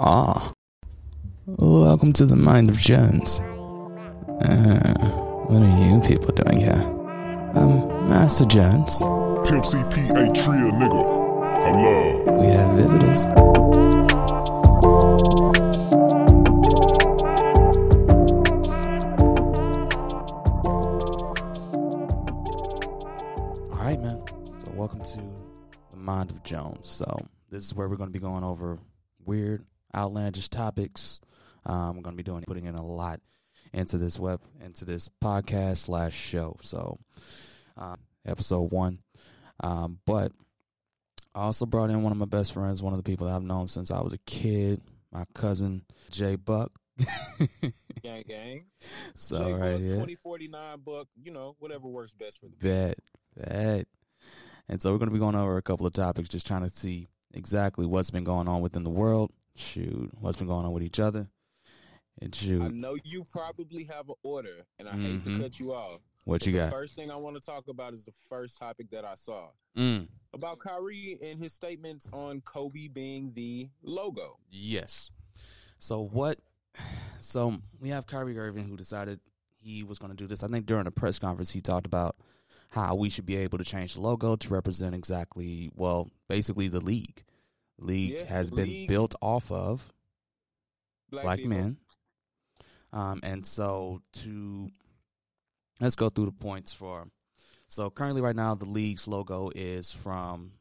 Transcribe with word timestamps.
Ah. 0.00 0.52
Welcome 1.46 2.12
to 2.12 2.24
the 2.24 2.36
mind 2.36 2.70
of 2.70 2.78
Jones. 2.78 3.40
Uh, 3.40 4.94
what 5.48 5.60
are 5.60 5.78
you 5.84 6.00
people 6.00 6.32
doing 6.34 6.60
here? 6.60 6.84
Um, 7.54 8.08
Master 8.08 8.44
Jones, 8.44 8.98
Pimp 9.48 9.64
CP 9.64 10.10
a 10.10 10.32
tria 10.32 10.70
nigga. 10.70 11.02
Hello. 11.64 12.38
we 12.38 12.46
have 12.46 12.76
visitors. 12.76 13.26
All 23.72 23.84
right, 23.84 24.00
man. 24.00 24.22
So, 24.44 24.70
welcome 24.74 25.00
to 25.00 25.20
the 25.90 25.96
mind 25.96 26.30
of 26.30 26.44
Jones. 26.44 26.88
So, 26.88 27.26
this 27.50 27.64
is 27.64 27.74
where 27.74 27.88
we're 27.88 27.96
going 27.96 28.10
to 28.10 28.12
be 28.12 28.20
going 28.20 28.44
over 28.44 28.78
weird, 29.24 29.64
outlandish 29.94 30.48
topics. 30.48 31.20
Um, 31.66 31.96
we're 31.96 32.02
going 32.02 32.16
to 32.16 32.22
be 32.22 32.22
doing 32.22 32.42
putting 32.46 32.64
in 32.66 32.74
a 32.74 32.84
lot 32.84 33.20
into 33.72 33.98
this 33.98 34.18
web 34.18 34.40
into 34.64 34.84
this 34.84 35.08
podcast 35.22 35.78
slash 35.78 36.14
show. 36.14 36.56
So, 36.62 36.98
um, 37.76 37.96
episode 38.26 38.72
one. 38.72 39.00
Um, 39.60 39.98
but 40.06 40.32
I 41.34 41.42
also 41.42 41.66
brought 41.66 41.90
in 41.90 42.02
one 42.02 42.12
of 42.12 42.18
my 42.18 42.26
best 42.26 42.52
friends, 42.52 42.82
one 42.82 42.92
of 42.92 42.98
the 42.98 43.08
people 43.08 43.26
that 43.26 43.34
I've 43.34 43.42
known 43.42 43.68
since 43.68 43.90
I 43.90 44.00
was 44.00 44.12
a 44.12 44.18
kid, 44.18 44.80
my 45.12 45.24
cousin 45.34 45.84
Jay 46.10 46.36
Buck. 46.36 46.72
Gang, 48.02 48.24
gang. 48.28 48.64
so 49.14 49.38
Jay 49.38 49.52
right 49.52 49.72
Buck, 49.72 49.80
here, 49.80 49.88
2049 49.88 50.78
buck, 50.84 51.08
you 51.20 51.32
know, 51.32 51.56
whatever 51.58 51.88
works 51.88 52.12
best 52.12 52.40
for 52.40 52.46
the 52.46 52.56
bet, 52.56 52.98
bet. 53.36 53.86
And 54.68 54.80
so 54.80 54.92
we're 54.92 54.98
going 54.98 55.08
to 55.08 55.14
be 55.14 55.18
going 55.18 55.34
over 55.34 55.56
a 55.56 55.62
couple 55.62 55.86
of 55.86 55.92
topics, 55.92 56.28
just 56.28 56.46
trying 56.46 56.62
to 56.62 56.68
see 56.68 57.08
exactly 57.34 57.86
what's 57.86 58.10
been 58.10 58.24
going 58.24 58.48
on 58.48 58.60
within 58.60 58.84
the 58.84 58.90
world. 58.90 59.32
Shoot, 59.58 60.10
what's 60.20 60.36
been 60.36 60.46
going 60.46 60.64
on 60.64 60.72
with 60.72 60.84
each 60.84 61.00
other, 61.00 61.26
and 62.22 62.32
shoot, 62.32 62.62
I 62.62 62.68
know 62.68 62.96
you 63.04 63.24
probably 63.24 63.82
have 63.84 64.08
an 64.08 64.14
order, 64.22 64.64
and 64.78 64.88
I 64.88 64.96
hate 64.96 65.20
Mhm. 65.20 65.24
to 65.24 65.42
cut 65.42 65.58
you 65.58 65.74
off. 65.74 66.00
what 66.24 66.44
you 66.46 66.52
the 66.52 66.58
got? 66.58 66.70
First 66.70 66.94
thing 66.94 67.10
I 67.10 67.16
want 67.16 67.36
to 67.36 67.40
talk 67.40 67.66
about 67.68 67.92
is 67.94 68.04
the 68.04 68.12
first 68.28 68.56
topic 68.58 68.90
that 68.90 69.04
I 69.04 69.14
saw 69.16 69.48
Mm, 69.76 70.08
about 70.34 70.58
Kyrie 70.60 71.18
and 71.22 71.40
his 71.40 71.52
statements 71.54 72.06
on 72.12 72.40
Kobe 72.42 72.86
being 72.88 73.32
the 73.32 73.68
logo. 73.82 74.38
yes. 74.50 75.10
So 75.78 76.02
what? 76.02 76.38
So 77.18 77.56
we 77.80 77.88
have 77.88 78.06
Kyrie 78.06 78.38
Irving 78.38 78.68
who 78.68 78.76
decided 78.76 79.20
he 79.58 79.82
was 79.82 79.98
going 79.98 80.10
to 80.10 80.16
do 80.16 80.26
this. 80.28 80.42
I 80.44 80.48
think 80.48 80.66
during 80.66 80.86
a 80.86 80.90
press 80.92 81.18
conference 81.18 81.50
he 81.52 81.60
talked 81.62 81.86
about 81.86 82.16
how 82.70 82.94
we 82.94 83.08
should 83.10 83.26
be 83.26 83.36
able 83.36 83.58
to 83.58 83.64
change 83.64 83.94
the 83.94 84.00
logo 84.02 84.36
to 84.36 84.48
represent 84.50 84.94
exactly, 84.94 85.70
well, 85.74 86.10
basically 86.28 86.68
the 86.68 86.80
league. 86.80 87.24
League 87.78 88.12
Yeah, 88.12 88.24
has 88.24 88.50
been 88.50 88.68
league. 88.68 88.88
built 88.88 89.14
off 89.22 89.50
of 89.52 89.92
black 91.10 91.38
people. 91.38 91.50
men. 91.50 91.76
Um, 92.92 93.20
and 93.22 93.44
so 93.44 94.02
to 94.14 94.70
let's 95.80 95.94
go 95.96 96.08
through 96.08 96.26
the 96.26 96.32
points 96.32 96.72
for. 96.72 97.08
So 97.66 97.90
currently, 97.90 98.22
right 98.22 98.34
now, 98.36 98.54
the 98.54 98.64
league's 98.64 99.06
logo 99.06 99.50
is 99.54 99.92
from 99.92 100.52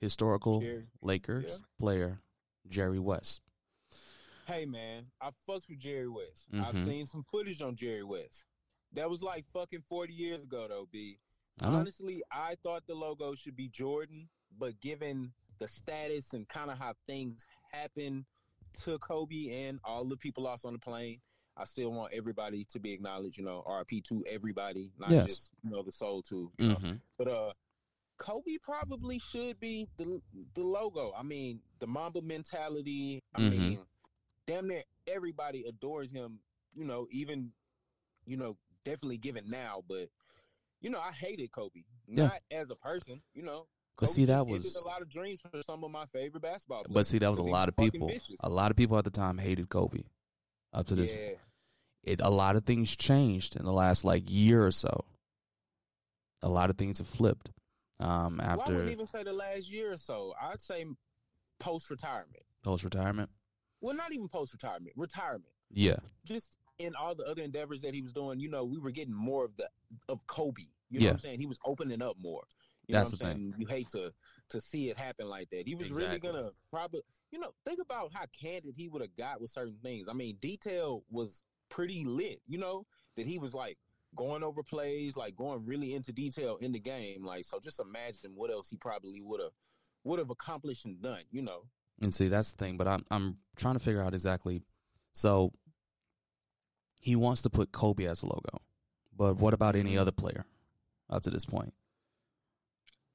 historical 0.00 0.60
Jerry. 0.60 0.86
Lakers 1.02 1.44
Yeah. 1.60 1.66
player 1.78 2.20
Jerry 2.68 2.98
West. 2.98 3.42
Hey 4.46 4.64
man, 4.64 5.06
I 5.20 5.30
fucks 5.48 5.68
with 5.68 5.78
Jerry 5.78 6.08
West. 6.08 6.48
I've 6.52 6.74
Mhm. 6.74 6.84
seen 6.86 7.06
some 7.06 7.22
footage 7.24 7.60
on 7.60 7.76
Jerry 7.76 8.02
West. 8.04 8.46
That 8.92 9.10
was 9.10 9.22
like 9.22 9.46
fucking 9.46 9.82
40 9.82 10.14
years 10.14 10.42
ago 10.44 10.66
though, 10.68 10.86
B. 10.90 11.18
I. 11.60 11.66
Honestly, 11.66 12.22
I 12.30 12.54
thought 12.56 12.86
the 12.86 12.94
logo 12.94 13.34
should 13.34 13.56
be 13.56 13.68
Jordan, 13.68 14.28
but 14.56 14.80
given 14.80 15.34
the 15.58 15.68
status 15.68 16.34
and 16.34 16.48
kind 16.48 16.70
of 16.70 16.78
how 16.78 16.94
things 17.06 17.46
happen 17.72 18.24
to 18.84 18.98
Kobe 18.98 19.64
and 19.66 19.78
all 19.84 20.04
the 20.04 20.16
people 20.16 20.44
lost 20.44 20.64
on 20.64 20.72
the 20.72 20.78
plane, 20.78 21.20
I 21.56 21.64
still 21.64 21.90
want 21.92 22.12
everybody 22.12 22.64
to 22.66 22.78
be 22.78 22.92
acknowledged. 22.92 23.38
You 23.38 23.44
know, 23.44 23.64
RP 23.66 24.02
to 24.04 24.24
everybody, 24.28 24.92
not 24.98 25.10
Yes. 25.10 25.26
just 25.26 25.52
you 25.64 25.70
know 25.70 25.82
the 25.82 25.92
soul 25.92 26.22
too. 26.22 26.52
You 26.58 26.68
know? 26.68 26.74
hmm 26.76 26.92
But 27.16 27.28
uh, 27.28 27.52
Kobe 28.18 28.58
probably 28.62 29.18
should 29.18 29.58
be 29.60 29.88
the 29.96 30.20
the 30.54 30.62
logo. 30.62 31.12
I 31.16 31.22
mean, 31.22 31.60
the 31.80 31.86
Mamba 31.86 32.22
mentality. 32.22 33.22
I 33.34 33.40
Mhm. 33.40 33.50
mean, 33.50 33.86
damn 34.46 34.68
near 34.68 34.84
everybody 35.06 35.64
adores 35.64 36.10
him. 36.10 36.40
You 36.74 36.84
know, 36.84 37.06
even 37.10 37.52
you 38.26 38.36
know, 38.36 38.56
definitely 38.84 39.18
given 39.18 39.48
now, 39.50 39.82
but. 39.88 40.08
You 40.80 40.90
know, 40.90 41.00
I 41.00 41.10
hated 41.10 41.50
Kobe. 41.50 41.82
Yeah. 42.06 42.26
Not 42.28 42.40
as 42.52 42.70
a 42.70 42.76
person, 42.76 43.20
you 43.34 43.42
know. 43.42 43.66
But 43.98 44.08
see, 44.08 44.26
that 44.26 44.46
was. 44.46 44.74
a 44.76 44.86
lot 44.86 45.02
of 45.02 45.08
dreams 45.08 45.40
for 45.50 45.62
some 45.62 45.82
of 45.82 45.90
my 45.90 46.06
favorite 46.06 46.42
basketball 46.42 46.84
players. 46.84 46.94
But 46.94 47.06
see, 47.06 47.18
that 47.18 47.30
was 47.30 47.38
a 47.40 47.42
lot 47.42 47.68
of 47.68 47.76
people. 47.76 48.06
vicious. 48.08 48.36
A 48.40 48.48
lot 48.48 48.70
of 48.70 48.76
people 48.76 48.96
at 48.98 49.04
the 49.04 49.10
time 49.10 49.38
hated 49.38 49.68
Kobe. 49.68 50.02
Up 50.72 50.86
to 50.86 50.94
this, 50.94 51.10
Yeah. 51.10 51.32
it 52.04 52.20
a 52.20 52.28
lot 52.30 52.54
of 52.56 52.64
things 52.64 52.94
changed 52.94 53.56
in 53.56 53.64
the 53.64 53.72
last 53.72 54.04
like 54.04 54.30
year 54.30 54.64
or 54.64 54.70
so. 54.70 55.04
A 56.42 56.48
lot 56.48 56.70
of 56.70 56.76
things 56.78 56.98
have 56.98 57.08
flipped. 57.08 57.50
Um, 58.00 58.36
Well, 58.38 58.46
I 58.48 58.52
after 58.52 58.72
wouldn't 58.74 58.92
even 58.92 59.06
say 59.06 59.24
the 59.24 59.32
last 59.32 59.70
year 59.70 59.92
or 59.92 59.96
so. 59.96 60.34
I'd 60.40 60.60
say 60.60 60.84
post 61.58 61.90
retirement. 61.90 62.44
post 62.62 62.84
retirement. 62.84 63.30
Well, 63.80 63.96
not 63.96 64.12
even 64.12 64.28
post 64.28 64.52
retirement. 64.52 64.92
Retirement. 64.96 65.52
Yeah, 65.70 65.96
Just 66.24 66.56
in 66.78 66.94
all 66.94 67.14
the 67.14 67.24
other 67.24 67.42
endeavors 67.42 67.82
that 67.82 67.92
he 67.92 68.00
was 68.02 68.12
doing, 68.12 68.38
you 68.38 68.48
know, 68.48 68.64
we 68.64 68.78
were 68.78 68.90
getting 68.92 69.12
more 69.14 69.44
of 69.44 69.56
the 69.56 69.68
of 70.08 70.24
Kobe. 70.28 70.62
You 70.90 71.00
know 71.00 71.04
Yeah. 71.04 71.10
what 71.10 71.14
I'm 71.14 71.18
saying? 71.20 71.40
He 71.40 71.46
was 71.46 71.58
opening 71.64 72.00
up 72.02 72.16
more. 72.18 72.44
You 72.88 72.94
That's 72.94 73.12
know 73.12 73.16
the 73.18 73.24
what 73.24 73.30
I'm 73.32 73.36
saying? 73.38 73.54
You 73.58 73.66
hate 73.66 73.88
to 73.90 74.12
to 74.48 74.60
see 74.60 74.88
it 74.88 74.98
happen 74.98 75.28
like 75.28 75.50
that. 75.50 75.66
He 75.66 75.74
was 75.74 75.88
Exactly. 75.88 76.06
really 76.06 76.18
gonna 76.20 76.50
probably 76.70 77.02
you 77.30 77.38
know, 77.38 77.52
think 77.66 77.80
about 77.80 78.10
how 78.14 78.24
candid 78.40 78.74
he 78.74 78.88
would 78.88 79.02
have 79.02 79.14
got 79.16 79.40
with 79.40 79.50
certain 79.50 79.76
things. 79.82 80.08
I 80.08 80.14
mean, 80.14 80.36
detail 80.40 81.04
was 81.10 81.42
pretty 81.68 82.02
lit, 82.04 82.40
you 82.46 82.56
know, 82.56 82.86
that 83.16 83.26
he 83.26 83.38
was 83.38 83.52
like 83.52 83.76
going 84.16 84.42
over 84.42 84.62
plays, 84.62 85.14
like 85.18 85.36
going 85.36 85.66
really 85.66 85.92
into 85.94 86.10
detail 86.12 86.56
in 86.62 86.72
the 86.72 86.80
game. 86.80 87.22
Like 87.24 87.44
so 87.44 87.60
just 87.60 87.78
imagine 87.78 88.32
what 88.34 88.50
else 88.50 88.70
he 88.70 88.76
probably 88.78 89.20
would 89.20 89.40
have 89.40 89.52
would 90.04 90.18
have 90.18 90.30
accomplished 90.30 90.86
and 90.86 91.02
done, 91.02 91.24
you 91.30 91.42
know. 91.42 91.64
and 92.00 92.14
see 92.14 92.28
that's 92.28 92.52
the 92.52 92.56
thing. 92.64 92.78
But 92.78 92.88
I'm 92.88 93.04
I'm 93.10 93.36
trying 93.56 93.74
to 93.74 93.80
figure 93.80 94.00
out 94.00 94.14
exactly. 94.14 94.62
So 95.12 95.52
he 97.00 97.14
wants 97.16 97.42
to 97.42 97.50
put 97.50 97.70
Kobe 97.72 98.06
as 98.06 98.22
a 98.22 98.26
logo, 98.26 98.62
but 99.14 99.36
what 99.36 99.52
about 99.52 99.76
any 99.76 99.94
Mhm. 99.94 99.98
other 99.98 100.12
player 100.12 100.46
up 101.10 101.22
to 101.24 101.30
this 101.30 101.44
point? 101.44 101.74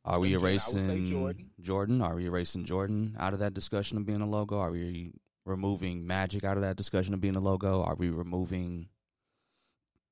Are 0.05 0.19
we 0.19 0.33
Again, 0.35 0.39
I 0.47 0.51
would 0.51 0.61
say 0.61 0.77
erasing 0.79 1.05
Jordan. 1.05 1.49
Jordan? 1.61 2.01
Are 2.01 2.15
we 2.15 2.25
erasing 2.25 2.65
Jordan 2.65 3.15
out 3.17 3.33
of 3.33 3.39
that 3.39 3.53
discussion 3.53 3.97
of 3.97 4.05
being 4.05 4.21
a 4.21 4.25
logo? 4.27 4.59
Are 4.59 4.71
we 4.71 5.13
removing 5.45 6.05
Magic 6.05 6.43
out 6.43 6.57
of 6.57 6.63
that 6.63 6.75
discussion 6.75 7.13
of 7.13 7.21
being 7.21 7.35
a 7.37 7.39
logo? 7.39 7.81
Are 7.83 7.95
we 7.95 8.09
removing 8.09 8.89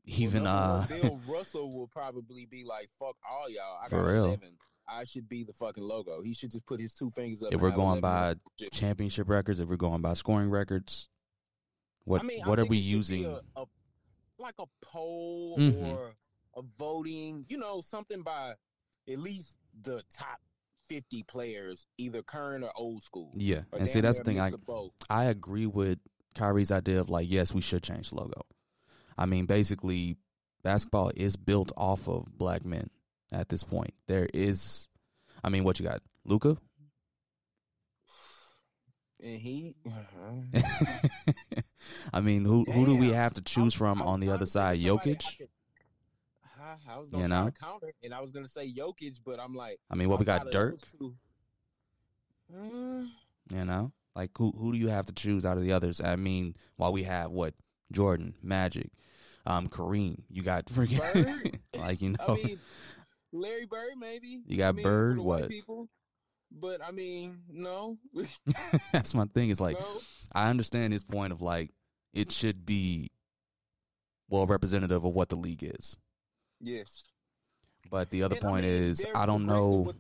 even 0.06 0.44
Well, 0.44 0.53
uh 0.56 0.88
Bill 0.88 1.19
Russell 1.28 1.72
will 1.78 1.88
probably 1.88 2.46
be 2.46 2.63
like, 2.63 2.90
"Fuck 2.97 3.16
all 3.30 3.50
y'all." 3.50 3.78
I 3.84 3.88
For 3.88 3.97
got 3.97 4.07
real. 4.07 4.25
11. 4.25 4.57
I 4.88 5.03
should 5.03 5.30
be 5.30 5.44
the 5.44 5.53
fucking 5.53 5.84
logo. 5.84 6.22
He 6.22 6.34
should 6.34 6.51
just 6.51 6.66
put 6.66 6.80
his 6.81 6.94
two 6.94 7.12
fingers 7.12 7.44
up. 7.44 7.53
if 7.53 7.62
we're 7.62 7.72
going 7.72 8.01
by 8.01 8.35
championship 8.74 9.30
records, 9.30 9.59
if 9.59 9.69
we're 9.69 9.75
going 9.78 10.01
by 10.01 10.13
scoring 10.16 10.50
records, 10.50 11.07
what 12.03 12.22
I 12.22 12.24
mean, 12.25 12.41
I 12.44 12.50
what 12.50 12.59
are 12.59 12.66
we 12.66 12.78
it 12.80 12.81
should 12.81 12.85
be 12.88 12.91
using? 13.18 13.25
A, 13.25 13.41
a, 13.62 13.66
like 14.40 14.56
a 14.59 14.66
poll 14.81 15.57
Mhm. 15.59 15.94
or 15.94 16.13
a 16.57 16.62
voting, 16.78 17.46
you 17.47 17.57
know, 17.57 17.80
something 17.81 18.22
by 18.24 18.56
at 19.07 19.19
least 19.19 19.57
the 19.80 20.04
top 20.18 20.40
fifty 20.88 21.24
players, 21.24 21.86
either 21.98 22.22
current 22.22 22.64
or 22.64 22.72
old 22.76 23.04
school. 23.04 23.34
Yeah, 23.36 23.62
and 23.74 23.88
see 23.88 24.02
that's 24.02 24.20
the 24.20 24.24
thing. 24.24 24.40
I 24.40 24.46
mix 24.46 24.56
of 24.56 24.66
both. 24.66 24.94
I 25.09 25.26
agree 25.26 25.66
with 25.66 26.00
Kyrie's 26.36 26.72
idea 26.72 27.00
of 27.00 27.09
like, 27.09 27.30
yes, 27.30 27.54
we 27.54 27.62
should 27.62 27.84
change 27.84 28.10
the 28.10 28.16
logo. 28.16 28.42
I 29.18 29.26
mean, 29.26 29.46
basically, 29.46 30.18
basketball 30.64 31.12
is 31.16 31.36
built 31.36 31.72
off 31.78 32.08
of 32.08 32.26
black 32.38 32.66
men 32.66 32.90
at 33.31 33.50
this 33.50 33.64
point. 33.64 33.94
There 34.08 34.28
is, 34.34 34.88
I 35.44 35.50
mean, 35.50 35.64
what 35.64 35.80
you 35.80 35.86
got, 35.86 36.02
Luka? 36.26 36.58
and 39.24 39.40
he. 39.40 39.76
Uh-huh. 39.86 40.62
I 42.13 42.22
mean, 42.22 42.45
who 42.45 42.66
who 42.66 42.86
do 42.86 42.95
we 42.95 43.10
have 43.10 43.34
to 43.34 43.42
choose 43.42 43.74
from 43.74 44.01
I 44.01 44.06
was 44.06 44.13
on 44.13 44.19
the 44.19 44.30
other 44.31 44.45
side? 44.45 44.80
Jokic. 44.80 45.48
I, 46.88 46.97
was 46.97 47.09
gonna 47.09 47.23
You 47.23 47.29
know? 47.29 47.45
to 47.45 47.51
counter, 47.51 47.94
and 48.03 48.13
I 48.13 48.21
was 48.21 48.31
gonna 48.31 48.47
say 48.47 48.71
Jokic, 48.71 49.19
but 49.25 49.39
I'm 49.39 49.56
like, 49.56 49.79
I 49.89 49.95
mean, 49.95 50.09
what 50.09 50.19
we 50.19 50.25
got, 50.25 50.51
Dirk. 50.51 50.77
Mm, 52.53 53.07
You 53.50 53.65
know, 53.65 53.91
like 54.15 54.31
who 54.38 54.51
who 54.51 54.71
do 54.71 54.77
you 54.77 54.89
have 54.89 55.06
to 55.06 55.13
choose 55.13 55.45
out 55.45 55.57
of 55.57 55.63
the 55.63 55.71
others? 55.71 56.01
I 56.01 56.15
mean, 56.15 56.56
while 56.75 56.91
we 56.91 57.03
have 57.03 57.31
what 57.31 57.53
Jordan, 57.91 58.35
Magic, 58.44 58.89
um, 59.45 59.68
Kareem, 59.68 60.23
you 60.29 60.41
got 60.41 60.65
freaking 60.68 61.00
Bird? 61.13 61.59
like 61.79 62.01
you 62.01 62.09
know, 62.09 62.25
I 62.27 62.33
mean, 62.33 62.59
Larry 63.31 63.65
Bird, 63.65 63.94
maybe. 63.97 64.41
You 64.45 64.57
got 64.57 64.69
I 64.69 64.71
mean, 64.73 64.83
Bird, 64.83 65.13
for 65.13 65.21
the 65.21 65.23
white 65.23 65.41
what? 65.41 65.50
People. 65.50 65.89
But 66.51 66.81
I 66.83 66.91
mean, 66.91 67.39
no, 67.50 67.97
that's 68.91 69.13
my 69.13 69.25
thing. 69.33 69.50
It's 69.51 69.62
like 69.62 69.79
no. 69.79 70.01
I 70.33 70.50
understand 70.50 70.91
his 70.91 71.03
point 71.03 71.31
of 71.31 71.41
like 71.41 71.71
it 72.13 72.31
should 72.31 72.65
be 72.65 73.09
well 74.29 74.45
representative 74.45 75.06
of 75.06 75.13
what 75.13 75.29
the 75.29 75.38
league 75.38 75.63
is. 75.63 75.95
Yes. 76.62 77.04
But 77.90 78.10
the 78.12 78.24
other 78.24 78.36
And 78.38 78.46
I 78.46 78.48
point 78.48 78.66
mean, 78.66 78.74
is 78.74 79.06
I 79.16 79.25
don't 79.25 79.46
know 79.46 79.72
with- 79.72 79.96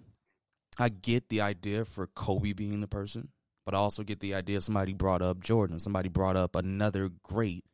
I 0.77 0.89
get 0.89 1.29
the 1.29 1.41
idea 1.41 1.83
for 1.83 2.07
Kobe 2.07 2.53
being 2.53 2.79
the 2.81 2.87
person, 2.87 3.29
but 3.65 3.71
But 3.71 3.77
I 3.77 3.79
also 3.79 4.03
get 4.03 4.19
the 4.19 4.33
idea 4.33 4.61
somebody 4.61 4.93
brought 4.93 5.21
up 5.21 5.39
Jordan, 5.39 5.79
somebody 5.79 6.09
brought 6.09 6.35
up 6.35 6.55
another 6.55 7.09
great 7.23 7.65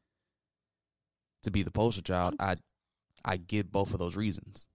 to 1.44 1.52
be 1.52 1.64
the 1.64 1.72
poster 1.72 2.02
child. 2.02 2.36
I 2.40 2.58
I 3.24 3.38
get 3.38 3.72
both 3.72 3.94
of 3.94 4.00
those 4.00 4.16
reasons. 4.16 4.68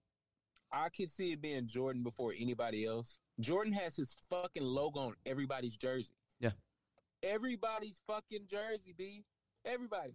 I 0.71 0.89
could 0.89 1.11
see 1.11 1.31
it 1.31 1.41
being 1.41 1.67
Jordan 1.67 2.03
before 2.03 2.33
anybody 2.37 2.85
else. 2.85 3.19
Jordan 3.39 3.73
has 3.73 3.95
his 3.95 4.15
fucking 4.29 4.63
logo 4.63 4.99
on 4.99 5.15
everybody's 5.25 5.75
jersey. 5.77 6.15
Yeah. 6.39 6.51
Everybody's 7.21 8.01
fucking 8.07 8.47
jersey, 8.47 8.93
B. 8.97 9.23
Everybody. 9.65 10.13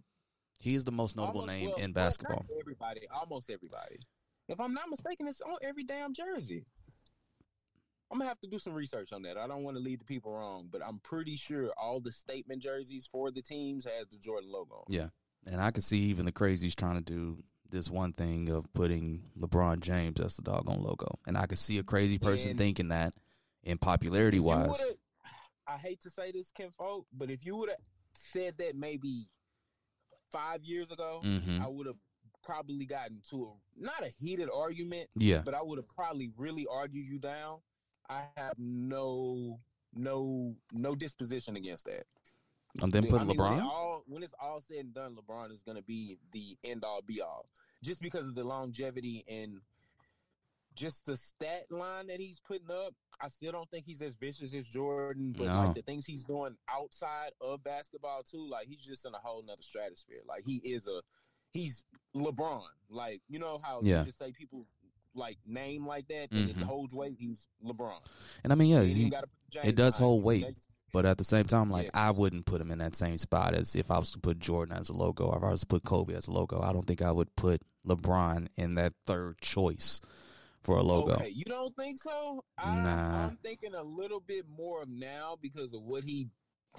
He 0.59 0.75
is 0.75 0.83
the 0.83 0.91
most 0.91 1.15
notable 1.15 1.41
Almost- 1.41 1.57
name 1.57 1.69
well, 1.69 1.77
in 1.77 1.93
basketball. 1.93 2.45
Everybody, 2.59 3.07
almost 3.09 3.49
everybody. 3.49 3.99
If 4.47 4.59
I'm 4.59 4.73
not 4.73 4.89
mistaken, 4.89 5.27
it's 5.27 5.41
on 5.41 5.57
every 5.61 5.83
damn 5.83 6.13
jersey. 6.13 6.65
I'm 8.11 8.17
gonna 8.17 8.27
have 8.29 8.39
to 8.41 8.47
do 8.47 8.57
some 8.59 8.73
research 8.73 9.13
on 9.13 9.21
that. 9.21 9.37
I 9.37 9.47
don't 9.47 9.63
want 9.63 9.77
to 9.77 9.83
lead 9.83 9.99
the 10.01 10.05
people 10.05 10.33
wrong, 10.33 10.67
but 10.71 10.81
I'm 10.83 10.99
pretty 10.99 11.35
sure 11.35 11.71
all 11.77 11.99
the 11.99 12.11
statement 12.11 12.61
jerseys 12.63 13.05
for 13.05 13.29
the 13.31 13.41
teams 13.41 13.85
has 13.85 14.07
the 14.07 14.17
Jordan 14.17 14.51
logo. 14.51 14.75
on. 14.77 14.83
Yeah. 14.89 15.09
And 15.45 15.61
I 15.61 15.71
can 15.71 15.81
see 15.83 15.99
even 16.05 16.25
the 16.25 16.31
crazies 16.31 16.75
trying 16.75 16.95
to 16.95 17.01
do 17.01 17.43
this 17.69 17.89
one 17.89 18.13
thing 18.13 18.49
of 18.49 18.71
putting 18.73 19.29
LeBron 19.37 19.79
James 19.81 20.19
as 20.19 20.35
the 20.35 20.41
doggone 20.41 20.81
logo. 20.81 21.19
And 21.27 21.37
I 21.37 21.45
can 21.45 21.55
see 21.55 21.77
a 21.77 21.83
crazy 21.83 22.17
person 22.17 22.49
And- 22.51 22.57
thinking 22.59 22.87
that 22.89 23.13
in 23.63 23.77
popularity 23.77 24.39
wise. 24.39 24.81
I 25.67 25.77
hate 25.77 26.01
to 26.01 26.09
say 26.09 26.31
this, 26.31 26.49
Ken 26.49 26.71
Folk, 26.71 27.05
but 27.13 27.29
if 27.29 27.45
you 27.45 27.55
would 27.57 27.69
have 27.69 27.77
said 28.15 28.57
that 28.57 28.75
maybe 28.75 29.29
five 30.31 30.63
years 30.63 30.91
ago, 30.91 31.19
hmm 31.23 31.61
I 31.61 31.67
would 31.67 31.87
have 31.87 31.95
probably 32.43 32.85
gotten 32.85 33.21
to 33.29 33.43
a 33.45 33.81
not 33.81 34.03
a 34.03 34.09
heated 34.09 34.49
argument, 34.53 35.09
Yeah. 35.15 35.41
but 35.43 35.53
I 35.53 35.61
would 35.61 35.77
have 35.77 35.87
probably 35.89 36.31
really 36.37 36.65
argued 36.71 37.07
you 37.07 37.19
down. 37.19 37.59
I 38.09 38.23
have 38.37 38.53
no 38.57 39.59
no 39.93 40.55
no 40.71 40.95
disposition 40.95 41.55
against 41.55 41.85
that. 41.85 42.05
And 42.81 42.91
then 42.91 43.05
I 43.05 43.09
put 43.09 43.19
mean, 43.27 43.27
When, 43.29 43.37
LeBron. 43.37 43.63
all, 43.63 44.03
when 44.07 44.21
it's 44.23 44.35
all 44.39 44.61
said 44.61 44.77
and 44.85 44.93
done, 44.93 45.15
LeBron 45.15 45.51
is 45.51 45.63
going 45.63 45.77
to 45.77 45.83
be 45.83 46.17
the 46.31 46.57
end 46.63 46.83
all 46.83 47.01
be 47.01 47.19
all, 47.21 47.47
just 47.83 47.99
because 48.01 48.27
of 48.27 48.35
the 48.35 48.43
longevity 48.43 49.25
and 49.27 49.59
just 50.75 51.05
the 51.05 51.17
stat 51.17 51.65
line 51.69 52.07
that 52.07 52.19
he's 52.19 52.39
putting 52.39 52.71
up. 52.71 52.93
I 53.21 53.27
still 53.27 53.51
don't 53.51 53.69
think 53.69 53.85
he's 53.85 54.01
as 54.01 54.15
vicious 54.15 54.53
as 54.53 54.65
Jordan, 54.67 55.33
but 55.37 55.47
No. 55.47 55.65
like 55.65 55.75
the 55.75 55.81
things 55.81 56.05
he's 56.05 56.23
doing 56.23 56.55
outside 56.69 57.31
of 57.41 57.63
basketball 57.63 58.23
too, 58.23 58.47
like 58.49 58.67
he's 58.67 58.79
just 58.85 59.05
in 59.05 59.13
a 59.13 59.17
whole 59.17 59.41
nother 59.43 59.61
stratosphere. 59.61 60.21
Like 60.27 60.43
he 60.45 60.57
is 60.57 60.87
a 60.87 61.01
he's 61.51 61.83
LeBron. 62.15 62.61
Like 62.89 63.21
you 63.27 63.39
know 63.39 63.59
how 63.61 63.81
Yeah. 63.83 63.99
you 63.99 64.05
just 64.05 64.19
say 64.19 64.31
people 64.31 64.65
like 65.15 65.37
name 65.45 65.85
like 65.85 66.07
that 66.07 66.31
and 66.31 66.47
Mhm. 66.49 66.61
it 66.61 66.63
holds 66.63 66.93
weight. 66.93 67.17
He's 67.19 67.47
LeBron. 67.65 67.99
And 68.43 68.53
I 68.53 68.55
mean, 68.55 68.69
yeah, 68.69 68.81
He 68.83 68.87
ain't 68.87 68.93
he- 68.93 68.99
even 69.01 69.11
gotta 69.11 69.27
put 69.27 69.49
James 69.49 69.67
it 69.67 69.75
does 69.75 69.97
hold 69.97 70.23
weight. 70.23 70.45
But 70.93 71.05
at 71.05 71.17
the 71.19 71.23
same 71.23 71.45
time, 71.45 71.69
like 71.69 71.85
Yeah. 71.85 72.07
I 72.07 72.11
wouldn't 72.11 72.45
put 72.45 72.61
him 72.61 72.71
in 72.71 72.79
that 72.79 72.95
same 72.95 73.17
spot 73.17 73.53
as 73.53 73.75
if 73.75 73.91
I 73.91 73.99
was 73.99 74.11
to 74.11 74.19
put 74.19 74.39
Jordan 74.39 74.75
as 74.77 74.89
a 74.89 74.93
logo 74.93 75.25
or 75.25 75.37
if 75.37 75.43
I 75.43 75.51
was 75.51 75.61
to 75.61 75.67
put 75.67 75.83
Kobe 75.83 76.13
as 76.15 76.27
a 76.27 76.31
logo. 76.31 76.61
I 76.61 76.71
don't 76.73 76.87
think 76.87 77.01
I 77.01 77.11
would 77.11 77.35
put 77.35 77.61
LeBron 77.85 78.47
in 78.55 78.75
that 78.75 78.93
third 79.05 79.39
choice 79.41 79.99
for 80.63 80.77
a 80.77 80.83
logo. 80.83 81.13
Okay, 81.13 81.29
you 81.29 81.45
don't 81.45 81.75
think 81.75 81.97
so? 82.01 82.43
I, 82.57 82.75
Nah. 82.77 83.25
I'm 83.27 83.37
thinking 83.37 83.73
a 83.75 83.83
little 83.83 84.19
bit 84.19 84.45
more 84.49 84.83
of 84.83 84.89
now 84.89 85.37
because 85.41 85.73
of 85.73 85.81
what 85.81 86.03
he 86.03 86.27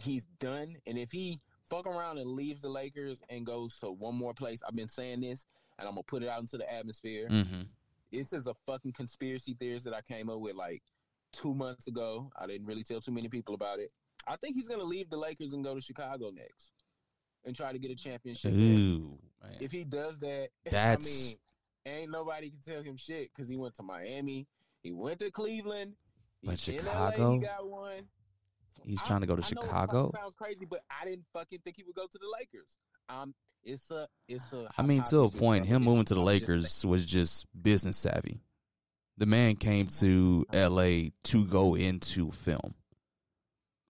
he's 0.03 0.27
done, 0.39 0.77
and 0.87 0.97
if 0.99 1.11
he 1.11 1.41
fuck 1.69 1.87
around 1.87 2.19
and 2.19 2.31
leaves 2.31 2.63
the 2.63 2.69
Lakers 2.69 3.21
and 3.29 3.45
goes 3.47 3.77
to 3.79 3.91
one 3.91 4.15
more 4.15 4.33
place, 4.35 4.63
I've 4.67 4.77
been 4.77 4.89
saying 4.89 5.21
this, 5.21 5.45
and 5.79 5.87
I'm 5.89 5.95
gonna 5.95 6.03
put 6.05 6.23
it 6.23 6.29
out 6.29 6.41
into 6.41 6.59
the 6.59 6.73
atmosphere. 6.73 7.29
hmm 7.29 7.63
This 8.13 8.33
is 8.33 8.47
a 8.47 8.55
fucking 8.67 8.93
conspiracy 8.93 9.55
theory 9.55 9.79
that 9.79 9.95
I 9.95 10.01
came 10.03 10.29
up 10.31 10.41
with 10.41 10.55
like 10.57 10.83
two 11.33 11.55
months 11.55 11.87
ago. 11.87 12.31
I 12.37 12.47
didn't 12.47 12.67
really 12.67 12.83
tell 12.83 13.01
too 13.01 13.13
many 13.13 13.29
people 13.29 13.55
about 13.55 13.79
it. 13.79 13.93
I 14.27 14.37
think 14.37 14.57
he's 14.57 14.69
gonna 14.69 14.85
leave 14.85 15.09
the 15.11 15.17
Lakers 15.17 15.53
and 15.53 15.65
go 15.65 15.75
to 15.75 15.81
Chicago 15.81 16.31
next, 16.31 16.71
and 17.45 17.55
try 17.57 17.73
to 17.73 17.79
get 17.79 17.91
a 17.91 17.97
championship. 17.97 18.53
Ooh, 18.53 19.19
man. 19.43 19.57
If 19.61 19.73
he 19.73 19.85
does 19.85 20.19
that, 20.21 20.49
That's- 20.65 21.07
I 21.07 21.29
mean, 21.31 21.39
ain't 21.87 22.11
nobody 22.11 22.51
can 22.51 22.61
tell 22.61 22.83
him 22.83 22.97
shit 22.97 23.31
because 23.35 23.49
he 23.49 23.57
went 23.57 23.75
to 23.77 23.83
Miami, 23.83 24.47
he 24.83 24.93
went 24.93 25.19
to 25.21 25.31
Cleveland, 25.31 25.95
But 26.43 26.59
Chicago? 26.59 27.29
LA, 27.29 27.33
he 27.35 27.39
got 27.41 27.69
one. 27.69 28.05
He's 28.85 29.03
I- 29.03 29.07
trying 29.07 29.21
to 29.21 29.27
go 29.27 29.37
to 29.37 29.43
I 29.43 29.47
Chicago. 29.47 30.11
sounds 30.15 30.35
crazy, 30.35 30.65
but 30.65 30.81
I 30.91 31.05
didn't 31.05 31.27
fucking 31.33 31.61
think 31.65 31.77
he 31.77 31.83
would 31.85 31.95
go 31.97 32.07
to 32.07 32.19
the 32.19 32.27
Lakers. 32.39 32.79
Um, 33.09 33.35
it's 33.63 33.91
a, 33.91 34.09
it's 34.29 34.53
a. 34.55 34.69
I 34.79 34.83
mean, 34.83 35.03
to 35.05 35.21
a 35.21 35.29
point, 35.29 35.67
him 35.67 35.83
moving 35.83 36.07
to 36.07 36.15
the 36.15 36.21
Lakers 36.21 36.85
was 36.85 37.05
just 37.05 37.47
business 37.61 37.99
savvy. 37.99 38.41
The 39.19 39.27
man 39.27 39.57
came 39.57 39.89
to 39.99 40.47
LA 40.53 41.11
to 41.25 41.45
go 41.45 41.75
into 41.75 42.31
film. 42.33 42.75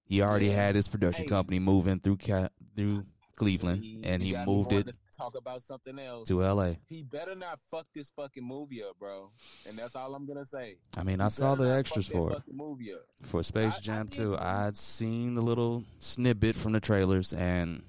He 0.03 0.23
already 0.23 0.51
had 0.51 0.75
his 0.75 0.89
production 0.89 1.25
Hey. 1.25 1.29
company 1.29 1.61
moving 1.61 2.01
through 2.01 2.17
Ca- 2.17 2.49
through. 2.75 3.05
Cleveland, 3.41 4.05
and 4.05 4.23
he 4.23 4.37
moved 4.47 4.73
it 4.73 4.87
to 4.87 4.93
talk 5.17 5.35
about 5.37 5.63
something 5.63 5.99
else. 5.99 6.29
to 6.29 6.43
LA. 6.43 6.75
He 6.87 7.03
better 7.03 7.35
not 7.35 7.59
fuck 7.71 7.87
this 7.95 8.11
fucking 8.11 8.45
movie 8.45 8.83
up, 8.83 8.99
bro. 8.99 9.31
And 9.67 9.79
that's 9.79 9.97
all 9.97 10.15
I'm 10.15 10.27
gonna 10.27 10.45
say. 10.45 10.77
I 10.97 11.03
mean, 11.03 11.19
He 11.19 11.25
I 11.25 11.29
saw 11.29 11.55
the 11.55 11.69
extras 11.73 12.09
for 12.09 12.33
it. 12.33 12.43
movie 12.53 12.93
up. 12.93 13.01
for 13.23 13.43
Space 13.43 13.75
I- 13.75 13.77
I 13.77 13.81
Jam 13.81 14.09
2. 14.09 14.17
too. 14.23 14.39
I'd 14.39 14.77
seen 14.77 15.35
the 15.35 15.43
little 15.43 15.85
snippet 15.99 16.55
from 16.55 16.73
the 16.73 16.81
trailers, 16.81 17.33
and 17.33 17.83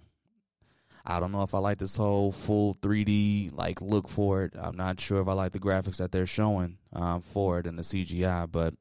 I 1.06 1.20
don't 1.20 1.32
know 1.32 1.42
if 1.44 1.54
I 1.56 1.60
like 1.60 1.80
this 1.80 1.98
whole 1.98 2.32
full 2.32 2.76
3D 2.76 3.50
like 3.54 3.82
look 3.82 4.08
for 4.08 4.44
it. 4.44 4.54
I'm 4.60 4.78
not 4.78 5.00
sure 5.00 5.20
if 5.22 5.28
I 5.28 5.34
like 5.34 5.52
the 5.52 5.60
graphics 5.60 5.98
that 5.98 6.12
they're 6.12 6.28
showing 6.28 6.78
um, 6.94 7.22
for 7.22 7.60
it 7.60 7.66
and 7.68 7.78
the 7.78 7.84
CGI, 7.84 8.50
but 8.52 8.74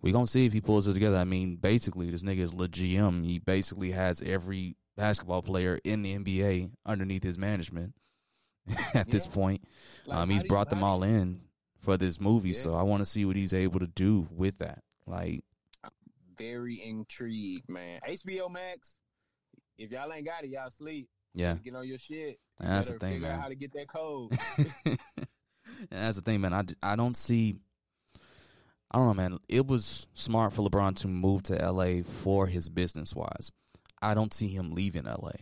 we 0.00 0.12
gonna 0.12 0.26
see 0.26 0.46
if 0.46 0.52
he 0.52 0.60
pulls 0.60 0.86
it 0.88 0.94
together. 0.94 1.16
I 1.18 1.24
mean, 1.24 1.56
basically, 1.56 2.10
this 2.10 2.22
nigga 2.22 2.38
is 2.38 2.54
legit. 2.54 3.12
He 3.24 3.38
basically 3.38 3.90
has 3.90 4.22
every 4.22 4.76
basketball 5.00 5.40
player 5.40 5.80
in 5.82 6.02
the 6.02 6.18
NBA 6.18 6.70
underneath 6.84 7.22
his 7.22 7.38
management 7.38 7.94
at 8.94 9.10
this 9.10 9.26
point. 9.26 9.64
Like, 10.06 10.18
um, 10.18 10.28
he's 10.30 10.44
brought 10.44 10.68
them 10.68 10.82
all 10.84 11.02
in 11.02 11.40
for 11.78 11.96
this 11.96 12.20
movie, 12.20 12.50
Yeah. 12.50 12.54
so 12.60 12.74
I 12.74 12.82
want 12.82 13.00
to 13.00 13.06
see 13.06 13.24
what 13.24 13.34
he's 13.34 13.54
able 13.54 13.80
to 13.80 13.86
do 13.86 14.28
with 14.30 14.58
that. 14.58 14.82
Like, 15.06 15.42
very 16.36 16.82
intrigued, 16.84 17.68
man. 17.68 18.00
HBO 18.06 18.50
Max. 18.50 18.96
If 19.78 19.90
y'all 19.90 20.12
ain't 20.12 20.26
got 20.26 20.44
it, 20.44 20.50
y'all 20.50 20.68
sleep. 20.70 21.08
yeah. 21.34 21.56
Get 21.64 21.74
on 21.74 21.88
your 21.88 21.96
shit. 21.98 22.38
You 22.60 22.66
That's 22.66 22.88
the 22.88 22.98
thing, 22.98 23.22
man. 23.22 23.40
how 23.40 23.48
to 23.48 23.54
get 23.54 23.72
that 23.72 23.88
code. 23.88 24.32
that's 25.90 26.16
the 26.16 26.22
thing, 26.22 26.42
man. 26.42 26.52
I, 26.52 26.64
I 26.82 26.96
don't 26.96 27.16
see. 27.16 27.56
I 28.90 28.98
don't 28.98 29.06
know, 29.06 29.14
man. 29.14 29.38
It 29.48 29.66
was 29.66 30.06
smart 30.14 30.52
for 30.52 30.62
LeBron 30.68 30.96
to 30.96 31.08
move 31.08 31.44
to 31.44 31.54
LA 31.72 32.02
for 32.02 32.46
his 32.48 32.68
business 32.68 33.14
wise. 33.14 33.50
I 34.02 34.14
don't 34.14 34.32
see 34.34 34.48
him 34.48 34.72
leaving 34.72 35.04
LA. 35.04 35.32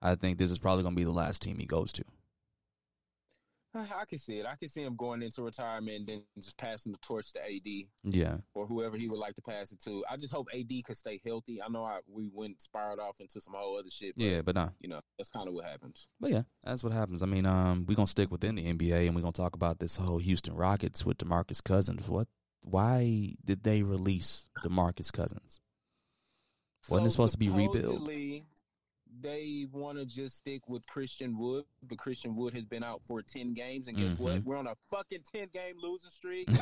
I 0.00 0.14
think 0.16 0.38
this 0.38 0.50
is 0.50 0.58
probably 0.58 0.82
going 0.82 0.94
to 0.94 1.00
be 1.00 1.04
the 1.04 1.10
last 1.12 1.42
team 1.42 1.58
he 1.58 1.66
goes 1.66 1.92
to. 1.92 2.04
I 3.74 4.04
can 4.06 4.18
see 4.18 4.38
it. 4.38 4.46
I 4.46 4.54
can 4.56 4.68
see 4.68 4.82
him 4.82 4.96
going 4.96 5.22
into 5.22 5.42
retirement 5.42 5.96
and 6.00 6.06
then 6.08 6.22
just 6.38 6.58
passing 6.58 6.92
the 6.92 6.98
torch 6.98 7.32
to 7.32 7.40
AD 7.42 7.86
Yeah. 8.04 8.36
or 8.52 8.66
whoever 8.66 8.96
he 8.98 9.08
would 9.08 9.18
like 9.18 9.34
to 9.36 9.42
pass 9.42 9.72
it 9.72 9.80
to. 9.84 10.04
I 10.10 10.16
just 10.18 10.32
hope 10.32 10.48
AD 10.54 10.70
could 10.84 10.96
stay 10.96 11.20
healthy. 11.24 11.62
I 11.62 11.68
know 11.68 11.84
I, 11.84 12.00
we 12.06 12.28
went 12.32 12.60
spiraled 12.60 12.98
off 13.00 13.20
into 13.20 13.40
some 13.40 13.54
whole 13.56 13.78
other 13.78 13.88
shit. 13.88 14.14
But, 14.16 14.24
Yeah, 14.24 14.42
but 14.42 14.54
nah. 14.56 14.68
you 14.80 14.88
know 14.88 15.00
that's 15.16 15.30
kind 15.30 15.48
of 15.48 15.54
what 15.54 15.64
happens. 15.64 16.06
But 16.20 16.30
yeah, 16.32 16.42
that's 16.62 16.84
what 16.84 16.92
happens. 16.92 17.22
I 17.22 17.26
mean, 17.26 17.46
um, 17.46 17.86
we're 17.88 17.94
gonna 17.94 18.06
stick 18.06 18.30
within 18.30 18.56
the 18.56 18.72
NBA 18.74 19.06
and 19.06 19.14
we're 19.16 19.22
gonna 19.22 19.32
talk 19.32 19.54
about 19.54 19.78
this 19.78 19.96
whole 19.96 20.18
Houston 20.18 20.54
Rockets 20.54 21.06
with 21.06 21.18
DeMarcus 21.18 21.62
Cousins. 21.64 22.06
What 22.08 22.28
why 22.60 23.34
did 23.44 23.62
they 23.64 23.82
release 23.82 24.48
DeMarcus 24.64 25.10
Cousins? 25.12 25.60
Wasn't 26.88 27.06
it 27.06 27.10
supposed 27.10 27.32
to 27.32 27.38
be 27.38 27.48
rebuilt? 27.48 28.08
They 29.20 29.66
want 29.70 29.98
to 29.98 30.06
just 30.06 30.38
stick 30.38 30.68
with 30.68 30.86
Christian 30.86 31.38
Wood, 31.38 31.64
but 31.82 31.98
Christian 31.98 32.34
Wood 32.34 32.54
has 32.54 32.64
been 32.64 32.82
out 32.82 33.02
for 33.02 33.20
ten 33.22 33.52
games, 33.52 33.86
and 33.88 33.96
guess 33.96 34.18
what? 34.18 34.36
Mhm. 34.40 34.44
We're 34.44 34.56
on 34.56 34.66
a 34.66 34.74
fucking 34.90 35.20
ten 35.32 35.48
game 35.52 35.74
losing 35.78 36.10
streak. 36.10 36.48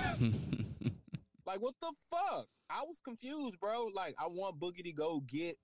Like, 1.46 1.62
what 1.62 1.74
the 1.80 1.90
fuck? 2.10 2.46
I 2.68 2.82
was 2.86 3.00
confused, 3.02 3.58
bro. 3.58 3.86
Like, 3.92 4.14
I 4.20 4.26
want 4.28 4.60
Boogie 4.60 4.84
to 4.84 4.92
go 4.92 5.20
get, 5.26 5.58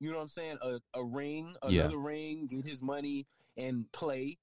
you 0.00 0.10
know 0.10 0.16
what 0.16 0.22
I'm 0.22 0.28
saying, 0.28 0.56
a, 0.62 0.78
a 0.94 1.04
ring, 1.04 1.54
Yeah. 1.68 1.82
another 1.82 1.98
ring, 1.98 2.46
get 2.46 2.64
his 2.64 2.82
money 2.82 3.26
and 3.56 3.90
play. 3.92 4.38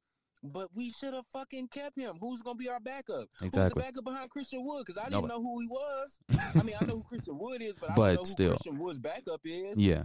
But 0.52 0.70
we 0.75 0.92
should 0.92 1.14
have 1.14 1.25
fucking 1.32 1.68
kept 1.70 1.98
him. 1.98 2.18
Who's 2.20 2.42
gonna 2.42 2.56
be 2.56 2.70
our 2.70 2.80
backup? 2.80 3.28
Exactly. 3.42 3.64
Who's 3.64 3.70
the 3.74 3.75
backup 3.80 4.04
behind 4.04 4.30
Christian 4.30 4.66
Wood? 4.66 4.86
Because 4.86 4.98
I 4.98 5.10
didn't 5.10 5.28
know 5.28 5.42
who 5.42 5.60
he 5.60 5.68
was. 5.68 6.20
I 6.56 6.64
mean, 6.64 6.75
I 6.80 6.86
know 6.86 6.96
who 6.96 7.04
Christian 7.04 7.38
Wood 7.38 7.62
is, 7.62 7.74
but 7.80 7.92
I 7.92 7.96
But 7.96 8.06
don't 8.06 8.16
know 8.16 8.20
who 8.22 8.25
still. 8.25 8.50
Christian 8.52 8.80
Wood's 8.80 9.00
backup 9.00 9.42
is. 9.44 9.78
Yeah. 9.78 10.04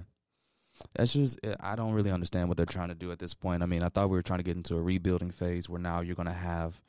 That's 0.95 1.13
just 1.13 1.39
eh, 1.45 1.55
I 1.61 1.77
don't 1.77 1.93
really 1.93 2.11
understand 2.11 2.49
what 2.49 2.57
they're 2.57 2.67
trying 2.67 2.89
to 2.89 2.95
do 2.95 3.13
at 3.13 3.19
this 3.19 3.35
point. 3.35 3.63
I 3.63 3.67
mean, 3.67 3.83
I 3.83 3.89
thought 3.89 4.09
we 4.11 4.17
were 4.17 4.23
trying 4.23 4.39
to 4.39 4.45
get 4.45 4.57
into 4.57 4.77
a 4.77 4.83
rebuilding 4.83 5.31
phase 5.31 5.69
where 5.69 5.81
now 5.81 6.01
you're 6.01 6.15
going 6.15 6.27
to 6.27 6.33
have 6.33 6.81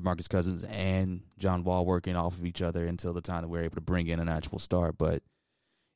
DeMarcus 0.00 0.28
Cousins 0.28 0.64
and 0.64 1.22
John 1.38 1.64
Wall 1.64 1.86
working 1.86 2.16
off 2.16 2.38
of 2.38 2.44
each 2.44 2.60
other 2.62 2.86
until 2.86 3.12
the 3.12 3.20
time 3.22 3.42
that 3.42 3.48
we're 3.48 3.64
able 3.64 3.76
to 3.76 3.80
bring 3.80 4.08
in 4.08 4.20
an 4.20 4.28
actual 4.28 4.58
star. 4.58 4.92
But 4.92 5.22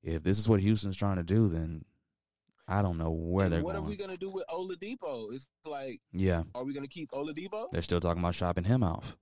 if 0.03 0.23
this 0.23 0.39
is 0.39 0.49
what 0.49 0.61
Houston's 0.61 0.97
trying 0.97 1.17
to 1.17 1.23
do, 1.23 1.49
then 1.49 1.85
I 2.67 2.83
don't 2.83 2.97
know 2.97 3.11
where 3.11 3.49
they're 3.49 3.63
what 3.63 3.73
going. 3.73 3.83
What 3.85 3.89
are 3.89 3.91
we 3.91 3.97
gonna 3.97 4.17
do 4.17 4.31
with 4.31 4.45
Oladipo? 4.49 5.33
It's 5.33 5.47
like, 5.65 6.01
yeah, 6.13 6.45
are 6.55 6.65
we 6.65 6.73
gonna 6.73 6.89
keep 6.89 7.11
Oladipo? 7.11 7.71
they're 7.71 7.83
still 7.83 8.01
talking 8.01 8.23
about 8.23 8.35
shopping 8.35 8.65
him 8.65 8.83
off. 8.83 9.17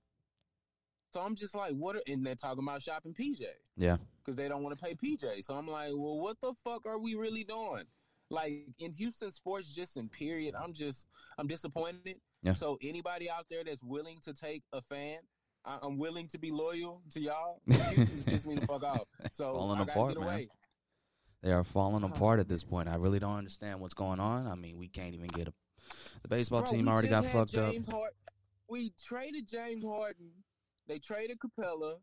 So 1.13 1.21
I'm 1.21 1.35
just 1.35 1.55
like, 1.55 1.73
what? 1.73 1.95
Are, 1.95 2.01
and 2.07 2.25
they're 2.25 2.33
talking 2.33 2.63
about 2.63 2.81
shopping 2.81 3.13
PJ. 3.13 3.41
Yeah. 3.77 3.97
Because 4.23 4.35
they 4.35 4.47
don't 4.47 4.63
want 4.63 4.77
to 4.77 4.83
pay 4.83 4.95
PJ. 4.95 5.45
So 5.45 5.53
I'm 5.53 5.67
like, 5.67 5.89
well, 5.89 6.19
what 6.19 6.41
the 6.41 6.53
fuck 6.63 6.87
are 6.87 6.97
we 6.97 7.13
really 7.13 7.43
doing? 7.43 7.83
Like 8.31 8.65
in 8.79 8.91
Houston 8.93 9.31
sports, 9.31 9.75
just 9.75 9.95
in 9.95 10.09
period, 10.09 10.55
I'm 10.55 10.73
just, 10.73 11.05
I'm 11.37 11.45
disappointed. 11.45 12.15
Yeah. 12.41 12.53
So 12.53 12.79
anybody 12.81 13.29
out 13.29 13.45
there 13.51 13.63
that's 13.63 13.83
willing 13.83 14.17
to 14.23 14.33
take 14.33 14.63
a 14.73 14.81
fan, 14.81 15.19
I, 15.63 15.77
I'm 15.83 15.99
willing 15.99 16.27
to 16.29 16.39
be 16.39 16.49
loyal 16.49 17.03
to 17.11 17.21
y'all. 17.21 17.61
Houston's 17.67 18.23
pissing 18.23 18.47
me 18.47 18.55
the 18.55 18.65
fuck 18.65 18.83
off. 18.83 19.03
So 19.33 19.53
Falling 19.53 19.81
I 19.81 19.85
gotta 19.85 19.91
apart, 19.91 20.13
get 20.15 20.19
man. 20.21 20.47
They 21.43 21.51
are 21.51 21.63
falling 21.63 22.03
Oh. 22.03 22.07
apart 22.07 22.39
at 22.39 22.47
this 22.49 22.63
point. 22.63 22.87
I 22.89 22.95
really 22.95 23.19
don't 23.19 23.35
understand 23.37 23.79
what's 23.81 23.93
going 23.93 24.19
on. 24.19 24.47
I 24.47 24.55
mean, 24.55 24.77
we 24.77 24.87
can't 24.87 25.13
even 25.13 25.27
get 25.27 25.49
a. 25.49 25.53
The 26.23 26.29
baseball 26.29 26.61
Bro, 26.61 26.71
team 26.71 26.87
already 26.87 27.09
got 27.09 27.25
fucked 27.25 27.55
up. 27.55 27.71
James 27.73 27.87
Hart- 27.87 28.15
we 28.69 28.91
traded 28.91 29.47
James 29.47 29.83
Harden. 29.83 30.31
They 30.87 30.97
traded 30.99 31.37
Capela. 31.39 31.97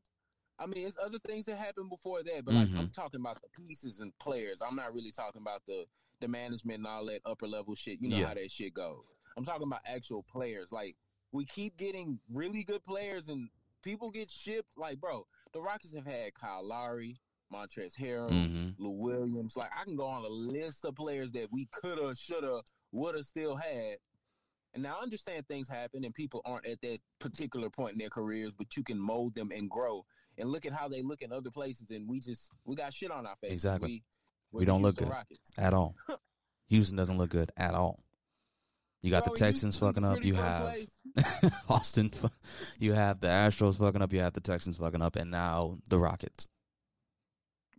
I 0.58 0.66
mean, 0.66 0.86
it's 0.86 0.98
other 1.02 1.18
things 1.26 1.46
that 1.46 1.56
happened 1.56 1.88
before 1.88 2.22
that, 2.22 2.44
but 2.44 2.54
like, 2.54 2.68
I'm 2.68 2.88
Mhm. 2.88 2.92
talking 2.92 3.20
about 3.20 3.40
the 3.40 3.48
pieces 3.48 4.00
and 4.00 4.16
players. 4.18 4.60
I'm 4.60 4.76
not 4.76 4.92
really 4.94 5.10
talking 5.10 5.40
about 5.40 5.64
the 5.66 5.86
the 6.20 6.28
management 6.28 6.76
and 6.80 6.86
all 6.86 7.06
that 7.06 7.22
upper 7.24 7.48
level 7.48 7.74
shit. 7.74 7.98
You 7.98 8.10
know 8.10 8.18
Yeah. 8.18 8.26
how 8.26 8.34
that 8.34 8.50
shit 8.50 8.74
goes. 8.74 9.06
I'm 9.38 9.44
talking 9.46 9.62
about 9.66 9.80
actual 9.86 10.22
players. 10.22 10.70
Like 10.70 10.98
we 11.32 11.46
keep 11.46 11.78
getting 11.78 12.20
really 12.28 12.62
good 12.62 12.84
players, 12.84 13.30
and 13.30 13.48
people 13.82 14.10
get 14.10 14.30
shipped. 14.30 14.68
Like, 14.76 15.00
bro, 15.00 15.26
the 15.54 15.62
Rockets 15.62 15.94
have 15.94 16.04
had 16.04 16.34
Kyle 16.34 16.62
Lowry, 16.62 17.16
Montrezl 17.52 17.96
Harrell, 17.98 18.28
hmm 18.30 18.68
Lou 18.78 18.92
Williams. 18.92 19.56
Like 19.56 19.70
I 19.78 19.84
can 19.84 19.96
go 19.96 20.06
on 20.06 20.24
a 20.24 20.28
list 20.28 20.84
of 20.84 20.94
players 20.94 21.32
that 21.32 21.48
we 21.50 21.66
coulda, 21.72 22.14
shoulda, 22.16 22.60
woulda 22.92 23.22
still 23.22 23.56
had. 23.56 23.96
And 24.72 24.84
now 24.84 24.98
I 25.00 25.02
understand 25.02 25.48
things 25.48 25.68
happen 25.68 26.04
and 26.04 26.14
people 26.14 26.42
aren't 26.44 26.66
at 26.66 26.80
that 26.82 26.98
particular 27.18 27.68
point 27.70 27.94
in 27.94 27.98
their 27.98 28.08
careers, 28.08 28.54
but 28.54 28.76
you 28.76 28.84
can 28.84 28.98
mold 28.98 29.34
them 29.34 29.50
and 29.50 29.68
grow. 29.68 30.04
And 30.38 30.48
look 30.48 30.64
at 30.64 30.72
how 30.72 30.88
they 30.88 31.02
look 31.02 31.22
in 31.22 31.32
other 31.32 31.50
places, 31.50 31.90
and 31.90 32.08
we 32.08 32.20
just 32.20 32.50
we 32.64 32.74
got 32.76 32.94
shit 32.94 33.10
on 33.10 33.26
our 33.26 33.36
face. 33.42 33.52
Exactly. 33.52 34.04
We, 34.52 34.60
We 34.60 34.64
don't 34.64 34.80
look 34.80 34.96
good. 34.96 35.08
Rockets. 35.10 35.52
At 35.58 35.74
all. 35.74 35.96
Houston 36.68 36.96
doesn't 36.96 37.18
look 37.18 37.30
good 37.30 37.50
at 37.56 37.74
all. 37.74 38.02
You 39.02 39.10
got 39.10 39.24
Bro, 39.24 39.34
the 39.34 39.38
Texans 39.38 39.76
fucking 39.78 40.04
up. 40.04 40.24
You 40.24 40.34
have. 40.34 40.76
Austin. 41.68 42.12
You 42.78 42.92
have 42.92 43.20
the 43.20 43.26
Astros 43.28 43.78
fucking 43.78 44.00
up. 44.02 44.12
You 44.12 44.20
have 44.20 44.34
the 44.34 44.40
Texans 44.40 44.76
fucking 44.76 45.02
up, 45.02 45.16
and 45.16 45.30
now 45.30 45.78
the 45.88 45.98
Rockets. 45.98 46.48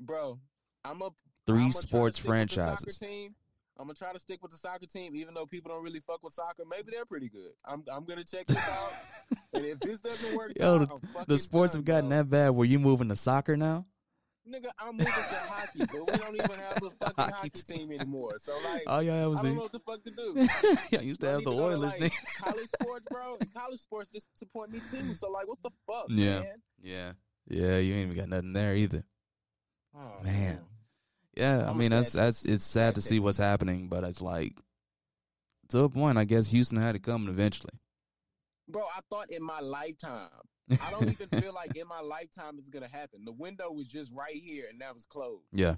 Bro. 0.05 0.39
I'm 0.83 1.01
a 1.01 1.09
3 1.47 1.55
I'ma 1.55 1.63
try 1.63 1.71
to 1.71 1.87
sports 1.87 2.19
stick 2.19 2.29
with 2.29 2.49
the 2.49 2.53
soccer 2.55 2.67
franchises. 2.67 2.97
team. 2.97 3.35
I'm 3.79 3.87
gonna 3.87 3.95
try 3.95 4.13
to 4.13 4.19
stick 4.19 4.41
with 4.43 4.51
the 4.51 4.57
soccer 4.57 4.85
team, 4.85 5.15
even 5.15 5.33
though 5.33 5.45
people 5.45 5.71
don't 5.71 5.83
really 5.83 6.01
fuck 6.01 6.21
with 6.23 6.33
soccer. 6.33 6.63
Maybe 6.69 6.91
they're 6.91 7.05
pretty 7.05 7.29
good. 7.29 7.51
I'm 7.65 7.83
I'm 7.91 8.05
gonna 8.05 8.23
check 8.23 8.45
this 8.47 8.57
out. 8.57 8.93
and 9.53 9.65
if 9.65 9.79
this 9.79 10.01
doesn't 10.01 10.35
work, 10.37 10.51
Yo, 10.59 10.81
out, 10.81 11.01
the- 11.01 11.25
The 11.27 11.37
sports 11.37 11.73
done, 11.73 11.79
have 11.79 11.85
gotten 11.85 12.09
bro. 12.09 12.17
that 12.19 12.29
bad. 12.29 12.49
Were 12.49 12.65
you 12.65 12.77
moving 12.79 13.09
to 13.09 13.15
soccer 13.15 13.57
now? 13.57 13.85
Nigga, 14.47 14.69
I'm 14.79 14.93
moving 14.97 15.05
to 15.05 15.11
hockey, 15.13 15.79
but 15.79 16.11
we 16.11 16.17
don't 16.17 16.35
even 16.35 16.59
have 16.59 16.77
a 16.83 16.89
fucking 16.99 17.13
Hockey 17.15 17.33
hockey, 17.35 17.49
team. 17.63 17.91
anymore. 17.91 18.33
So 18.39 18.51
like, 18.71 18.83
Oh 18.87 18.99
yeah, 18.99 19.21
that 19.21 19.29
was 19.29 19.39
I 19.39 19.43
don't 19.43 19.51
the. 19.51 19.55
know 19.57 19.63
what 19.63 19.71
the 19.71 19.79
fuck 19.79 20.03
to 20.03 20.11
do. 20.11 20.33
yeah, 20.91 20.99
I 20.99 21.03
used 21.03 21.21
to 21.21 21.27
have 21.27 21.43
the 21.43 21.51
to 21.51 21.57
go 21.57 21.69
to, 21.69 21.75
Oilers. 21.75 21.93
like, 21.93 22.11
nigga. 22.11 22.15
college 22.39 22.67
sports, 22.81 23.05
bro. 23.09 23.37
College 23.55 23.79
sports 23.79 24.09
disappoint 24.09 24.71
me 24.71 24.81
too. 24.91 25.13
So 25.13 25.29
like, 25.31 25.47
what 25.47 25.61
the 25.63 25.69
fuck, 25.87 26.05
Yeah. 26.09 26.39
man? 26.41 26.61
Yeah, 26.81 27.11
yeah, 27.47 27.77
you 27.77 27.93
ain't 27.95 28.11
even 28.11 28.15
got 28.17 28.29
nothing 28.29 28.53
there 28.53 28.75
either. 28.75 29.03
Oh, 29.95 30.23
Man. 30.23 30.59
Yeah, 31.35 31.69
I 31.69 31.73
mean 31.73 31.91
that's 31.91 32.11
that's 32.11 32.43
it's 32.45 32.65
sad 32.65 32.95
to 32.95 33.01
see 33.01 33.19
what's 33.19 33.37
happening, 33.37 33.87
but 33.87 34.03
it's 34.03 34.21
like 34.21 34.53
to 35.69 35.79
a 35.83 35.89
point. 35.89 36.17
I 36.17 36.25
guess 36.25 36.47
Houston 36.47 36.77
had 36.77 36.95
it 36.95 37.03
coming 37.03 37.29
eventually. 37.29 37.73
bro. 38.67 38.81
I 38.83 38.99
thought 39.09 39.31
in 39.31 39.41
my 39.41 39.61
lifetime. 39.61 40.29
I 40.69 40.91
don't 40.91 41.09
even 41.09 41.27
feel 41.41 41.53
like 41.53 41.75
in 41.77 41.87
my 41.87 42.01
lifetime 42.01 42.55
it's 42.57 42.69
gonna 42.69 42.87
happen. 42.89 43.23
The 43.25 43.31
window 43.31 43.71
was 43.71 43.87
just 43.87 44.11
right 44.13 44.35
here, 44.35 44.65
and 44.69 44.81
that 44.81 44.93
was 44.93 45.05
closed. 45.05 45.45
yeah, 45.53 45.75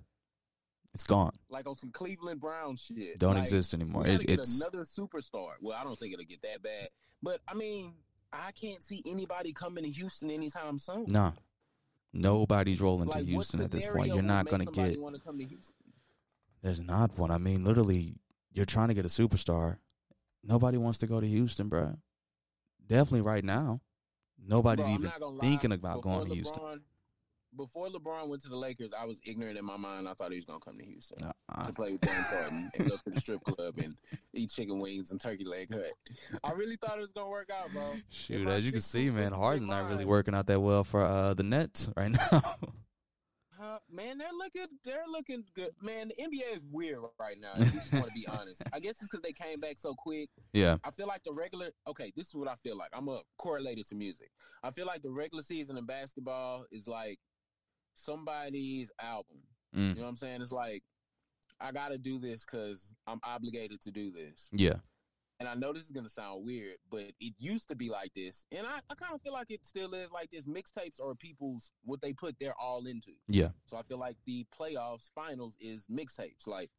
it's 0.96 1.04
gone. 1.04 1.34
Like 1.50 1.68
on 1.68 1.76
some 1.76 1.92
Cleveland 1.92 2.42
Brown 2.42 2.76
shit. 2.76 3.20
Don't 3.20 3.36
Like, 3.36 3.44
exist 3.44 3.76
anymore. 3.76 4.08
It, 4.08 4.28
it's 4.28 4.60
another 4.60 4.84
superstar. 4.86 5.52
Well, 5.62 5.78
I 5.80 5.84
don't 5.84 5.98
think 6.00 6.14
it'll 6.14 6.26
get 6.26 6.42
that 6.42 6.64
bad, 6.64 6.90
but 7.22 7.42
I 7.48 7.54
mean, 7.54 7.94
I 8.32 8.52
can't 8.54 8.84
see 8.84 9.04
anybody 9.06 9.54
coming 9.54 9.84
to 9.84 9.90
Houston 9.92 10.32
anytime 10.32 10.80
soon. 10.80 11.06
nah. 11.10 11.34
Nobody's 12.14 12.80
rolling 12.80 13.10
like, 13.10 13.20
to 13.20 13.26
Houston 13.26 13.62
at 13.62 13.72
this 13.72 13.88
point. 13.88 14.14
You're 14.14 14.22
not 14.22 14.48
going 14.48 14.66
to 14.66 14.72
get. 14.72 15.00
wanna 15.00 15.20
come 15.20 15.40
to 15.40 15.44
Houston? 15.44 15.76
There's 16.62 16.80
not 16.80 17.18
one. 17.18 17.32
I 17.32 17.40
mean, 17.40 17.64
literally, 17.64 18.16
you're 18.52 18.66
trying 18.66 18.90
to 18.90 18.94
get 18.94 19.04
a 19.06 19.10
superstar. 19.10 19.78
Nobody 20.44 20.78
wants 20.78 21.00
to 21.00 21.08
go 21.08 21.20
to 21.20 21.28
Houston, 21.28 21.68
bro. 21.70 21.98
Definitely 22.86 23.22
right 23.22 23.44
now. 23.44 23.82
Nobody's 24.46 24.86
Bro, 24.86 24.94
even 24.94 25.06
not 25.06 25.20
gonna 25.20 25.36
lie. 25.36 25.42
thinking 25.42 25.72
about 25.72 26.02
going 26.02 26.28
to 26.28 26.34
Houston. 26.34 26.82
Before 27.56 27.88
LeBron 27.88 28.28
went 28.28 28.42
to 28.44 28.50
the 28.50 28.56
Lakers, 28.56 28.92
I 28.98 29.06
was 29.06 29.20
ignorant 29.26 29.58
in 29.58 29.66
my 29.66 29.78
mind. 29.78 30.08
I 30.10 30.14
thought 30.14 30.32
he 30.32 30.38
was 30.38 30.46
gonna 30.46 30.60
come 30.60 30.78
to 30.80 30.86
Houston 30.86 31.24
Uh, 31.50 31.64
to 31.66 31.74
play 31.74 31.92
with 31.92 32.02
Dan 32.02 32.24
Harden 32.28 32.72
and 32.78 32.90
go 32.90 32.96
to 32.98 33.10
the 33.10 33.20
strip 33.20 33.44
club 33.44 33.76
and 33.78 33.96
eat 34.34 34.50
chicken 34.50 34.80
wings 34.80 35.12
and 35.12 35.22
turkey 35.22 35.46
leg 35.46 35.72
hut. 35.74 35.92
I 36.44 36.52
really 36.54 36.76
thought 36.78 36.98
it 36.98 37.02
was 37.02 37.12
gonna 37.12 37.30
work 37.30 37.50
out, 37.52 37.72
bro. 37.72 37.94
shoot, 38.10 38.44
my 38.46 38.56
as 38.56 38.66
you 38.66 38.72
can 38.72 38.82
see, 38.82 39.10
man, 39.12 39.32
Harden's 39.34 39.68
not 39.70 39.90
really 39.90 40.06
working 40.06 40.34
out 40.34 40.48
that 40.48 40.60
well 40.62 40.84
for 40.84 41.02
uh, 41.04 41.34
the 41.34 41.44
Nets 41.44 41.90
right 41.96 42.12
now. 42.32 42.42
Huh? 43.60 43.80
Man, 43.90 44.18
they're 44.18 44.28
looking 44.38 44.66
they're 44.84 45.04
looking 45.08 45.44
good. 45.56 45.70
Man, 45.82 46.10
the 46.10 46.16
NBA 46.24 46.56
is 46.58 46.66
weird 46.70 47.00
right 47.20 47.38
now. 47.40 47.54
If 47.56 47.72
we 47.74 47.80
just 47.80 47.94
want 47.94 48.08
to 48.08 48.12
be 48.14 48.28
honest. 48.40 48.62
I 48.74 48.80
guess 48.80 48.96
it's 48.96 49.04
because 49.08 49.22
they 49.22 49.32
came 49.32 49.60
back 49.62 49.78
so 49.78 49.94
quick. 49.94 50.30
yeah. 50.52 50.78
I 50.84 50.92
feel 50.92 51.08
like 51.08 51.24
the 51.24 51.32
regular. 51.32 51.70
Okay, 51.88 52.12
this 52.16 52.28
is 52.28 52.36
what 52.36 52.50
I 52.50 52.56
feel 52.56 52.76
like. 52.76 52.90
I'm 52.94 53.08
a 53.08 53.22
correlated 53.38 53.88
to 53.90 53.96
music. 53.96 54.32
I 54.64 54.72
feel 54.72 54.86
like 54.86 55.02
the 55.02 55.12
regular 55.12 55.44
season 55.44 55.78
in 55.78 55.86
basketball 55.86 56.66
is 56.72 56.88
like 56.88 57.20
somebody's 57.96 58.92
album. 59.00 59.40
Mm. 59.76 59.90
You 59.90 59.96
know 59.96 60.02
what 60.04 60.10
I'm 60.10 60.16
saying? 60.18 60.42
It's 60.42 60.52
like 60.52 60.84
I 61.60 61.72
got 61.72 61.90
to 61.90 61.98
do 61.98 62.20
this 62.20 62.46
because 62.46 62.92
I'm 63.08 63.20
obligated 63.24 63.82
to 63.82 63.92
do 63.92 64.12
this. 64.12 64.50
Yeah. 64.52 64.76
And 65.40 65.50
I 65.50 65.56
know 65.56 65.74
this 65.74 65.86
is 65.86 65.92
gonna 65.92 66.08
sound 66.08 66.46
weird, 66.46 66.78
but 66.90 67.12
it 67.20 67.34
used 67.38 67.68
to 67.70 67.76
be 67.76 67.90
like 67.90 68.14
this, 68.14 68.46
and 68.52 68.66
I, 68.66 68.80
I 68.90 68.96
kind 68.96 69.14
of 69.14 69.22
feel 69.22 69.34
like 69.34 69.50
it 69.50 69.66
still 69.66 69.94
is 69.94 70.10
like 70.12 70.30
this. 70.30 70.46
Mixtapes 70.46 71.02
are 71.04 71.16
people's 71.16 71.72
what 71.84 72.02
they 72.02 72.14
put 72.14 72.38
their 72.40 72.54
all 72.54 72.86
into. 72.86 73.12
Yeah. 73.28 73.50
So 73.66 73.76
I 73.76 73.82
feel 73.82 73.98
like 73.98 74.16
the 74.26 74.46
playoffs 74.58 75.10
finals 75.14 75.58
is 75.60 75.88
mixtapes. 75.88 76.48
Like 76.48 76.70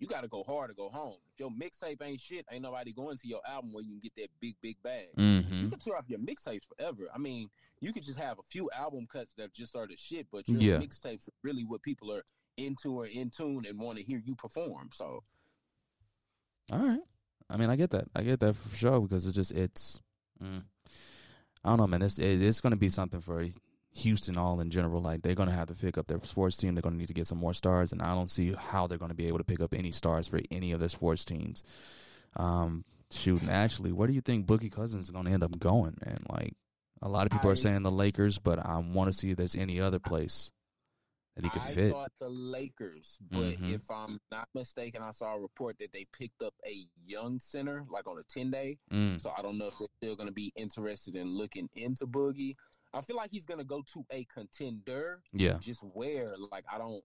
you 0.00 0.08
got 0.08 0.22
to 0.22 0.28
go 0.28 0.42
hard 0.42 0.70
to 0.70 0.74
go 0.74 0.88
home. 0.88 1.14
If 1.32 1.38
your 1.38 1.50
mixtape 1.50 2.02
ain't 2.02 2.20
shit, 2.20 2.44
ain't 2.50 2.62
nobody 2.62 2.92
going 2.92 3.16
to 3.18 3.28
your 3.28 3.40
album 3.46 3.72
where 3.72 3.84
you 3.84 3.90
can 3.90 4.00
get 4.00 4.16
that 4.16 4.28
big 4.40 4.56
big 4.60 4.82
bag. 4.82 5.06
Mm-hmm. 5.16 5.62
You 5.62 5.68
can 5.68 5.78
tour 5.78 5.96
off 5.96 6.08
your 6.08 6.18
mixtapes 6.18 6.64
forever. 6.66 7.02
I 7.14 7.18
mean, 7.18 7.48
you 7.80 7.92
could 7.92 8.02
just 8.02 8.18
have 8.18 8.38
a 8.38 8.42
few 8.42 8.68
album 8.76 9.06
cuts 9.06 9.34
that 9.34 9.52
just 9.54 9.76
are 9.76 9.86
the 9.86 9.96
shit, 9.96 10.26
but 10.32 10.48
your 10.48 10.60
Yeah. 10.60 10.84
mixtapes 10.84 11.28
are 11.28 11.32
really 11.44 11.64
what 11.64 11.82
people 11.82 12.10
are 12.12 12.24
into 12.56 12.98
or 12.98 13.06
in 13.06 13.30
tune 13.30 13.64
and 13.68 13.78
want 13.78 13.98
to 13.98 14.04
hear 14.04 14.20
you 14.24 14.34
perform. 14.34 14.88
So 14.92 15.22
All 16.72 16.78
right. 16.78 17.00
I 17.48 17.56
mean, 17.56 17.68
I 17.70 17.76
get 17.76 17.90
that. 17.90 18.04
I 18.14 18.22
get 18.22 18.40
that 18.40 18.54
for 18.56 18.76
sure 18.76 19.00
because 19.00 19.26
it's 19.26 19.34
just 19.36 19.52
it's. 19.52 20.00
Mm, 20.42 20.62
I 21.64 21.68
don't 21.68 21.78
know, 21.78 21.86
man. 21.86 22.00
It's 22.02 22.18
it, 22.18 22.40
it's 22.42 22.60
going 22.60 22.70
to 22.70 22.76
be 22.76 22.88
something 22.88 23.20
for 23.20 23.42
Houston 23.94 24.36
all 24.36 24.60
in 24.60 24.70
general. 24.70 25.00
Like 25.02 25.22
they're 25.22 25.34
going 25.34 25.48
to 25.48 25.54
have 25.54 25.68
to 25.68 25.74
pick 25.74 25.98
up 25.98 26.06
their 26.06 26.20
sports 26.22 26.56
team. 26.56 26.74
They're 26.74 26.82
going 26.82 26.94
to 26.94 26.98
need 26.98 27.08
to 27.08 27.14
get 27.14 27.26
some 27.26 27.38
more 27.38 27.54
stars, 27.54 27.92
and 27.92 28.00
I 28.02 28.12
don't 28.12 28.30
see 28.30 28.52
how 28.52 28.86
they're 28.86 28.98
going 28.98 29.10
to 29.10 29.14
be 29.16 29.26
able 29.28 29.38
to 29.38 29.44
pick 29.44 29.60
up 29.60 29.74
any 29.74 29.90
stars 29.92 30.28
for 30.28 30.40
any 30.50 30.72
of 30.72 30.80
their 30.80 30.88
sports 30.88 31.24
teams. 31.24 31.62
Um, 32.36 32.84
shoot, 33.10 33.42
actually, 33.48 33.92
where 33.92 34.06
do 34.06 34.14
you 34.14 34.20
think 34.20 34.46
Boogie 34.46 34.70
Cousins 34.72 35.04
is 35.04 35.10
going 35.10 35.26
to 35.26 35.32
end 35.32 35.42
up 35.42 35.58
going, 35.58 35.96
man? 36.06 36.18
Like 36.30 36.54
a 37.02 37.08
lot 37.08 37.26
of 37.26 37.32
people 37.32 37.48
I- 37.50 37.52
are 37.52 37.56
saying 37.56 37.82
the 37.82 37.90
Lakers, 37.90 38.38
but 38.38 38.58
I 38.64 38.78
want 38.78 39.08
to 39.12 39.18
see 39.18 39.30
if 39.30 39.36
there's 39.36 39.56
any 39.56 39.80
other 39.80 39.98
place 39.98 40.52
that 41.36 41.44
he 41.44 41.50
could 41.50 41.62
I 41.62 41.66
fit. 41.66 41.92
thought 41.92 42.12
the 42.20 42.28
Lakers, 42.28 43.16
but 43.30 43.38
Mhm. 43.60 43.72
if 43.72 43.88
I'm 43.90 44.18
not 44.32 44.48
mistaken, 44.52 45.00
I 45.00 45.12
saw 45.12 45.34
a 45.36 45.40
report 45.40 45.78
that 45.78 45.92
they 45.92 46.04
picked 46.12 46.42
up 46.42 46.54
a 46.66 46.86
young 47.06 47.38
center 47.38 47.84
like 47.88 48.06
on 48.08 48.18
a 48.18 48.22
ten 48.24 48.50
day. 48.50 48.78
Mm, 48.92 49.20
So 49.20 49.32
I 49.36 49.40
don't 49.40 49.56
know 49.56 49.68
if 49.68 49.78
they're 49.78 49.88
still 50.02 50.16
going 50.16 50.26
to 50.28 50.34
be 50.34 50.52
interested 50.56 51.14
in 51.16 51.28
looking 51.36 51.68
into 51.74 52.06
Boogie. 52.06 52.54
I 52.92 53.00
feel 53.02 53.16
like 53.16 53.30
he's 53.30 53.46
going 53.46 53.58
to 53.58 53.64
go 53.64 53.82
to 53.94 54.04
a 54.10 54.26
contender. 54.32 55.22
yeah, 55.32 55.54
Just 55.60 55.82
where, 55.82 56.34
like, 56.50 56.64
I 56.72 56.78
don't. 56.78 57.02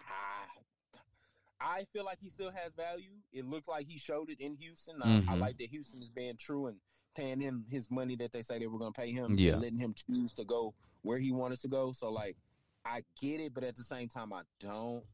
I, 0.00 1.78
I 1.78 1.84
feel 1.92 2.04
like 2.04 2.18
he 2.20 2.30
still 2.30 2.50
has 2.50 2.72
value. 2.74 3.12
It 3.32 3.44
looked 3.44 3.68
like 3.68 3.86
he 3.86 3.98
showed 3.98 4.30
it 4.30 4.40
in 4.40 4.56
Houston. 4.56 4.96
I, 5.02 5.06
I 5.06 5.20
mm-hmm. 5.20 5.40
like 5.40 5.58
that 5.58 5.68
Houston 5.68 6.02
is 6.02 6.10
being 6.10 6.36
true 6.36 6.66
and 6.66 6.78
paying 7.16 7.40
him 7.40 7.64
his 7.68 7.90
money 7.90 8.16
that 8.16 8.32
they 8.32 8.42
say 8.42 8.58
they 8.58 8.66
were 8.66 8.78
going 8.78 8.92
to 8.92 9.00
pay 9.00 9.12
him. 9.12 9.36
Yeah. 9.38 9.52
And 9.52 9.62
letting 9.62 9.78
him 9.78 9.94
choose 9.94 10.32
to 10.34 10.44
go 10.44 10.74
where 11.02 11.18
he 11.18 11.30
wanted 11.30 11.60
to 11.60 11.68
go. 11.68 11.92
So, 11.92 12.10
like, 12.10 12.36
I 12.84 13.02
get 13.20 13.40
it, 13.40 13.54
but 13.54 13.62
at 13.62 13.76
the 13.76 13.84
same 13.84 14.08
time, 14.08 14.32
I 14.32 14.42
don't. 14.58 15.04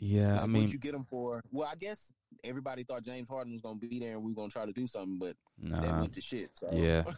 yeah. 0.00 0.34
Like, 0.34 0.42
I 0.42 0.46
mean, 0.46 0.62
what'd 0.62 0.72
you 0.72 0.78
get 0.78 0.94
him 0.94 1.04
for? 1.04 1.42
Well, 1.50 1.68
I 1.70 1.76
guess 1.76 2.12
everybody 2.44 2.84
thought 2.84 3.04
James 3.04 3.28
Harden 3.28 3.52
was 3.52 3.62
going 3.62 3.80
to 3.80 3.86
be 3.86 3.98
there 4.00 4.14
and 4.14 4.22
we 4.22 4.32
were 4.32 4.36
going 4.36 4.50
to 4.50 4.52
try 4.52 4.66
to 4.66 4.72
do 4.72 4.86
something, 4.86 5.18
but 5.18 5.36
that 5.62 5.98
went 5.98 6.12
to 6.12 6.20
shit. 6.20 6.50
So. 6.54 6.68
Yeah. 6.72 7.04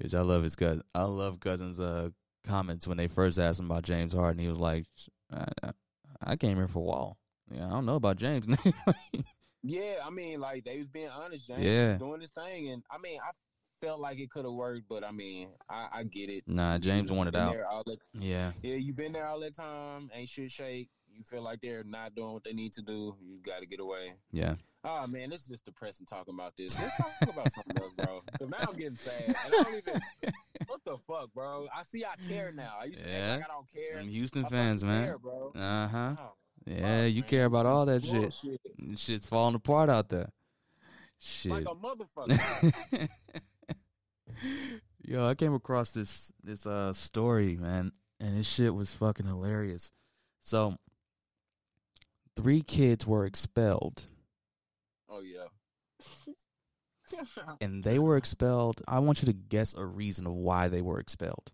Which 0.00 0.14
I 0.14 0.20
love 0.20 0.42
his 0.42 0.56
cousin. 0.56 0.82
I 0.94 1.02
love 1.04 1.40
Cousins' 1.40 1.80
uh, 1.80 2.10
comments 2.46 2.86
when 2.86 2.96
they 2.96 3.06
first 3.08 3.38
asked 3.38 3.60
him 3.60 3.66
about 3.70 3.82
James 3.84 4.14
Harden. 4.14 4.40
He 4.40 4.48
was 4.48 4.58
like, 4.58 4.84
"I, 5.32 5.44
I, 5.62 5.70
I 6.22 6.36
came 6.36 6.56
here 6.56 6.68
for 6.68 6.82
Wall. 6.84 7.16
Yeah, 7.50 7.66
I 7.66 7.70
don't 7.70 7.86
know 7.86 7.96
about 7.96 8.16
James." 8.16 8.46
yeah, 9.62 9.96
I 10.04 10.10
mean, 10.10 10.40
like 10.40 10.64
they 10.64 10.78
was 10.78 10.88
being 10.88 11.08
honest. 11.08 11.46
James 11.46 11.64
Yeah. 11.64 11.90
was 11.92 11.98
doing 11.98 12.20
his 12.20 12.30
thing, 12.30 12.70
and 12.70 12.82
I 12.90 12.98
mean, 12.98 13.18
I 13.22 13.30
felt 13.80 14.00
like 14.00 14.18
it 14.18 14.30
could 14.30 14.44
have 14.44 14.54
worked, 14.54 14.84
but 14.88 15.04
I 15.04 15.10
mean, 15.12 15.48
I, 15.68 15.88
I 15.92 16.02
get 16.04 16.28
it. 16.30 16.44
Nah, 16.46 16.78
James 16.78 17.10
You 17.10 17.16
wanted 17.16 17.36
out. 17.36 17.54
the- 17.86 17.96
Yeah. 18.18 18.52
yeah, 18.62 18.74
you've 18.74 18.96
been 18.96 19.12
there 19.12 19.26
all 19.26 19.40
that 19.40 19.54
time. 19.54 20.10
Ain't 20.14 20.28
shit 20.28 20.50
shake. 20.50 20.88
You 21.10 21.22
feel 21.24 21.42
like 21.42 21.60
they're 21.60 21.84
not 21.84 22.14
doing 22.14 22.32
what 22.32 22.44
they 22.44 22.52
need 22.52 22.72
to 22.74 22.82
do. 22.82 23.16
You 23.20 23.38
got 23.44 23.60
to 23.60 23.66
get 23.66 23.80
away. 23.80 24.14
Yeah. 24.32 24.54
Oh 24.84 25.06
man, 25.08 25.30
this 25.30 25.42
is 25.42 25.48
just 25.48 25.64
depressing 25.64 26.06
talking 26.06 26.34
about 26.34 26.56
this. 26.56 26.78
Let's 26.78 26.96
talk 26.96 27.12
about 27.34 27.52
something 27.52 27.76
else, 27.82 27.92
bro. 27.96 28.22
'Cause 28.38 28.48
now 28.48 28.58
I'm 28.68 28.76
getting 28.76 28.94
sad. 28.96 29.22
And 29.26 29.36
I 29.36 29.48
don't 29.50 29.74
even. 29.76 30.00
What 30.66 30.84
the 30.84 30.98
fuck, 30.98 31.32
bro? 31.34 31.66
I 31.74 31.82
see. 31.82 32.04
I 32.04 32.14
care 32.28 32.52
now. 32.52 32.74
I 32.80 32.84
used 32.86 33.02
to 33.02 33.08
Yeah. 33.08 33.16
act 33.16 33.40
like 33.40 33.50
I 33.50 33.52
don't 33.54 33.72
care. 33.72 33.98
I'm 34.00 34.08
Houston 34.08 34.44
I 34.44 34.48
fans, 34.48 34.84
man. 34.84 35.04
care, 35.06 35.18
bro. 35.18 35.52
Uh 35.54 35.88
huh. 35.88 36.16
Oh, 36.18 36.32
Yeah, 36.66 37.04
you 37.06 37.22
man. 37.22 37.28
care 37.30 37.44
about 37.46 37.64
all 37.66 37.86
that 37.86 38.04
shit. 38.04 38.34
Shit's 38.98 39.26
falling 39.26 39.54
apart 39.54 39.88
out 39.88 40.10
there. 40.10 40.30
Shit. 41.20 41.52
Like 41.52 41.64
a 41.66 41.74
motherfucker. 41.74 43.08
Yo, 45.04 45.26
I 45.26 45.34
came 45.34 45.54
across 45.54 45.90
this 45.92 46.32
this 46.44 46.66
uh 46.66 46.92
story, 46.92 47.56
man, 47.56 47.92
and 48.20 48.38
this 48.38 48.46
shit 48.46 48.74
was 48.74 48.94
fucking 48.94 49.26
hilarious. 49.26 49.90
So, 50.42 50.76
three 52.36 52.60
kids 52.62 53.06
were 53.06 53.24
expelled, 53.24 54.06
oh 55.08 55.20
yeah. 55.20 55.46
and 57.60 57.82
they 57.84 57.98
were 57.98 58.16
expelled. 58.16 58.82
I 58.86 58.98
want 59.00 59.22
you 59.22 59.26
to 59.26 59.32
guess 59.32 59.74
a 59.74 59.84
reason 59.84 60.26
of 60.26 60.34
why 60.34 60.68
they 60.68 60.82
were 60.82 61.00
expelled. 61.00 61.50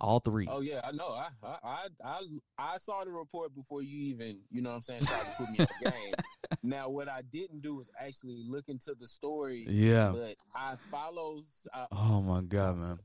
All 0.00 0.18
three. 0.20 0.48
Oh 0.50 0.60
yeah, 0.60 0.80
I 0.82 0.90
know. 0.90 1.08
I, 1.10 1.28
I 1.44 1.86
I 2.04 2.20
I 2.58 2.76
saw 2.78 3.04
the 3.04 3.10
report 3.12 3.54
before 3.54 3.82
you 3.82 3.98
even, 4.14 4.40
you 4.50 4.60
know 4.60 4.70
what 4.70 4.76
I'm 4.76 4.82
saying, 4.82 5.02
tried 5.02 5.20
to 5.20 5.30
put 5.36 5.50
me 5.50 5.58
in 5.60 5.68
the 5.80 5.90
game. 5.90 6.14
Now 6.62 6.88
what 6.88 7.08
I 7.08 7.22
didn't 7.22 7.60
do 7.62 7.76
was 7.76 7.88
actually 8.00 8.42
look 8.48 8.68
into 8.68 8.94
the 8.98 9.06
story, 9.06 9.64
Yeah. 9.68 10.10
but 10.12 10.36
I 10.56 10.74
follow 10.90 11.42
I, 11.72 11.82
uh, 11.82 11.86
Oh 11.92 12.20
my 12.20 12.40
god, 12.40 12.78
man. 12.78 12.98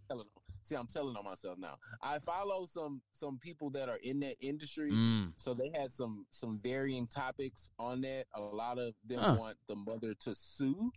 See, 0.67 0.75
I'm 0.75 0.86
telling 0.88 1.15
on 1.15 1.24
myself 1.24 1.57
now. 1.57 1.75
I 2.01 2.19
follow 2.19 2.65
some 2.65 3.01
some 3.13 3.39
people 3.41 3.69
that 3.69 3.88
are 3.88 4.00
in 4.03 4.19
that 4.19 4.36
industry. 4.41 4.91
Mm. 4.91 5.31
So 5.38 5.53
they 5.53 5.71
had 5.74 5.93
some 5.93 6.25
some 6.29 6.59
varying 6.62 7.07
topics 7.07 7.69
on 7.79 8.01
that. 8.01 8.25
A 8.36 8.41
lot 8.41 8.77
of 8.77 8.93
them 9.05 9.19
Huh. 9.21 9.36
want 9.39 9.57
the 9.69 9.77
mother 9.77 10.13
to 10.25 10.36
sue. 10.36 10.91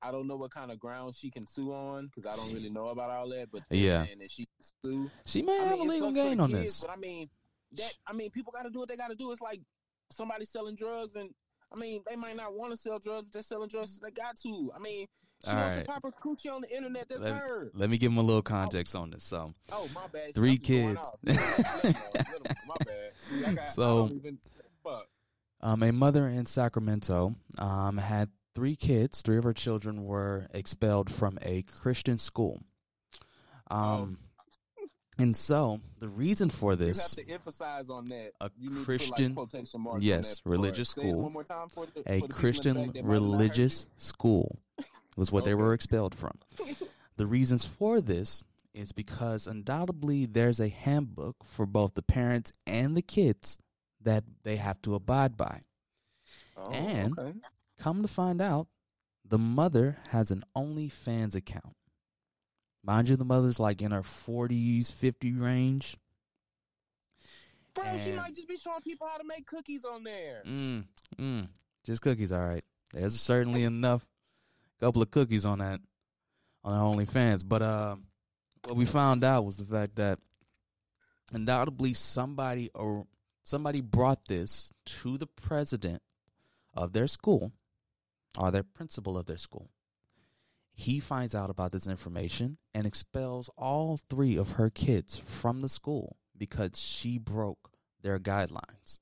I 0.00 0.12
don't 0.12 0.28
know 0.28 0.36
what 0.36 0.52
kind 0.52 0.70
of 0.70 0.78
ground 0.78 1.16
she 1.16 1.30
can 1.32 1.48
sue 1.48 1.72
on 1.72 2.06
because 2.06 2.26
I 2.26 2.36
don't 2.36 2.54
really 2.54 2.70
know 2.70 2.86
about 2.88 3.10
all 3.10 3.28
that. 3.30 3.48
But 3.50 3.62
Yeah. 3.70 4.04
that 4.18 4.30
she 4.30 4.46
can 4.46 4.92
sue. 4.92 5.10
She 5.26 5.42
may 5.42 5.58
I 5.58 5.64
have 5.64 5.78
mean, 5.78 5.88
a 5.88 5.92
legal 5.92 6.12
gain 6.12 6.38
on 6.38 6.50
kids, 6.50 6.62
this. 6.62 6.80
But 6.80 6.90
I 6.90 6.96
mean, 6.96 7.28
that 7.72 7.92
I 8.06 8.12
mean, 8.12 8.30
people 8.30 8.52
got 8.52 8.62
to 8.62 8.70
do 8.70 8.78
what 8.78 8.88
they 8.88 8.96
got 8.96 9.08
to 9.08 9.16
do. 9.16 9.32
It's 9.32 9.40
like 9.42 9.60
somebody 10.12 10.44
selling 10.44 10.76
drugs, 10.76 11.16
and 11.16 11.34
I 11.72 11.76
mean, 11.76 12.02
they 12.08 12.14
might 12.14 12.36
not 12.36 12.54
want 12.54 12.70
to 12.70 12.76
sell 12.76 13.00
drugs. 13.00 13.30
They're 13.32 13.42
selling 13.42 13.68
drugs. 13.68 13.98
They 13.98 14.12
got 14.12 14.36
to. 14.42 14.70
I 14.74 14.78
mean, 14.78 15.06
she 15.44 15.50
All 15.50 15.56
wants 15.56 15.76
right. 15.76 15.84
to 15.86 15.90
pop 15.90 16.02
her 16.02 16.10
coochie 16.12 16.54
on 16.54 16.60
the 16.62 16.74
internet. 16.76 17.08
That's 17.08 17.22
Let- 17.22 17.34
her. 17.34 17.70
Let 17.74 17.88
me 17.90 17.96
give 17.98 18.10
them 18.12 18.18
a 18.18 18.22
little 18.22 18.42
context 18.42 18.94
on 18.94 19.10
this. 19.10 19.24
So, 19.24 19.54
Oh 19.72 19.88
my 19.94 20.06
bad. 20.12 20.34
Three 20.34 20.50
I'm 20.52 20.56
just 20.58 20.68
going 20.70 20.96
kids. 20.96 21.08
off. 21.08 21.14
Let 21.24 21.84
'em 21.84 21.92
know, 21.92 22.08
let 22.14 22.28
'em 22.28 22.42
know. 22.44 22.54
My 22.66 22.74
bad. 22.84 23.12
See, 23.18 23.44
I 23.44 23.54
got, 23.54 23.66
So- 23.68 24.06
I 24.08 24.10
even, 24.12 24.38
fuck. 24.84 25.06
Um, 25.62 25.82
a 25.82 25.92
mother 25.92 26.26
in 26.28 26.46
Sacramento 26.46 27.34
um, 27.58 27.98
had 27.98 28.30
three 28.54 28.76
kids. 28.76 29.22
Three 29.22 29.36
of 29.38 29.44
her 29.44 29.52
children 29.52 30.04
were 30.04 30.46
expelled 30.54 31.10
from 31.10 31.38
a 31.42 31.62
Christian 31.62 32.18
school. 32.18 32.60
Um, 33.70 34.18
and 35.18 35.36
so 35.36 35.80
the 35.98 36.08
reason 36.08 36.48
for 36.50 36.76
this, 36.76 37.14
You 37.16 37.22
have 37.22 37.28
to 37.28 37.34
emphasize 37.34 37.90
on 37.90 38.06
that. 38.06 38.32
a 38.40 38.50
Christian, 38.84 39.34
like 39.34 39.48
yes, 40.00 40.40
part. 40.40 40.50
religious 40.50 40.88
school. 40.88 41.22
one 41.22 41.32
more 41.32 41.44
time 41.44 41.68
for 41.68 41.86
the, 41.86 42.00
a 42.00 42.02
for 42.02 42.02
the 42.02 42.02
people 42.02 42.14
in 42.14 42.20
the 42.28 42.34
Christian 42.34 42.74
back 42.74 42.86
that 42.86 42.94
might 42.94 43.02
not 43.04 43.06
heard 43.06 43.20
you. 43.22 43.30
religious 43.32 43.86
school 43.96 44.58
was 45.20 45.30
what 45.30 45.44
they 45.44 45.54
were 45.54 45.74
expelled 45.74 46.14
from. 46.14 46.32
the 47.16 47.26
reasons 47.26 47.64
for 47.66 48.00
this 48.00 48.42
is 48.72 48.90
because 48.90 49.46
undoubtedly 49.46 50.24
there's 50.24 50.58
a 50.58 50.68
handbook 50.68 51.36
for 51.44 51.66
both 51.66 51.92
the 51.94 52.02
parents 52.02 52.52
and 52.66 52.96
the 52.96 53.02
kids 53.02 53.58
that 54.00 54.24
they 54.44 54.56
have 54.56 54.80
to 54.80 54.94
abide 54.94 55.36
by. 55.36 55.60
Oh, 56.56 56.70
And- 56.72 57.18
okay. 57.18 57.38
Come 57.78 58.02
to 58.02 58.08
find 58.08 58.42
out, 58.42 58.66
the 59.24 59.38
mother 59.38 59.96
has 60.08 60.30
an 60.30 60.42
OnlyFans 60.56 61.34
account. 61.34 61.74
Mind 62.84 63.08
you, 63.08 63.16
the 63.16 63.24
mother's 63.24 63.58
like 63.60 63.80
in 63.80 63.90
her 63.90 64.02
40s, 64.02 64.92
50 64.92 65.32
range. 65.32 65.96
Bro, 67.74 67.84
she 68.04 68.12
might 68.12 68.34
just 68.34 68.48
be 68.48 68.56
showing 68.56 68.80
people 68.82 69.06
how 69.06 69.16
to 69.16 69.24
make 69.24 69.46
cookies 69.46 69.84
on 69.84 70.04
there. 70.04 70.42
Mm, 70.46 70.84
mm, 71.18 71.48
just 71.84 72.02
cookies, 72.02 72.32
all 72.32 72.46
right. 72.46 72.64
There's 72.92 73.18
certainly 73.18 73.64
enough, 73.72 74.06
couple 74.80 75.02
of 75.02 75.10
cookies 75.10 75.44
on 75.44 75.58
that, 75.58 75.80
on 76.64 76.74
her 76.74 77.02
OnlyFans. 77.02 77.44
But 77.46 77.62
uh, 77.62 77.96
what 78.64 78.76
we 78.76 78.84
found 78.86 79.24
out 79.24 79.44
was 79.44 79.56
the 79.56 79.64
fact 79.64 79.96
that 79.96 80.18
undoubtedly 81.32 81.94
somebody 81.94 82.70
or 82.74 83.06
somebody 83.42 83.80
brought 83.80 84.26
this 84.26 84.72
to 84.84 85.18
the 85.18 85.26
president 85.26 86.02
of 86.74 86.92
their 86.92 87.06
school 87.06 87.52
or 88.38 88.50
their 88.50 88.62
principal 88.62 89.16
of 89.18 89.26
their 89.26 89.38
school. 89.38 89.70
He 90.72 90.98
finds 90.98 91.34
out 91.34 91.50
about 91.50 91.72
this 91.72 91.86
information 91.86 92.56
and 92.74 92.86
expels 92.86 93.50
all 93.56 93.98
three 94.08 94.36
of 94.36 94.52
her 94.52 94.70
kids 94.70 95.20
from 95.26 95.60
the 95.60 95.68
school 95.68 96.16
because 96.36 96.80
she 96.80 97.18
broke 97.18 97.72
their 98.02 98.18
guidelines. 98.18 98.98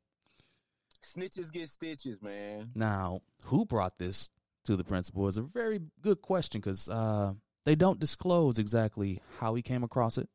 Snitches 1.05 1.53
get 1.53 1.69
stitches, 1.69 2.21
man. 2.21 2.71
Now, 2.75 3.21
who 3.45 3.65
brought 3.65 3.99
this 3.99 4.29
to 4.69 4.77
the 4.77 4.85
principal 4.85 5.27
is 5.29 5.39
a 5.39 5.43
very 5.43 5.81
good 6.03 6.21
question 6.21 6.61
because 6.61 6.91
uh, 6.91 7.33
they 7.65 7.75
don't 7.75 7.99
disclose 7.99 8.59
exactly 8.59 9.19
how 9.39 9.55
he 9.55 9.63
came 9.63 9.83
across 9.83 10.19
it, 10.19 10.29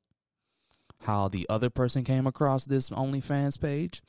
how 1.01 1.27
the 1.27 1.45
other 1.49 1.69
person 1.69 2.03
came 2.03 2.25
across 2.25 2.65
this 2.65 2.89
OnlyFans 2.89 3.61
page, 3.61 4.01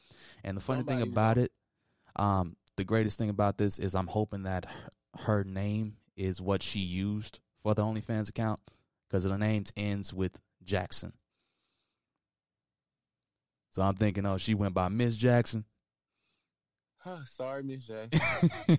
and 0.42 0.56
the 0.56 0.62
funny 0.62 0.82
thing 0.82 1.02
about 1.02 1.36
it, 1.36 1.52
um, 2.16 2.56
the 2.78 2.84
greatest 2.84 3.18
thing 3.18 3.28
about 3.28 3.58
this 3.58 3.78
is 3.78 3.94
I'm 3.94 4.06
hoping 4.06 4.44
that 4.44 4.64
her, 4.64 4.90
her 5.24 5.44
name 5.44 5.98
is 6.16 6.40
what 6.40 6.62
she 6.62 6.80
used 6.80 7.40
for 7.62 7.74
the 7.74 7.82
OnlyFans 7.82 8.30
account 8.30 8.60
because 9.06 9.24
the 9.24 9.36
name 9.36 9.64
ends 9.76 10.14
with 10.14 10.40
Jackson. 10.64 11.12
So 13.72 13.82
I'm 13.82 13.94
thinking, 13.94 14.24
oh, 14.24 14.38
she 14.38 14.54
went 14.54 14.72
by 14.72 14.88
Miss 14.88 15.18
Jackson. 15.18 15.66
Sorry, 17.26 17.62
Miss 17.62 17.86
Jackson. 17.86 18.78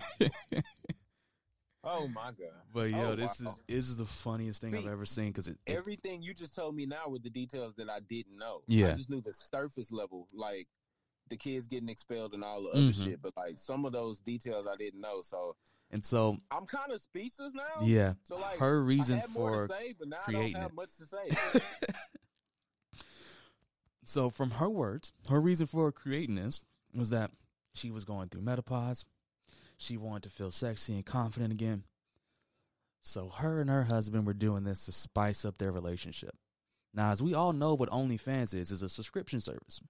Oh 1.88 2.08
my 2.08 2.26
god. 2.32 2.36
But 2.74 2.90
yo, 2.90 3.12
Oh, 3.12 3.16
this 3.16 3.40
wow. 3.40 3.50
is 3.50 3.60
this 3.68 3.88
is 3.88 3.96
the 3.96 4.04
funniest 4.04 4.60
thing 4.60 4.74
I've 4.76 4.88
ever 4.88 5.06
seen 5.06 5.28
because 5.28 5.48
it, 5.48 5.56
it- 5.66 5.76
Everything 5.76 6.20
you 6.22 6.34
just 6.34 6.54
told 6.54 6.74
me 6.74 6.84
now 6.86 7.08
with 7.08 7.22
the 7.22 7.30
details 7.30 7.74
that 7.76 7.88
I 7.88 8.00
didn't 8.00 8.36
know. 8.36 8.62
Yeah. 8.66 8.88
I 8.90 8.94
just 8.94 9.08
knew 9.08 9.20
the 9.20 9.32
surface 9.32 9.92
level, 9.92 10.26
like 10.34 10.66
the 11.28 11.36
kids 11.36 11.66
getting 11.68 11.88
expelled 11.88 12.34
and 12.34 12.42
all 12.44 12.62
the 12.64 12.70
other 12.70 12.80
Mhm. 12.80 13.04
shit. 13.04 13.22
But 13.22 13.34
like 13.36 13.58
some 13.58 13.84
of 13.84 13.92
those 13.92 14.20
details 14.20 14.66
I 14.66 14.76
didn't 14.76 15.00
know. 15.00 15.22
So 15.22 15.56
and 15.90 16.04
so 16.04 16.38
I'm 16.50 16.66
kind 16.66 16.90
of 16.90 17.00
speechless 17.00 17.54
now. 17.54 17.82
yeah, 17.84 18.14
So 18.24 18.36
like 18.36 18.58
her 18.58 18.82
reason 18.82 19.18
I 19.18 19.20
had 19.20 19.30
more 19.30 19.68
for 19.68 19.74
say, 19.74 19.94
but 19.98 20.08
now 20.08 20.16
I 20.22 20.24
creating 20.24 20.52
don't 20.54 20.62
have 20.62 20.70
it. 20.72 20.74
much 20.74 20.96
to 20.96 21.06
say. 21.06 21.60
so 24.04 24.30
from 24.30 24.52
her 24.52 24.68
words, 24.68 25.12
her 25.28 25.40
reason 25.40 25.66
for 25.66 25.90
creating 25.92 26.36
this 26.36 26.60
was 26.94 27.10
that 27.10 27.30
she 27.74 27.90
was 27.90 28.04
going 28.04 28.28
through 28.28 28.42
menopause. 28.42 29.04
She 29.76 29.96
wanted 29.96 30.24
to 30.24 30.30
feel 30.30 30.50
sexy 30.50 30.94
and 30.94 31.04
confident 31.04 31.52
again. 31.52 31.84
So 33.02 33.28
her 33.28 33.60
and 33.60 33.70
her 33.70 33.84
husband 33.84 34.26
were 34.26 34.34
doing 34.34 34.64
this 34.64 34.86
to 34.86 34.92
spice 34.92 35.44
up 35.44 35.58
their 35.58 35.70
relationship. 35.70 36.34
Now, 36.94 37.12
as 37.12 37.22
we 37.22 37.34
all 37.34 37.52
know, 37.52 37.74
what 37.74 37.90
OnlyFans 37.90 38.54
is 38.54 38.70
is 38.70 38.82
a 38.82 38.88
subscription 38.88 39.40
service. 39.40 39.80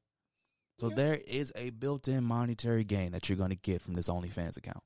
So 0.79 0.91
there 0.91 1.19
is 1.27 1.53
a 1.57 1.71
built-in 1.71 2.25
monetary 2.25 2.85
gain 2.85 3.13
that 3.13 3.29
you're 3.29 3.39
going 3.39 3.51
to 3.51 3.57
get 3.57 3.81
from 3.81 3.95
this 3.95 4.09
OnlyFans 4.11 4.59
account. 4.59 4.83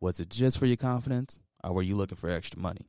Was 0.00 0.20
it 0.20 0.28
just 0.28 0.58
for 0.58 0.66
your 0.66 0.76
confidence, 0.76 1.40
or 1.64 1.72
were 1.72 1.82
you 1.82 1.96
looking 1.96 2.16
for 2.16 2.30
extra 2.30 2.60
money? 2.60 2.86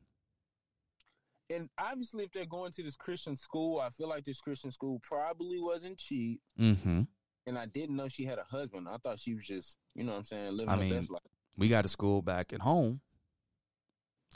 and 1.50 1.68
obviously, 1.78 2.24
if 2.24 2.32
they're 2.32 2.46
going 2.46 2.72
to 2.72 2.82
this 2.82 2.96
Christian 2.96 3.36
school, 3.36 3.80
I 3.80 3.90
feel 3.90 4.08
like 4.08 4.24
this 4.24 4.40
Christian 4.40 4.70
school 4.72 5.00
probably 5.02 5.60
wasn't 5.60 5.98
cheap. 5.98 6.40
Mm-hmm. 6.60 7.02
And 7.48 7.58
I 7.58 7.64
didn't 7.64 7.96
know 7.96 8.08
she 8.08 8.26
had 8.26 8.38
a 8.38 8.44
husband. 8.44 8.86
I 8.88 8.98
thought 8.98 9.18
she 9.18 9.34
was 9.34 9.46
just, 9.46 9.76
you 9.94 10.04
know 10.04 10.12
what 10.12 10.18
I'm 10.18 10.24
saying, 10.24 10.52
living 10.52 10.68
I 10.68 10.74
her 10.76 10.80
mean, 10.82 10.92
best 10.94 11.10
life. 11.10 11.22
we 11.56 11.68
got 11.68 11.86
a 11.86 11.88
school 11.88 12.20
back 12.20 12.52
at 12.52 12.60
home 12.60 13.00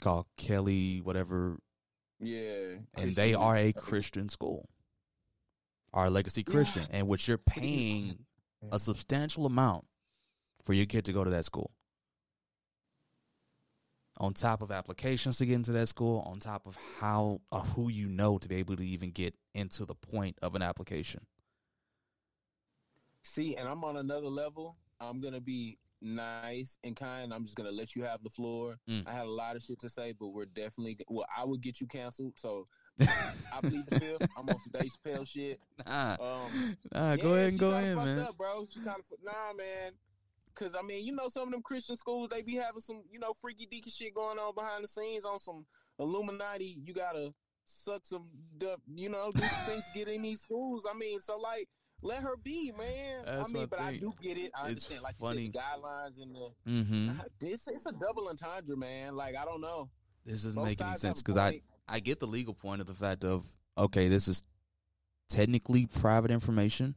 called 0.01 0.25
Kelly, 0.35 0.99
whatever, 0.99 1.59
Yeah. 2.19 2.77
and 2.95 3.13
they 3.13 3.35
are 3.35 3.55
a 3.55 3.71
Christian 3.71 4.29
school, 4.29 4.67
our 5.93 6.09
legacy 6.09 6.43
Yeah. 6.47 6.51
Christian, 6.51 6.87
and 6.89 7.07
which 7.07 7.27
you're 7.27 7.37
paying 7.37 8.25
a 8.71 8.79
substantial 8.79 9.45
amount 9.45 9.85
for 10.65 10.73
your 10.73 10.87
kid 10.87 11.05
to 11.05 11.13
go 11.13 11.23
to 11.23 11.29
that 11.29 11.45
school. 11.45 11.71
On 14.19 14.33
top 14.33 14.61
of 14.61 14.71
applications 14.71 15.37
to 15.37 15.45
get 15.45 15.55
into 15.55 15.71
that 15.73 15.87
school, 15.87 16.21
on 16.21 16.39
top 16.39 16.65
of 16.67 16.77
how 16.99 17.41
of 17.51 17.69
who 17.73 17.89
you 17.89 18.07
know 18.07 18.37
to 18.37 18.47
be 18.47 18.55
able 18.55 18.75
to 18.75 18.83
even 18.85 19.11
get 19.11 19.35
into 19.53 19.85
the 19.85 19.95
point 19.95 20.37
of 20.41 20.55
an 20.55 20.61
application. 20.61 21.25
See, 23.23 23.55
and 23.55 23.67
I'm 23.67 23.83
on 23.83 23.97
another 23.97 24.27
level. 24.27 24.75
I'm 24.99 25.19
gonna 25.21 25.41
be 25.41 25.77
nice 26.01 26.77
and 26.83 26.95
kind. 26.95 27.33
I'm 27.33 27.43
just 27.45 27.55
gonna 27.55 27.71
let 27.71 27.95
you 27.95 28.03
have 28.03 28.21
the 28.23 28.29
floor. 28.29 28.77
Mm. 28.89 29.07
I 29.07 29.13
had 29.13 29.25
a 29.25 29.31
lot 29.31 29.55
of 29.55 29.63
shit 29.63 29.79
to 29.79 29.89
say, 29.89 30.13
but 30.17 30.27
we're 30.29 30.45
definitely 30.45 30.97
well. 31.07 31.25
I 31.35 31.45
would 31.45 31.61
get 31.61 31.79
you 31.81 31.87
canceled, 31.87 32.33
so 32.37 32.65
I 33.01 33.61
plead 33.61 33.85
the 33.87 33.99
fifth. 33.99 34.27
I'm 34.37 34.47
on 34.49 34.59
some 34.59 34.71
Dave 34.79 34.91
Chappelle 34.91 35.27
shit. 35.27 35.59
Nah, 35.87 36.17
Um, 36.19 36.77
nah, 36.93 37.15
go 37.15 37.29
yeah, 37.29 37.35
ahead 37.39 37.49
and 37.51 37.59
go 37.59 37.77
in, 37.77 37.95
man. 37.95 38.19
Up, 38.19 38.37
bro. 38.37 38.65
She 38.69 38.79
kind 38.81 38.99
of 38.99 39.05
nah, 39.23 39.53
man. 39.57 39.93
Cause 40.55 40.75
I 40.77 40.83
mean, 40.83 41.03
you 41.03 41.13
know, 41.15 41.29
some 41.29 41.47
of 41.47 41.51
them 41.51 41.63
Christian 41.63 41.97
schools 41.97 42.29
they 42.29 42.43
be 42.43 42.55
having 42.55 42.79
some, 42.81 43.01
you 43.09 43.17
know, 43.17 43.33
freaky 43.33 43.65
deaky 43.65 43.91
shit 43.91 44.13
going 44.13 44.37
on 44.37 44.53
behind 44.53 44.83
the 44.83 44.87
scenes 44.87 45.25
on 45.25 45.39
some 45.39 45.65
Illuminati. 45.97 46.81
You 46.85 46.93
gotta 46.93 47.33
suck 47.65 48.05
some, 48.05 48.25
you 48.93 49.09
know, 49.09 49.31
do 49.33 49.41
things 49.65 49.85
to 49.85 49.91
get 49.97 50.07
in 50.09 50.21
these 50.21 50.41
schools. 50.41 50.85
I 50.87 50.95
mean, 50.95 51.19
so 51.21 51.39
like, 51.39 51.69
let 52.03 52.23
her 52.23 52.35
be, 52.37 52.71
man. 52.77 53.23
That's 53.25 53.49
I 53.49 53.53
mean, 53.53 53.67
but 53.67 53.79
I 53.79 53.97
do 53.97 54.13
get 54.21 54.37
it. 54.37 54.51
I 54.55 54.61
It's 54.61 54.69
understand, 54.69 55.01
like 55.01 55.17
funny. 55.17 55.41
you 55.41 55.45
said, 55.45 55.53
the 55.53 55.59
guidelines 55.59 56.21
and 56.21 56.35
the. 56.35 56.49
Mm-hmm. 56.67 57.19
This 57.39 57.67
it's 57.67 57.85
a 57.85 57.91
double 57.91 58.27
entendre, 58.29 58.75
man. 58.75 59.15
Like 59.15 59.35
I 59.35 59.45
don't 59.45 59.61
know. 59.61 59.89
This 60.25 60.43
doesn't 60.43 60.59
Both 60.59 60.67
make 60.67 60.81
any 60.81 60.95
sense 60.95 61.21
because 61.21 61.37
I. 61.37 61.61
I 61.85 61.99
get 61.99 62.21
the 62.21 62.27
legal 62.27 62.53
point 62.53 62.79
of 62.79 62.87
the 62.87 62.93
fact 62.93 63.25
of 63.25 63.45
okay, 63.77 64.07
this 64.07 64.27
is 64.29 64.43
technically 65.29 65.85
private 65.85 66.31
information 66.31 66.95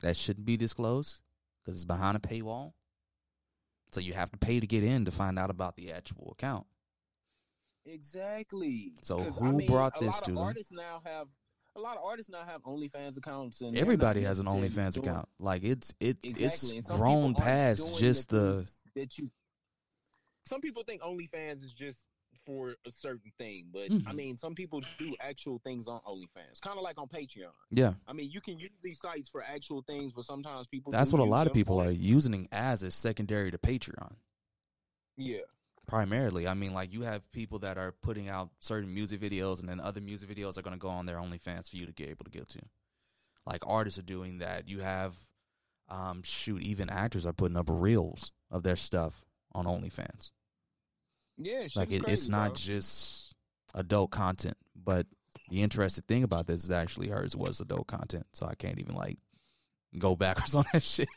that 0.00 0.16
shouldn't 0.16 0.46
be 0.46 0.56
disclosed 0.56 1.20
because 1.62 1.76
it's 1.76 1.84
behind 1.84 2.16
a 2.16 2.20
paywall. 2.20 2.72
So 3.92 4.00
you 4.00 4.12
have 4.14 4.30
to 4.32 4.38
pay 4.38 4.60
to 4.60 4.66
get 4.66 4.84
in 4.84 5.04
to 5.04 5.10
find 5.10 5.38
out 5.38 5.50
about 5.50 5.76
the 5.76 5.92
actual 5.92 6.30
account. 6.32 6.66
Exactly. 7.84 8.92
So 9.02 9.18
who 9.18 9.64
brought 9.66 9.94
a 9.96 10.04
this 10.04 10.14
lot 10.14 10.24
to 10.24 10.30
them? 10.32 10.38
Artists 10.38 10.72
now 10.72 11.00
have 11.04 11.28
a 11.78 11.80
lot 11.80 11.96
of 11.96 12.02
artists 12.04 12.30
now 12.30 12.44
have 12.44 12.62
OnlyFans 12.64 13.16
accounts, 13.16 13.60
and 13.60 13.78
Everybody 13.78 14.22
has 14.22 14.38
an 14.38 14.46
OnlyFans 14.46 14.94
doing- 14.94 15.08
account. 15.08 15.28
Like 15.38 15.62
it's 15.62 15.94
it's 16.00 16.24
Exactly. 16.24 16.78
it's 16.78 16.90
grown 16.90 17.34
past 17.34 17.98
just 17.98 18.30
the 18.30 18.56
things 18.56 18.82
that 18.94 19.18
you. 19.18 19.30
Some 20.46 20.60
people 20.60 20.82
think 20.84 21.02
OnlyFans 21.02 21.62
is 21.64 21.72
just 21.72 22.00
for 22.46 22.74
a 22.86 22.90
certain 22.90 23.30
thing, 23.36 23.68
but 23.70 23.90
I 23.90 23.94
Mhm. 23.94 24.14
mean, 24.14 24.36
some 24.38 24.54
people 24.54 24.80
do 24.98 25.14
actual 25.20 25.58
things 25.58 25.86
on 25.86 26.00
OnlyFans, 26.00 26.60
kind 26.62 26.78
of 26.78 26.82
like 26.82 26.96
on 26.98 27.06
Patreon. 27.08 27.52
yeah. 27.70 27.94
I 28.06 28.12
mean, 28.14 28.30
you 28.30 28.40
can 28.40 28.58
use 28.58 28.70
these 28.82 28.98
sites 29.00 29.28
for 29.28 29.42
actual 29.42 29.82
things, 29.82 30.12
but 30.14 30.24
sometimes 30.24 30.66
people. 30.66 30.90
That's 30.90 31.12
what 31.12 31.20
a 31.20 31.24
lot 31.24 31.46
of 31.46 31.52
people 31.52 31.78
are 31.80 31.90
using 31.90 32.48
as 32.50 32.82
a 32.82 32.90
secondary 32.90 33.50
to 33.50 33.58
Patreon. 33.58 34.16
Yeah, 35.16 35.40
primarily. 35.88 36.46
I 36.46 36.54
mean, 36.54 36.72
like 36.74 36.92
you 36.92 37.00
have 37.02 37.28
people 37.32 37.58
that 37.60 37.78
are 37.78 37.92
putting 38.02 38.28
out 38.28 38.50
certain 38.60 38.94
music 38.94 39.20
videos, 39.20 39.58
and 39.58 39.68
then 39.68 39.80
other 39.80 40.00
music 40.00 40.28
videos 40.28 40.56
are 40.56 40.62
going 40.62 40.74
to 40.74 40.78
go 40.78 40.88
on 40.88 41.06
their 41.06 41.16
OnlyFans 41.16 41.68
for 41.68 41.76
you 41.76 41.86
to 41.86 41.92
get 41.92 42.10
able 42.10 42.24
to 42.24 42.30
get 42.30 42.48
to. 42.50 42.60
Like 43.44 43.66
artists 43.66 43.98
are 43.98 44.02
doing 44.02 44.38
that. 44.38 44.68
You 44.68 44.80
have, 44.80 45.16
um, 45.88 46.22
shoot, 46.22 46.62
even 46.62 46.90
actors 46.90 47.26
are 47.26 47.32
putting 47.32 47.56
up 47.56 47.66
reels 47.68 48.30
of 48.50 48.62
their 48.62 48.76
stuff 48.76 49.24
on 49.52 49.64
OnlyFans. 49.64 50.30
yeah. 51.38 51.66
like 51.74 51.90
it, 51.90 52.02
crazy, 52.02 52.12
it's 52.12 52.28
not 52.28 52.48
bro. 52.48 52.54
just 52.54 53.34
adult 53.74 54.10
content, 54.10 54.58
but 54.76 55.06
the 55.48 55.62
interesting 55.62 56.04
thing 56.06 56.22
about 56.22 56.46
this 56.46 56.62
is 56.62 56.70
actually 56.70 57.08
hers 57.08 57.34
was 57.34 57.60
adult 57.60 57.86
content, 57.86 58.26
so 58.32 58.46
I 58.46 58.54
can't 58.54 58.78
even 58.78 58.94
like 58.94 59.18
go 59.98 60.14
backwards 60.14 60.54
on 60.54 60.66
that 60.74 60.82
shit. 60.82 61.08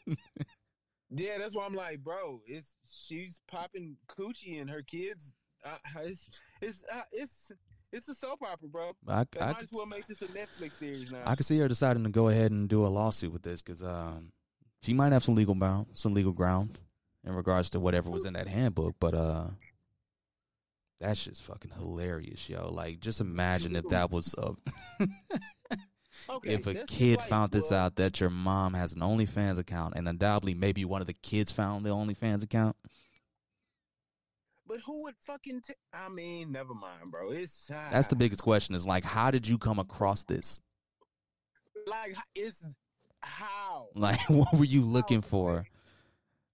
Yeah, 1.14 1.38
that's 1.38 1.56
why 1.56 1.66
I'm 1.66 1.74
like, 1.74 2.00
bro, 2.00 2.42
it's 2.46 2.78
she's 2.90 3.42
popping 3.50 3.98
coochie 4.08 4.62
and 4.62 4.70
her 4.70 4.82
kids. 4.82 5.34
Uh, 5.64 5.78
it's 6.04 6.30
it's 6.62 6.84
uh, 6.92 7.02
it's 7.12 7.52
it's 7.92 8.08
a 8.08 8.16
soap 8.16 8.40
opera, 8.42 8.70
bro. 8.70 8.92
I, 9.08 9.26
They 9.32 9.40
I, 9.42 9.52
might 9.52 9.64
as 9.64 9.70
well 9.72 9.86
make 9.86 10.08
this 10.08 10.22
a 10.22 10.28
Netflix 10.28 10.74
series 10.74 11.12
now. 11.12 11.24
I 11.26 11.36
could 11.36 11.46
see 11.46 11.60
her 11.60 11.68
deciding 11.68 12.04
to 12.06 12.10
go 12.10 12.30
ahead 12.30 12.52
and 12.52 12.70
do 12.70 12.86
a 12.86 12.88
lawsuit 12.88 13.34
with 13.34 13.44
this 13.44 13.62
because 13.62 13.84
um, 13.84 14.32
she 14.82 14.94
might 14.94 15.12
have 15.12 15.24
some 15.24 15.36
legal 15.36 15.56
bound, 15.56 15.88
some 15.94 16.14
legal 16.14 16.32
ground 16.32 16.80
in 17.26 17.34
regards 17.34 17.70
to 17.72 17.80
whatever 17.80 18.10
was 18.10 18.26
in 18.26 18.34
that 18.34 18.48
handbook. 18.48 18.96
But 19.00 19.14
uh, 19.14 19.48
that's 21.02 21.26
just 21.26 21.44
fucking 21.44 21.72
hilarious, 21.78 22.48
yo. 22.50 22.72
Like, 22.72 23.02
just 23.02 23.20
imagine 23.20 23.76
if 23.76 23.90
that 23.90 24.12
was 24.12 24.34
uh, 24.38 24.54
okay, 26.30 26.54
if 26.54 26.68
a 26.68 26.74
kid 26.86 27.20
like, 27.20 27.28
found 27.28 27.52
this 27.52 27.72
out 27.72 27.96
that 27.96 28.20
your 28.20 28.30
mom 28.30 28.74
has 28.74 28.94
an 28.94 29.02
OnlyFans 29.02 29.58
account, 29.60 29.94
and 29.96 30.08
undoubtedly 30.08 30.54
maybe 30.54 30.86
one 30.86 31.02
of 31.02 31.08
the 31.08 31.14
kids 31.14 31.52
found 31.52 31.86
the 31.86 31.90
OnlyFans 31.90 32.44
account. 32.44 32.76
But 34.68 34.80
who 34.86 35.04
would 35.04 35.16
fucking? 35.20 35.62
T- 35.62 35.74
I 35.94 36.08
mean, 36.10 36.52
never 36.52 36.74
mind, 36.74 37.12
bro. 37.12 37.32
It's 37.32 37.70
uh, 37.70 37.90
That's 37.92 38.08
the 38.08 38.16
biggest 38.16 38.42
question: 38.44 38.74
is 38.76 38.86
like, 38.86 39.04
how 39.04 39.30
did 39.32 39.48
you 39.48 39.58
come 39.58 39.80
across 39.80 40.24
this? 40.24 40.62
like 41.88 42.16
it's 42.36 42.66
how. 43.22 43.88
Like, 43.96 44.20
what 44.30 44.54
were 44.54 44.64
you 44.66 44.82
looking 44.82 45.22
How, 45.22 45.28
for 45.28 45.66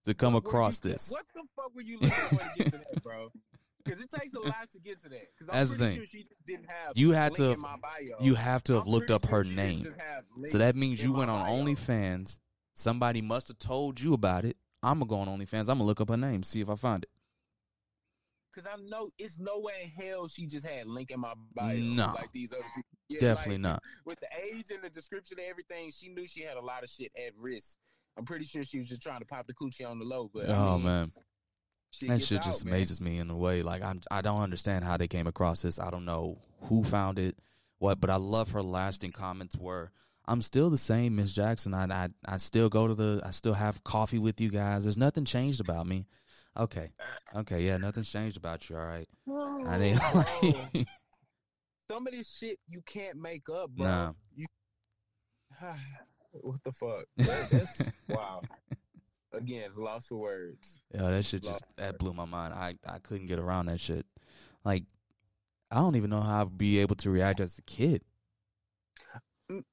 to 0.05 0.13
come 0.13 0.33
What 0.33 0.45
across 0.45 0.83
you- 0.83 0.91
this? 0.91 1.11
What 1.11 1.25
the 1.35 1.43
fuck 1.55 1.75
were 1.75 1.81
you 1.81 1.99
looking 2.01 2.09
for 2.17 2.35
to 2.37 2.49
get 2.57 2.65
to 2.71 2.77
that, 2.77 3.03
bro? 3.03 3.31
Because 3.87 4.01
it 4.03 4.11
takes 4.11 4.33
a 4.33 4.39
lot 4.39 4.69
to 4.73 4.79
get 4.79 5.01
to 5.03 5.09
that. 5.09 5.27
Because 5.33 5.49
I'm 5.49 5.55
That's 5.55 5.71
the 5.71 5.77
thing. 5.77 5.95
sure 5.97 6.05
she 6.05 6.19
just 6.19 6.45
didn't 6.45 6.67
have. 6.67 6.97
You 6.97 7.11
had 7.11 7.35
to 7.35 7.41
link 7.43 7.57
have- 7.57 7.57
in 7.57 7.61
my 7.61 7.77
bio. 7.81 8.17
You 8.25 8.35
have 8.35 8.63
to 8.65 8.73
have 8.73 8.83
I'm 8.83 8.89
looked 8.89 9.11
up 9.11 9.21
sure 9.27 9.37
her 9.37 9.43
name. 9.43 9.87
So 10.47 10.57
that 10.57 10.75
means 10.75 11.03
you 11.03 11.13
went 11.13 11.31
on 11.31 11.45
bio. 11.45 11.53
OnlyFans. 11.63 12.39
Somebody 12.73 13.21
must 13.21 13.47
have 13.47 13.57
told 13.57 13.99
you 13.99 14.13
about 14.13 14.45
it. 14.45 14.57
I'm 14.83 14.99
gonna 14.99 15.09
go 15.09 15.19
on 15.19 15.27
OnlyFans. 15.27 15.61
I'm 15.61 15.77
gonna 15.77 15.83
look 15.85 15.99
up 16.01 16.09
her 16.09 16.17
name, 16.17 16.43
see 16.43 16.61
if 16.61 16.69
I 16.69 16.75
find 16.75 17.03
it. 17.03 17.09
Because 18.53 18.67
I 18.71 18.75
know 18.81 19.09
it's 19.17 19.39
no 19.39 19.59
way 19.59 19.73
in 19.83 19.89
hell 19.89 20.27
she 20.27 20.45
just 20.47 20.65
had 20.65 20.87
link 20.87 21.11
in 21.11 21.19
my 21.19 21.33
bio. 21.53 21.77
No. 21.77 22.13
Like 22.15 22.31
these 22.31 22.51
other 22.53 22.63
people. 22.75 22.89
Yeah, 23.09 23.19
Definitely 23.21 23.55
like, 23.55 23.61
not. 23.61 23.83
With 24.05 24.19
the 24.19 24.27
age 24.43 24.71
and 24.71 24.83
the 24.83 24.89
description 24.89 25.37
and 25.39 25.47
everything, 25.47 25.91
she 25.91 26.09
knew 26.09 26.25
she 26.27 26.41
had 26.41 26.57
a 26.57 26.61
lot 26.61 26.83
of 26.83 26.89
shit 26.89 27.11
at 27.15 27.33
risk. 27.39 27.77
I'm 28.17 28.25
pretty 28.25 28.45
sure 28.45 28.63
she 28.65 28.79
was 28.79 28.89
just 28.89 29.01
trying 29.01 29.19
to 29.19 29.25
pop 29.25 29.45
the 29.47 29.53
coochie 29.53 29.87
on 29.87 29.99
the 29.99 30.05
low. 30.05 30.29
But 30.33 30.49
I 30.49 30.55
oh 30.57 30.75
mean, 30.75 30.85
man, 30.85 31.11
shit 31.91 32.09
that 32.09 32.21
shit 32.21 32.39
out, 32.39 32.43
just 32.43 32.65
man. 32.65 32.73
amazes 32.73 33.01
me 33.01 33.17
in 33.19 33.29
a 33.29 33.37
way. 33.37 33.61
Like 33.61 33.81
I'm, 33.81 34.01
I 34.11 34.21
don't 34.21 34.41
understand 34.41 34.85
how 34.85 34.97
they 34.97 35.07
came 35.07 35.27
across 35.27 35.61
this. 35.61 35.79
I 35.79 35.89
don't 35.89 36.05
know 36.05 36.37
who 36.63 36.83
found 36.83 37.19
it, 37.19 37.37
what, 37.79 37.99
but 37.99 38.09
I 38.09 38.15
love 38.15 38.51
her 38.51 38.63
lasting 38.63 39.11
comments 39.11 39.55
were. 39.55 39.91
I'm 40.29 40.41
still 40.41 40.69
the 40.69 40.77
same, 40.77 41.15
Miss 41.15 41.33
Jackson. 41.33 41.73
I, 41.73 41.85
I 41.85 42.07
I 42.25 42.37
still 42.37 42.69
go 42.69 42.87
to 42.87 42.93
the. 42.93 43.21
I 43.23 43.31
still 43.31 43.53
have 43.53 43.83
coffee 43.83 44.19
with 44.19 44.41
you 44.41 44.49
guys. 44.49 44.83
There's 44.83 44.97
nothing 44.97 45.25
changed 45.25 45.61
about 45.61 45.87
me. 45.87 46.05
Okay, 46.57 46.89
okay, 47.35 47.61
yeah, 47.61 47.77
nothing's 47.77 48.11
changed 48.11 48.35
about 48.35 48.69
you. 48.69 48.77
All 48.77 48.85
right. 48.85 49.07
I 49.67 49.77
didn't 49.77 50.01
like. 50.15 50.87
some 51.89 52.07
of 52.07 52.13
this 52.13 52.35
shit 52.35 52.59
you 52.67 52.81
can't 52.85 53.17
make 53.17 53.49
up, 53.49 53.69
bro. 53.71 53.87
Nah. 53.87 54.13
You, 54.35 54.45
what 56.41 56.63
the 56.63 56.71
fuck? 56.71 57.05
Wow. 58.09 58.41
Again, 59.37 59.69
lost 59.75 60.09
for 60.09 60.17
words. 60.17 60.81
Yeah, 60.93 61.09
that 61.09 61.25
shit 61.25 61.43
just 61.43 61.63
that 61.77 61.97
blew 61.97 62.13
my 62.13 62.25
mind. 62.25 62.53
I 62.53 62.75
I 62.87 62.99
couldn't 62.99 63.27
get 63.27 63.39
around 63.39 63.67
that 63.67 63.79
shit. 63.79 64.05
Like, 64.65 64.83
I 65.71 65.75
don't 65.75 65.95
even 65.95 66.09
know 66.09 66.21
how 66.21 66.41
I'd 66.41 66.57
be 66.57 66.79
able 66.79 66.95
to 66.97 67.09
react 67.09 67.39
as 67.39 67.57
a 67.57 67.61
kid. 67.61 68.01
Man, 69.49 69.63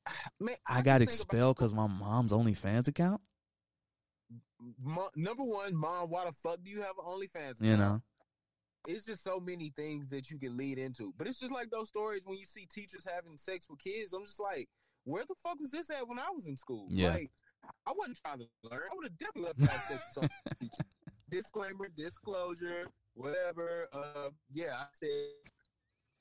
I, 0.67 0.75
just 0.77 0.85
got 0.85 1.03
expelled 1.03 1.57
because 1.57 1.75
my 1.75 1.87
mom's 1.87 2.33
OnlyFans 2.33 2.89
account. 2.89 3.21
about- 3.21 3.21
Mo- 4.83 5.11
number 5.17 5.43
one, 5.43 5.75
mom, 5.75 6.09
why 6.11 6.25
the 6.25 6.33
fuck 6.33 6.59
do 6.65 6.71
you 6.71 6.81
have 6.81 6.95
an 6.99 7.05
OnlyFans? 7.05 7.61
You 7.61 7.77
know, 7.77 8.01
it's 8.89 9.05
just 9.05 9.23
so 9.25 9.39
many 9.41 9.71
things 9.71 10.09
that 10.09 10.31
you 10.31 10.39
can 10.39 10.57
lead 10.57 10.79
into. 10.79 11.13
But 11.19 11.27
it's 11.27 11.39
just 11.41 11.53
like 11.53 11.71
those 11.71 11.89
stories 11.89 12.23
when 12.25 12.39
you 12.39 12.47
see 12.47 12.67
teachers 12.67 13.05
having 13.05 13.37
sex 13.37 13.67
with 13.69 13.81
kids. 13.81 14.13
I'm 14.13 14.25
just 14.25 14.41
like, 14.41 14.69
where 15.05 15.25
the 15.29 15.35
fuck 15.43 15.61
was 15.61 15.71
this 15.71 15.91
at 15.91 16.09
when 16.09 16.19
I 16.19 16.31
was 16.35 16.47
in 16.47 16.57
school? 16.57 16.87
Yeah. 16.89 17.11
Like, 17.13 17.31
I 17.87 17.93
wasn't 17.97 18.19
trying 18.21 18.39
to 18.39 18.47
learn. 18.63 18.83
I 18.91 18.95
would 18.95 19.05
have 19.05 19.19
definitely 19.19 19.43
loved 19.43 19.63
to 19.63 19.71
have 19.71 19.81
sex 19.83 20.05
with 20.17 20.31
some 20.31 20.57
teacher. 20.61 20.85
Disclaimer, 21.31 21.89
disclosure, 21.97 22.87
whatever. 23.15 23.89
Uh, 23.93 24.31
yeah, 24.51 24.75
I 24.79 24.87
said, 24.93 25.09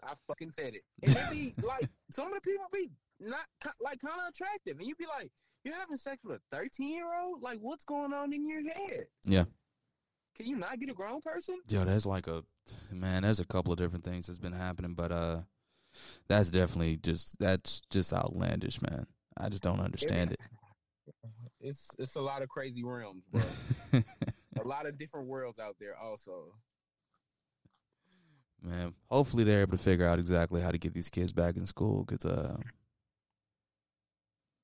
I 0.03 0.13
fucking 0.27 0.51
said 0.51 0.73
it. 0.75 0.83
And 1.03 1.15
it 1.15 1.31
be 1.31 1.53
like, 1.67 1.89
some 2.11 2.27
of 2.27 2.33
the 2.33 2.41
people 2.41 2.65
be 2.71 2.89
not 3.19 3.45
like 3.79 3.99
kind 3.99 4.19
of 4.21 4.29
attractive, 4.29 4.77
and 4.77 4.87
you'd 4.87 4.97
be 4.97 5.05
like, 5.05 5.31
you're 5.63 5.75
having 5.75 5.95
sex 5.95 6.23
with 6.23 6.37
a 6.37 6.55
13 6.55 6.93
year 6.93 7.05
old? 7.21 7.41
Like, 7.41 7.59
what's 7.59 7.85
going 7.85 8.13
on 8.13 8.33
in 8.33 8.45
your 8.45 8.61
head? 8.63 9.05
Yeah. 9.25 9.45
Can 10.35 10.47
you 10.47 10.57
not 10.57 10.79
get 10.79 10.89
a 10.89 10.93
grown 10.93 11.21
person? 11.21 11.59
yo, 11.67 11.85
there's 11.85 12.05
like 12.05 12.27
a 12.27 12.43
man. 12.91 13.21
There's 13.21 13.39
a 13.39 13.45
couple 13.45 13.71
of 13.71 13.77
different 13.77 14.03
things 14.03 14.27
that's 14.27 14.39
been 14.39 14.53
happening, 14.53 14.95
but 14.95 15.11
uh, 15.11 15.41
that's 16.27 16.49
definitely 16.49 16.97
just 16.97 17.39
that's 17.39 17.81
just 17.91 18.11
outlandish, 18.11 18.81
man. 18.81 19.05
I 19.37 19.49
just 19.49 19.63
don't 19.63 19.79
understand 19.79 20.31
it. 20.31 20.39
It's 21.63 21.89
it's 21.97 22.15
a 22.17 22.21
lot 22.21 22.41
of 22.41 22.49
crazy 22.49 22.83
realms, 22.83 23.23
bro. 23.31 23.41
a 24.61 24.67
lot 24.67 24.85
of 24.85 24.97
different 24.97 25.27
worlds 25.27 25.59
out 25.59 25.77
there, 25.79 25.95
also. 25.97 26.53
man, 28.61 28.93
hopefully 29.09 29.43
they're 29.45 29.61
able 29.61 29.77
to 29.77 29.83
figure 29.83 30.05
out 30.05 30.19
exactly 30.19 30.61
how 30.61 30.71
to 30.71 30.77
get 30.77 30.93
these 30.93 31.09
kids 31.09 31.31
back 31.31 31.55
in 31.55 31.65
school. 31.65 32.03
Cause 32.05 32.25
uh, 32.25 32.57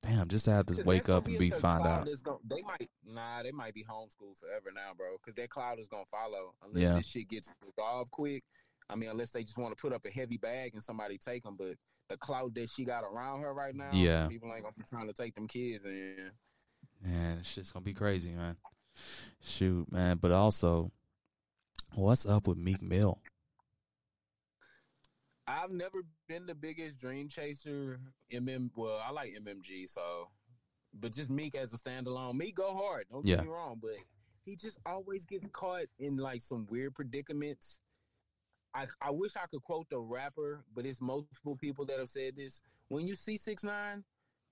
damn, 0.03 0.27
just 0.27 0.45
to 0.45 0.51
have 0.51 0.65
to 0.67 0.83
wake 0.83 1.09
up 1.09 1.25
and 1.27 1.39
be 1.39 1.49
cloud 1.49 1.85
out. 1.87 2.07
Gonna, 2.23 2.37
they 2.45 2.61
might 2.61 2.89
nah, 3.05 3.43
they 3.43 3.51
might 3.51 3.73
be 3.73 3.83
homeschooled 3.83 4.37
forever 4.37 4.69
now, 4.75 4.91
bro. 4.97 5.15
Because 5.17 5.35
that 5.35 5.49
cloud 5.49 5.79
is 5.79 5.87
gonna 5.87 6.03
follow 6.11 6.53
unless 6.65 6.83
Yeah. 6.83 6.95
this 6.95 7.07
shit 7.07 7.29
gets 7.29 7.53
resolved 7.65 8.11
quick. 8.11 8.43
I 8.89 8.95
mean, 8.95 9.09
unless 9.09 9.31
they 9.31 9.43
just 9.43 9.57
want 9.57 9.75
to 9.75 9.81
put 9.81 9.93
up 9.93 10.03
a 10.05 10.09
heavy 10.09 10.37
bag 10.37 10.71
and 10.73 10.83
somebody 10.83 11.17
take 11.17 11.43
them. 11.43 11.55
But 11.57 11.75
the 12.09 12.17
cloud 12.17 12.55
that 12.55 12.69
she 12.69 12.83
got 12.85 13.03
around 13.03 13.41
her 13.43 13.53
right 13.53 13.75
now, 13.75 13.89
Yeah. 13.93 14.27
people 14.27 14.51
ain't 14.51 14.63
gonna 14.63 14.73
be 14.77 14.83
trying 14.89 15.07
to 15.07 15.13
take 15.13 15.35
them 15.35 15.47
kids. 15.47 15.85
And 15.85 16.31
Man, 17.03 17.37
it's 17.39 17.55
just 17.55 17.73
gonna 17.73 17.83
be 17.83 17.93
crazy, 17.93 18.31
man. 18.31 18.57
Shoot, 19.41 19.91
man. 19.91 20.17
But 20.17 20.31
also, 20.31 20.91
what's 21.95 22.25
up 22.25 22.47
with 22.47 22.57
Meek 22.57 22.81
Mill? 22.81 23.19
I've 25.47 25.71
never 25.71 26.03
been 26.27 26.45
the 26.45 26.53
biggest 26.55 26.99
dream 26.99 27.27
chaser. 27.27 27.99
MM, 28.31 28.69
well, 28.75 29.01
I 29.03 29.11
like 29.11 29.33
MMG, 29.33 29.89
so, 29.89 30.29
but 30.93 31.11
just 31.11 31.29
Meek 31.31 31.55
as 31.55 31.73
a 31.73 31.77
standalone. 31.77 32.35
Meek 32.35 32.55
go 32.55 32.75
hard. 32.75 33.05
Don't 33.09 33.25
Yeah. 33.25 33.37
get 33.37 33.45
me 33.45 33.51
wrong, 33.51 33.79
but 33.81 33.95
he 34.45 34.55
just 34.55 34.77
always 34.85 35.25
gets 35.25 35.47
caught 35.49 35.85
in 35.97 36.17
like 36.17 36.41
some 36.41 36.67
weird 36.67 36.93
predicaments. 36.95 37.79
I 38.75 38.87
I 39.01 39.09
wish 39.09 39.35
I 39.35 39.47
could 39.47 39.63
quote 39.63 39.89
the 39.89 39.99
rapper, 39.99 40.63
but 40.73 40.85
it's 40.85 41.01
multiple 41.01 41.55
people 41.55 41.85
that 41.85 41.97
have 41.97 42.09
said 42.09 42.35
this. 42.35 42.61
When 42.89 43.07
you 43.07 43.15
see 43.15 43.37
six 43.37 43.63
nine, 43.63 44.03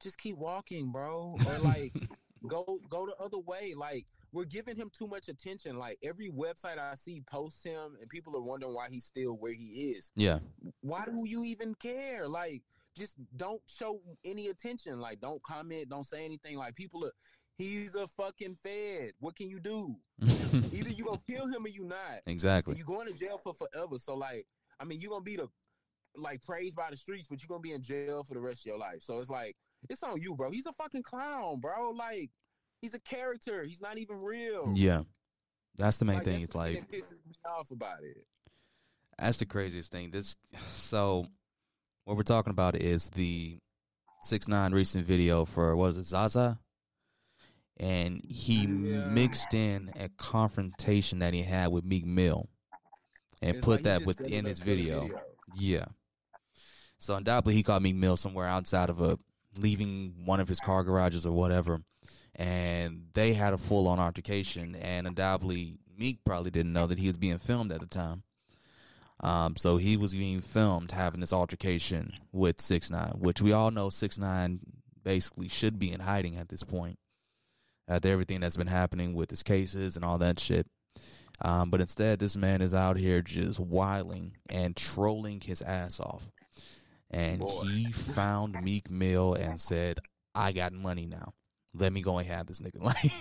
just 0.02 0.18
keep 0.18 0.38
walking, 0.38 0.92
bro, 0.92 1.38
or 1.46 1.60
like 1.60 1.94
go 2.48 2.80
go 2.90 3.06
the 3.06 3.16
other 3.24 3.40
way. 3.40 3.74
Like 3.76 4.06
we're 4.32 4.46
giving 4.46 4.76
him 4.76 4.92
too 4.98 5.08
much 5.08 5.30
attention. 5.30 5.78
Like 5.78 5.98
every 6.04 6.30
website 6.30 6.78
I 6.78 6.96
see 6.96 7.22
posts 7.22 7.64
him, 7.64 7.98
and 8.00 8.10
people 8.10 8.36
are 8.36 8.42
wondering 8.42 8.74
why 8.74 8.88
he's 8.90 9.06
still 9.06 9.34
where 9.38 9.54
he 9.54 9.92
is 9.92 10.12
Yeah, 10.16 10.40
why 10.82 11.06
do 11.06 11.26
you 11.26 11.44
even 11.44 11.76
care? 11.76 12.28
Like, 12.28 12.64
just 12.96 13.16
don't 13.36 13.62
show 13.68 14.02
any 14.26 14.48
attention. 14.48 15.00
Like, 15.00 15.20
don't 15.20 15.42
comment, 15.44 15.90
don't 15.90 16.06
say 16.06 16.26
anything. 16.26 16.58
Like, 16.58 16.76
people 16.76 17.06
are, 17.06 17.12
he's 17.58 17.96
a 17.96 18.08
fucking 18.08 18.56
fed. 18.56 19.12
What 19.20 19.36
can 19.36 19.50
you 19.50 19.60
do? 19.60 19.96
Either 20.24 20.90
you 20.90 21.06
gonna 21.06 21.22
kill 21.30 21.48
him 21.48 21.66
or 21.66 21.70
you 21.70 21.86
not. 21.86 22.22
exactly. 22.26 22.76
You 22.78 22.86
going 22.86 23.08
to 23.08 23.14
jail 23.14 23.40
for 23.42 23.54
forever. 23.54 23.98
So, 24.00 24.16
like, 24.16 24.46
I 24.80 24.86
mean, 24.86 25.00
you 25.00 25.10
gonna 25.10 25.24
be 25.24 25.38
the 25.38 25.48
like 26.16 26.44
praised 26.44 26.76
by 26.76 26.90
the 26.90 26.98
streets, 26.98 27.28
but 27.30 27.42
you 27.42 27.48
gonna 27.48 27.62
be 27.62 27.74
in 27.74 27.82
jail 27.82 28.24
for 28.24 28.34
the 28.34 28.40
rest 28.40 28.62
of 28.62 28.68
your 28.68 28.80
life. 28.80 29.02
So 29.02 29.20
it's 29.20 29.30
like, 29.30 29.56
it's 29.90 30.04
on 30.04 30.22
you, 30.22 30.36
bro. 30.36 30.52
He's 30.52 30.66
a 30.66 30.74
fucking 30.74 31.04
clown, 31.04 31.60
bro. 31.60 31.92
Like, 31.92 32.30
he's 32.82 32.94
a 32.94 33.00
character. 33.00 33.64
He's 33.64 33.82
not 33.82 33.98
even 33.98 34.22
real. 34.22 34.72
Yeah, 34.76 35.04
that's 35.78 35.98
the 35.98 36.06
main 36.06 36.18
Like, 36.18 36.26
thing. 36.26 36.42
It's 36.42 36.56
like 36.56 36.90
pisses 36.90 37.26
me 37.26 37.36
off 37.46 37.72
about 37.72 38.04
it. 38.04 38.26
That's 39.20 39.38
the 39.38 39.46
craziest 39.46 39.92
thing. 39.92 40.12
This 40.12 40.36
so 40.76 41.26
what 42.06 42.18
we're 42.18 42.24
talking 42.24 42.52
about 42.52 42.76
is 42.76 43.10
the 43.10 43.58
six 44.22 44.48
nine 44.48 44.74
recent 44.74 45.06
video 45.06 45.44
for 45.46 45.76
what 45.76 45.86
was 45.88 45.98
it 45.98 46.04
Zaza, 46.04 46.60
and 47.78 48.22
he 48.28 48.66
Yeah. 48.66 49.08
mixed 49.08 49.54
in 49.54 49.92
a 49.96 50.10
confrontation 50.10 51.20
that 51.20 51.34
he 51.34 51.44
had 51.44 51.72
with 51.72 51.84
Meek 51.84 52.06
Mill, 52.06 52.50
and 53.42 53.56
It's 53.56 53.66
put 53.66 53.78
like 53.78 53.84
that 53.84 54.06
within 54.06 54.46
his 54.46 54.60
the 54.60 54.66
video. 54.66 55.10
Yeah. 55.56 55.86
So 57.00 57.16
undoubtedly 57.16 57.54
he 57.54 57.64
caught 57.64 57.82
Meek 57.82 57.96
Mill 57.96 58.18
somewhere 58.18 58.48
outside 58.48 58.90
of 58.90 59.02
a 59.02 59.20
leaving 59.60 60.14
one 60.26 60.40
of 60.40 60.48
his 60.48 60.60
car 60.60 60.84
garages 60.84 61.26
or 61.26 61.32
whatever, 61.32 61.82
and 62.36 63.08
they 63.14 63.34
had 63.34 63.54
a 63.54 63.58
full 63.58 63.88
on 63.88 64.00
altercation. 64.00 64.76
And 64.76 65.08
undoubtedly 65.08 65.78
Meek 65.98 66.20
probably 66.26 66.52
didn't 66.52 66.74
know 66.74 66.88
that 66.88 67.00
he 67.00 67.08
was 67.08 67.18
being 67.18 67.40
filmed 67.40 67.72
at 67.72 67.80
the 67.80 67.88
time. 67.88 68.24
Um, 69.20 69.56
so 69.56 69.78
he 69.78 69.98
was 69.98 70.14
being 70.14 70.42
filmed 70.42 70.92
having 70.92 71.22
this 71.22 71.34
altercation 71.34 72.14
with 72.32 72.62
Six 72.62 72.92
Nine, 72.92 73.14
which 73.18 73.42
we 73.42 73.52
all 73.52 73.72
know 73.72 73.90
Six 73.90 74.20
Nine 74.20 74.60
basically 75.04 75.48
should 75.48 75.80
be 75.80 75.92
in 75.92 76.02
hiding 76.02 76.36
at 76.36 76.50
this 76.50 76.64
point. 76.64 77.00
After 77.88 78.10
everything 78.10 78.42
that's 78.42 78.58
been 78.58 78.68
happening 78.68 79.14
with 79.14 79.30
his 79.30 79.44
cases 79.44 79.96
and 79.96 80.04
all 80.04 80.18
that 80.18 80.40
shit. 80.40 80.68
Um, 81.42 81.70
but 81.70 81.82
instead, 81.82 82.20
this 82.20 82.36
man 82.36 82.62
is 82.62 82.74
out 82.74 82.98
here 82.98 83.22
just 83.22 83.60
wiling 83.60 84.34
and 84.50 84.76
trolling 84.76 85.40
his 85.40 85.62
ass 85.62 86.00
off. 86.00 86.32
And 87.10 87.40
Boy. 87.40 87.64
he 87.64 87.92
found 87.92 88.62
Meek 88.64 88.90
Mill 88.90 89.34
and 89.34 89.60
said, 89.60 90.00
I 90.36 90.52
got 90.52 90.74
money 90.74 91.06
now. 91.06 91.34
Let 91.74 91.94
me 91.94 92.02
go 92.02 92.18
and 92.18 92.28
have 92.28 92.48
this 92.48 92.60
nigga. 92.60 92.82
Like, 92.82 93.12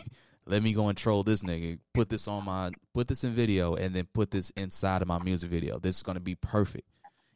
let 0.47 0.63
me 0.63 0.73
go 0.73 0.89
and 0.89 0.97
troll 0.97 1.23
this 1.25 1.43
nigga. 1.43 1.79
Put 1.93 2.09
this 2.09 2.29
on 2.29 2.45
my, 2.45 2.71
put 2.95 3.09
this 3.09 3.25
in 3.25 3.33
video 3.33 3.75
and 3.75 3.95
then 3.95 4.07
put 4.13 4.31
this 4.31 4.51
inside 4.51 5.03
of 5.03 5.09
my 5.09 5.19
music 5.23 5.51
video. 5.51 5.79
This 5.79 5.97
is 5.97 6.03
going 6.03 6.15
to 6.15 6.21
be 6.21 6.37
perfect. 6.37 6.87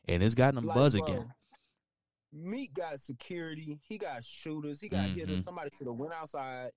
And 0.09 0.23
it's 0.23 0.35
gotten 0.35 0.59
him 0.59 0.67
Like, 0.67 0.77
buzz 0.77 0.95
bro, 0.97 1.05
again. 1.05 1.33
Meek 2.33 2.73
got 2.75 3.01
security. 3.01 3.81
He 3.89 3.99
got 3.99 4.25
shooters. 4.25 4.81
He 4.81 4.89
got 4.89 5.09
Mhm. 5.09 5.15
hitters. 5.17 5.45
Somebody 5.45 5.71
should 5.77 5.89
have 5.89 5.97
went 5.97 6.13
outside 6.13 6.71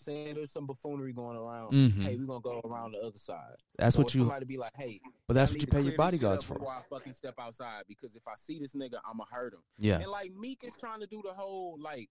saying 0.00 0.34
there's 0.34 0.52
some 0.52 0.66
buffoonery 0.66 1.12
going 1.12 1.36
around. 1.36 1.72
Mhm. 1.72 2.02
Hey, 2.02 2.16
we're 2.16 2.26
gonna 2.26 2.40
go 2.40 2.60
around 2.64 2.92
the 2.92 3.00
other 3.00 3.18
side. 3.18 3.56
That's 3.76 3.96
what 3.96 4.14
you, 4.14 4.22
somebody 4.22 4.46
be 4.46 4.56
like, 4.58 4.74
hey, 4.76 5.00
but 5.26 5.34
that's 5.34 5.50
I 5.50 5.54
what 5.54 5.60
you 5.60 5.66
pay 5.66 5.76
your 5.78 5.82
clear 5.82 5.84
this 5.84 5.92
shit 5.92 5.96
bodyguards 5.98 6.44
for. 6.44 6.54
Before 6.54 6.72
I 6.72 6.82
fucking 6.82 7.12
step 7.12 7.34
outside, 7.38 7.84
because 7.88 8.16
if 8.16 8.26
I 8.26 8.34
see 8.36 8.58
this 8.58 8.74
nigga, 8.74 9.00
I'ma 9.04 9.24
hurt 9.30 9.54
him. 9.54 9.60
Yeah. 9.78 9.98
And 10.00 10.10
like 10.10 10.32
Meek 10.32 10.64
is 10.64 10.76
trying 10.78 11.00
to 11.00 11.06
do 11.06 11.22
the 11.24 11.32
whole 11.34 11.78
like 11.80 12.08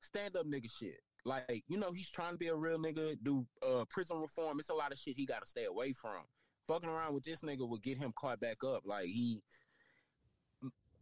stand 0.00 0.36
up 0.36 0.46
nigga 0.46 0.70
shit. 0.70 1.00
Like, 1.26 1.64
you 1.68 1.78
know, 1.78 1.92
he's 1.92 2.10
trying 2.10 2.32
to 2.32 2.38
be 2.38 2.48
a 2.48 2.54
real 2.54 2.78
nigga, 2.78 3.16
do 3.22 3.46
uh 3.66 3.84
prison 3.88 4.20
reform. 4.20 4.60
It's 4.60 4.68
a 4.68 4.74
lot 4.74 4.92
of 4.92 4.98
shit 4.98 5.16
he 5.16 5.26
gotta 5.26 5.46
stay 5.46 5.64
away 5.64 5.92
from. 5.92 6.24
Fucking 6.66 6.88
around 6.88 7.14
with 7.14 7.24
this 7.24 7.42
nigga 7.42 7.68
would 7.68 7.82
get 7.82 7.98
him 7.98 8.12
caught 8.14 8.40
back 8.40 8.64
up. 8.64 8.82
Like 8.84 9.06
he 9.06 9.42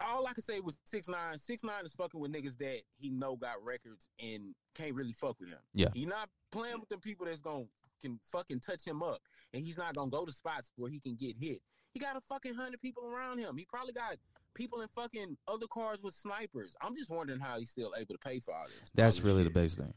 all 0.00 0.26
I 0.26 0.32
can 0.32 0.42
say 0.42 0.60
was 0.60 0.76
six 0.84 1.08
nine. 1.08 1.38
Six 1.38 1.62
nine 1.64 1.84
is 1.84 1.92
fucking 1.92 2.20
with 2.20 2.32
niggas 2.32 2.58
that 2.58 2.80
he 2.98 3.10
know 3.10 3.36
got 3.36 3.62
records 3.64 4.08
and 4.20 4.54
can't 4.74 4.94
really 4.94 5.12
fuck 5.12 5.38
with 5.40 5.50
him. 5.50 5.58
Yeah. 5.74 5.88
He 5.94 6.06
not 6.06 6.28
playing 6.50 6.80
with 6.80 6.88
them 6.88 7.00
people 7.00 7.26
that's 7.26 7.40
gonna 7.40 7.64
can 8.00 8.18
fucking 8.24 8.60
touch 8.60 8.84
him 8.84 9.02
up. 9.02 9.20
And 9.54 9.62
he's 9.62 9.78
not 9.78 9.94
gonna 9.94 10.10
go 10.10 10.24
to 10.24 10.32
spots 10.32 10.70
where 10.76 10.90
he 10.90 10.98
can 10.98 11.14
get 11.14 11.36
hit. 11.40 11.60
He 11.94 12.00
got 12.00 12.16
a 12.16 12.20
fucking 12.20 12.54
hundred 12.54 12.80
people 12.80 13.04
around 13.04 13.38
him. 13.38 13.56
He 13.56 13.64
probably 13.64 13.92
got 13.92 14.16
people 14.54 14.80
in 14.80 14.88
fucking 14.88 15.36
other 15.46 15.66
cars 15.66 16.02
with 16.02 16.14
snipers. 16.14 16.74
I'm 16.80 16.96
just 16.96 17.10
wondering 17.10 17.40
how 17.40 17.58
he's 17.58 17.70
still 17.70 17.92
able 17.96 18.14
to 18.14 18.18
pay 18.18 18.40
for 18.40 18.54
all 18.54 18.66
this. 18.66 18.90
That's 18.94 19.16
all 19.18 19.24
this 19.24 19.26
really 19.26 19.44
shit. 19.44 19.52
the 19.54 19.60
biggest 19.60 19.78
thing. 19.78 19.94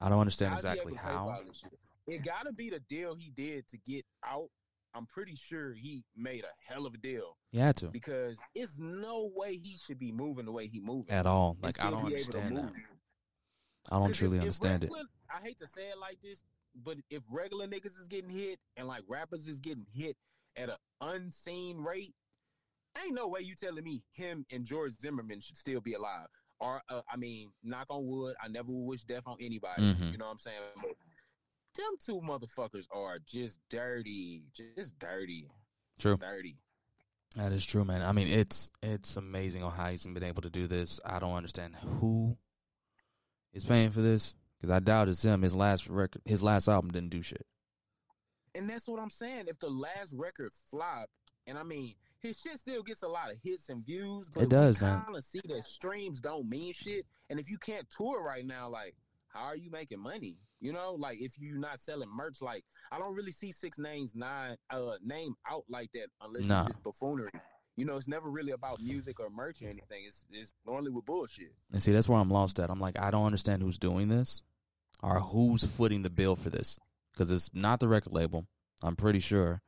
I 0.00 0.08
don't 0.08 0.20
understand 0.20 0.52
How's 0.52 0.64
exactly 0.64 0.92
able 0.92 0.96
to 0.98 1.02
pay 1.02 1.08
for 1.12 1.18
how. 1.18 1.28
all 1.28 1.42
this 1.46 1.56
shit? 1.58 1.78
It 2.06 2.24
gotta 2.24 2.52
be 2.52 2.70
the 2.70 2.80
deal 2.80 3.14
he 3.14 3.30
did 3.34 3.66
to 3.68 3.78
get 3.78 4.04
out. 4.24 4.48
I'm 4.96 5.06
pretty 5.06 5.34
sure 5.36 5.74
he 5.74 6.04
made 6.16 6.44
a 6.44 6.72
hell 6.72 6.86
of 6.86 6.94
a 6.94 6.98
deal 6.98 7.36
He 7.52 7.58
had 7.58 7.76
to. 7.76 7.88
because 7.88 8.36
it's 8.54 8.78
no 8.78 9.30
way 9.34 9.58
he 9.62 9.76
should 9.76 9.98
be 9.98 10.10
moving 10.12 10.46
the 10.46 10.52
way 10.52 10.66
he 10.68 10.80
moving. 10.80 11.10
At 11.12 11.26
all. 11.26 11.56
Like, 11.62 11.78
I 11.80 11.90
don't 11.90 12.06
be 12.06 12.14
able 12.14 12.32
to 12.32 12.38
understand 12.38 12.56
that. 12.56 12.82
I 13.92 13.98
don't 13.98 14.12
truly 14.14 14.36
if- 14.38 14.42
if 14.42 14.44
understand 14.46 14.84
it. 14.84 14.90
I 15.30 15.40
hate 15.42 15.58
to 15.58 15.66
say 15.66 15.90
it 15.90 15.98
like 15.98 16.20
this, 16.22 16.42
but 16.74 16.98
if 17.10 17.22
regular 17.30 17.66
niggas 17.66 18.00
is 18.00 18.08
getting 18.08 18.30
hit 18.30 18.58
and 18.76 18.88
like 18.88 19.02
rappers 19.06 19.46
is 19.46 19.60
getting 19.60 19.86
hit 19.92 20.16
at 20.56 20.70
an 20.70 20.76
unseen 21.00 21.78
rate, 21.78 22.14
ain't 22.96 23.14
no 23.14 23.28
way 23.28 23.40
you 23.40 23.54
telling 23.54 23.84
me 23.84 24.02
him 24.12 24.46
and 24.50 24.64
George 24.64 24.92
Zimmerman 24.98 25.40
should 25.40 25.56
still 25.58 25.80
be 25.80 25.92
alive. 25.94 26.28
Or 26.58 26.82
uh, 26.88 27.02
I 27.10 27.16
mean, 27.16 27.52
knock 27.62 27.88
on 27.90 28.06
wood, 28.06 28.34
I 28.42 28.48
never 28.48 28.72
wish 28.72 29.04
death 29.04 29.24
on 29.26 29.36
anybody. 29.40 29.82
Mhm. 29.82 30.12
You 30.12 30.16
know 30.18 30.24
what 30.26 30.32
I'm 30.32 30.38
saying? 30.38 30.56
But 30.80 30.92
them 31.76 31.94
two 32.04 32.20
motherfuckers 32.20 32.86
are 32.94 33.18
just 33.24 33.58
dirty, 33.70 34.44
just 34.54 34.98
dirty, 34.98 35.48
True. 35.98 36.16
dirty. 36.16 36.56
That 37.36 37.52
is 37.52 37.66
true, 37.66 37.84
man. 37.84 38.02
I 38.02 38.12
mean, 38.12 38.28
it's 38.28 38.70
it's 38.82 39.16
amazing 39.16 39.62
on 39.62 39.72
how 39.72 39.90
he's 39.90 40.06
been 40.06 40.22
able 40.22 40.42
to 40.42 40.50
do 40.50 40.66
this. 40.66 40.98
I 41.04 41.18
don't 41.18 41.34
understand 41.34 41.74
who 42.00 42.36
is 43.52 43.64
paying 43.64 43.90
for 43.90 44.00
this 44.00 44.34
because 44.58 44.70
I 44.70 44.78
doubt 44.80 45.08
it's 45.08 45.22
him. 45.22 45.42
His 45.42 45.54
last 45.54 45.88
record, 45.88 46.22
his 46.24 46.42
last 46.42 46.66
album 46.66 46.92
didn't 46.92 47.10
do 47.10 47.22
shit. 47.22 47.44
And 48.54 48.70
that's 48.70 48.88
what 48.88 49.00
I'm 49.00 49.10
saying. 49.10 49.44
If 49.48 49.58
the 49.58 49.68
last 49.68 50.14
record 50.16 50.50
flopped, 50.70 51.10
and 51.46 51.58
I 51.58 51.62
mean, 51.62 51.92
his 52.20 52.40
shit 52.40 52.58
still 52.58 52.82
gets 52.82 53.02
a 53.02 53.08
lot 53.08 53.30
of 53.30 53.36
hits 53.42 53.68
and 53.68 53.84
views, 53.84 54.30
but 54.32 54.44
It 54.44 54.48
does, 54.48 54.80
man. 54.80 55.04
see 55.20 55.42
that 55.46 55.64
streams 55.64 56.22
don't 56.22 56.48
mean 56.48 56.72
shit. 56.72 57.04
And 57.28 57.38
if 57.38 57.50
you 57.50 57.58
can't 57.58 57.86
tour 57.94 58.22
right 58.24 58.46
now, 58.46 58.70
like, 58.70 58.94
how 59.36 59.46
are 59.46 59.56
you 59.56 59.70
making 59.70 60.00
money? 60.00 60.38
You 60.60 60.72
know, 60.72 60.94
like 60.98 61.18
if 61.20 61.32
you're 61.38 61.58
not 61.58 61.80
selling 61.80 62.08
merch, 62.14 62.40
like 62.40 62.64
I 62.90 62.98
don't 62.98 63.14
really 63.14 63.32
see 63.32 63.52
Six 63.52 63.78
Names 63.78 64.14
nine 64.14 64.56
uh 64.70 64.94
name 65.02 65.34
out 65.50 65.64
like 65.68 65.90
that 65.92 66.08
unless 66.22 66.48
Nah. 66.48 66.60
it's 66.60 66.68
just 66.68 66.82
buffoonery. 66.82 67.30
You 67.76 67.84
know, 67.84 67.96
it's 67.96 68.08
never 68.08 68.30
really 68.30 68.52
about 68.52 68.80
music 68.80 69.20
or 69.20 69.28
merch 69.28 69.60
or 69.60 69.66
anything. 69.66 70.04
It's 70.06 70.24
it's 70.30 70.54
normally 70.66 70.90
with 70.90 71.04
bullshit. 71.04 71.52
And 71.72 71.82
see, 71.82 71.92
that's 71.92 72.08
where 72.08 72.18
I'm 72.18 72.30
lost 72.30 72.58
at. 72.58 72.70
I'm 72.70 72.80
like, 72.80 72.98
I 72.98 73.10
don't 73.10 73.26
understand 73.26 73.62
who's 73.62 73.78
doing 73.78 74.08
this 74.08 74.42
or 75.02 75.20
who's 75.20 75.62
footing 75.64 76.02
the 76.02 76.10
bill 76.10 76.36
for 76.36 76.48
this 76.48 76.78
because 77.12 77.30
it's 77.30 77.50
not 77.52 77.80
the 77.80 77.88
record 77.88 78.14
label. 78.14 78.46
I'm 78.82 78.96
pretty 78.96 79.20
sure 79.20 79.60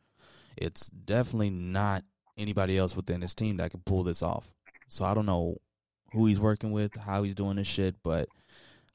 it's 0.57 0.89
definitely 0.89 1.51
not 1.51 2.03
anybody 2.39 2.79
else 2.79 2.97
within 2.97 3.21
his 3.21 3.35
team 3.35 3.59
that 3.59 3.71
can 3.73 3.81
pull 3.85 4.05
this 4.05 4.23
off. 4.23 4.51
So 4.89 5.05
I 5.05 5.13
don't 5.13 5.27
know 5.27 5.59
who 6.13 6.25
he's 6.27 6.41
working 6.41 6.73
with, 6.73 6.97
how 6.97 7.23
he's 7.25 7.35
doing 7.35 7.57
this 7.57 7.67
shit, 7.67 7.97
but 8.03 8.29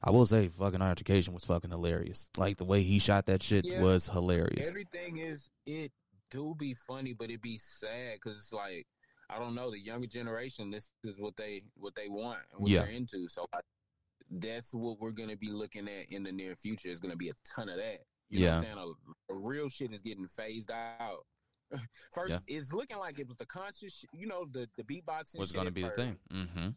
I 0.06 0.10
will 0.10 0.26
say, 0.26 0.48
fucking 0.48 0.82
altercation 0.82 1.32
was 1.32 1.44
fucking 1.44 1.70
hilarious. 1.70 2.28
Like 2.36 2.58
the 2.58 2.64
way 2.64 2.82
he 2.82 2.98
shot 2.98 3.24
that 3.26 3.42
shit 3.42 3.64
Yeah. 3.64 3.80
was 3.80 4.06
hilarious. 4.06 4.68
Everything 4.68 5.16
is 5.16 5.48
it 5.66 5.92
do 6.30 6.54
be 6.54 6.74
funny, 6.74 7.14
but 7.14 7.30
it 7.30 7.40
be 7.40 7.58
sad 7.58 8.14
because 8.22 8.36
it's 8.38 8.52
like 8.52 8.86
I 9.30 9.38
don't 9.38 9.54
know 9.54 9.70
the 9.70 9.80
younger 9.80 10.06
generation. 10.06 10.70
This 10.70 10.90
is 11.02 11.18
what 11.18 11.36
they 11.36 11.62
what 11.76 11.94
they 11.94 12.08
want 12.08 12.40
and 12.52 12.60
what 12.62 12.70
Yeah. 12.70 12.82
they're 12.82 12.90
into. 12.92 13.28
So 13.28 13.46
like, 13.54 13.64
that's 14.30 14.74
what 14.74 15.00
we're 15.00 15.12
gonna 15.12 15.36
be 15.36 15.50
looking 15.50 15.88
at 15.88 16.10
in 16.10 16.22
the 16.24 16.32
near 16.32 16.54
future. 16.56 16.88
Is 16.90 17.00
gonna 17.00 17.16
be 17.16 17.30
a 17.30 17.34
ton 17.44 17.68
of 17.70 17.76
that. 17.76 18.00
You 18.28 18.40
know 18.40 18.46
what 18.46 18.56
I'm 18.56 18.62
saying? 18.64 18.78
A, 19.30 19.32
a 19.32 19.36
real 19.36 19.68
shit 19.70 19.92
is 19.92 20.02
getting 20.02 20.26
phased 20.26 20.70
out. 20.70 21.24
First, 22.12 22.32
Yeah. 22.32 22.38
it's 22.46 22.72
looking 22.74 22.98
like 22.98 23.18
it 23.18 23.26
was 23.28 23.36
the 23.38 23.46
conscious. 23.46 23.92
sh- 23.94 24.04
You 24.12 24.26
know, 24.26 24.44
the 24.50 24.68
the 24.76 24.82
beatboxing 24.84 25.38
was 25.38 25.48
shit 25.48 25.54
going 25.54 25.66
to 25.66 25.72
be 25.72 25.82
the 25.82 25.88
first. 25.90 26.18
thing. 26.30 26.44
hmm 26.52 26.68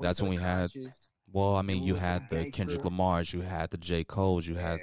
That's 0.00 0.20
when 0.22 0.30
the 0.30 0.36
we 0.38 0.42
had- 0.42 0.72
conscious. 0.72 1.10
Well, 1.32 1.56
I 1.56 1.62
mean, 1.62 1.82
you 1.82 1.96
had 1.96 2.30
the 2.30 2.50
Kendrick 2.50 2.84
Lamar's, 2.84 3.32
you 3.32 3.40
had 3.40 3.70
the 3.70 3.76
J. 3.76 4.04
Cole's, 4.04 4.46
you 4.46 4.54
had 4.56 4.80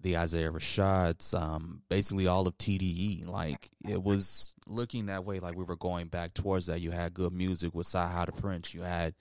the 0.00 0.16
Isaiah 0.16 0.50
Rashads, 0.50 1.34
um, 1.34 1.82
basically 1.88 2.26
all 2.26 2.46
of 2.46 2.56
TDE. 2.58 3.26
Like 3.26 3.70
it 3.88 4.02
was 4.02 4.54
looking 4.66 5.06
that 5.06 5.24
way, 5.24 5.40
like 5.40 5.56
we 5.56 5.64
were 5.64 5.76
going 5.76 6.08
back 6.08 6.34
towards 6.34 6.66
that. 6.66 6.80
You 6.80 6.90
had 6.90 7.14
good 7.14 7.32
music 7.32 7.74
with 7.74 7.86
Sahada 7.86 8.36
Prince. 8.36 8.72
You 8.74 8.82
had 8.82 9.14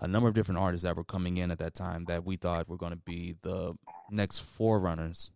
a 0.00 0.08
number 0.08 0.28
of 0.28 0.34
different 0.34 0.58
artists 0.58 0.84
that 0.84 0.96
were 0.96 1.04
coming 1.04 1.36
in 1.36 1.50
at 1.50 1.58
that 1.58 1.74
time 1.74 2.06
that 2.06 2.24
we 2.24 2.36
thought 2.36 2.68
were 2.68 2.76
going 2.76 2.92
to 2.92 2.96
be 2.96 3.36
the 3.42 3.74
next 4.10 4.40
forerunners 4.40 5.30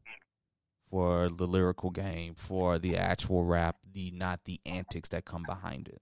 for 0.91 1.29
the 1.29 1.47
lyrical 1.47 1.91
game, 1.91 2.35
for 2.35 2.79
the 2.79 2.97
actual 2.97 3.45
rap, 3.45 3.77
the 3.93 4.11
not 4.13 4.41
the 4.45 4.61
antics 4.67 5.09
that 5.11 5.25
come 5.25 5.45
behind 5.47 5.89
it. 5.89 6.01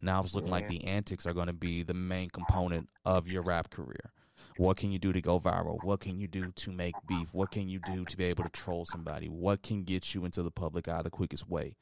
Now 0.00 0.20
it's 0.20 0.34
looking 0.34 0.50
like 0.50 0.68
the 0.68 0.84
antics 0.84 1.26
are 1.26 1.34
going 1.34 1.46
to 1.46 1.52
be 1.52 1.82
the 1.82 1.94
main 1.94 2.30
component 2.30 2.88
of 3.04 3.26
your 3.28 3.42
rap 3.42 3.70
career. 3.70 4.12
What 4.58 4.78
can 4.78 4.90
you 4.90 4.98
do 4.98 5.12
to 5.12 5.20
go 5.20 5.38
viral? 5.38 5.82
What 5.82 6.00
can 6.00 6.18
you 6.18 6.26
do 6.26 6.50
to 6.50 6.72
make 6.72 6.94
beef? 7.06 7.28
What 7.32 7.50
can 7.50 7.68
you 7.68 7.78
do 7.78 8.04
to 8.04 8.16
be 8.16 8.24
able 8.24 8.44
to 8.44 8.50
troll 8.50 8.86
somebody? 8.86 9.28
What 9.28 9.62
can 9.62 9.84
get 9.84 10.14
you 10.14 10.24
into 10.24 10.42
the 10.42 10.50
public 10.50 10.88
eye 10.88 11.02
the 11.02 11.10
quickest 11.10 11.48
way? 11.48 11.76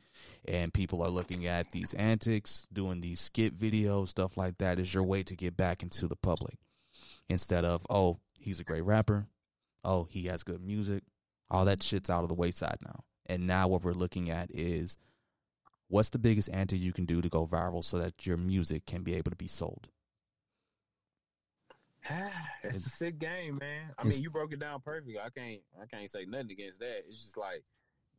And 0.46 0.74
people 0.74 1.02
are 1.02 1.08
looking 1.08 1.46
at 1.46 1.70
these 1.70 1.94
antics, 1.94 2.66
doing 2.72 3.00
these 3.00 3.20
skit 3.20 3.56
videos, 3.56 4.08
stuff 4.08 4.36
like 4.36 4.58
that 4.58 4.80
is 4.80 4.92
your 4.92 5.04
way 5.04 5.22
to 5.22 5.36
get 5.36 5.56
back 5.56 5.82
into 5.82 6.08
the 6.08 6.16
public. 6.16 6.56
Instead 7.28 7.64
of, 7.64 7.86
oh, 7.88 8.18
he's 8.38 8.60
a 8.60 8.64
great 8.64 8.84
rapper. 8.84 9.28
Oh, 9.84 10.08
he 10.10 10.24
has 10.24 10.42
good 10.42 10.60
music. 10.60 11.04
All 11.50 11.64
that 11.66 11.82
shit's 11.82 12.10
out 12.10 12.22
of 12.22 12.28
the 12.28 12.34
wayside 12.34 12.78
now. 12.84 13.04
And 13.26 13.46
now 13.46 13.68
what 13.68 13.84
we're 13.84 13.92
looking 13.92 14.30
at 14.30 14.50
is 14.50 14.96
what's 15.94 16.10
the 16.10 16.18
biggest 16.18 16.50
antic 16.52 16.80
you 16.80 16.92
can 16.92 17.04
do 17.04 17.22
to 17.22 17.28
go 17.28 17.46
viral 17.46 17.84
so 17.84 17.98
that 17.98 18.26
your 18.26 18.36
music 18.36 18.84
can 18.84 19.02
be 19.04 19.14
able 19.14 19.30
to 19.30 19.36
be 19.36 19.46
sold? 19.46 19.86
it's 22.64 22.84
a 22.84 22.90
sick 22.90 23.20
game, 23.20 23.58
man. 23.58 23.92
I 23.96 24.02
mean, 24.02 24.20
you 24.20 24.28
broke 24.28 24.52
it 24.52 24.58
down 24.58 24.80
perfectly. 24.80 25.18
I 25.20 25.30
can't, 25.30 25.60
I 25.80 25.86
can't 25.86 26.10
say 26.10 26.24
nothing 26.26 26.50
against 26.50 26.80
that. 26.80 27.04
It's 27.08 27.20
just 27.22 27.36
like, 27.36 27.62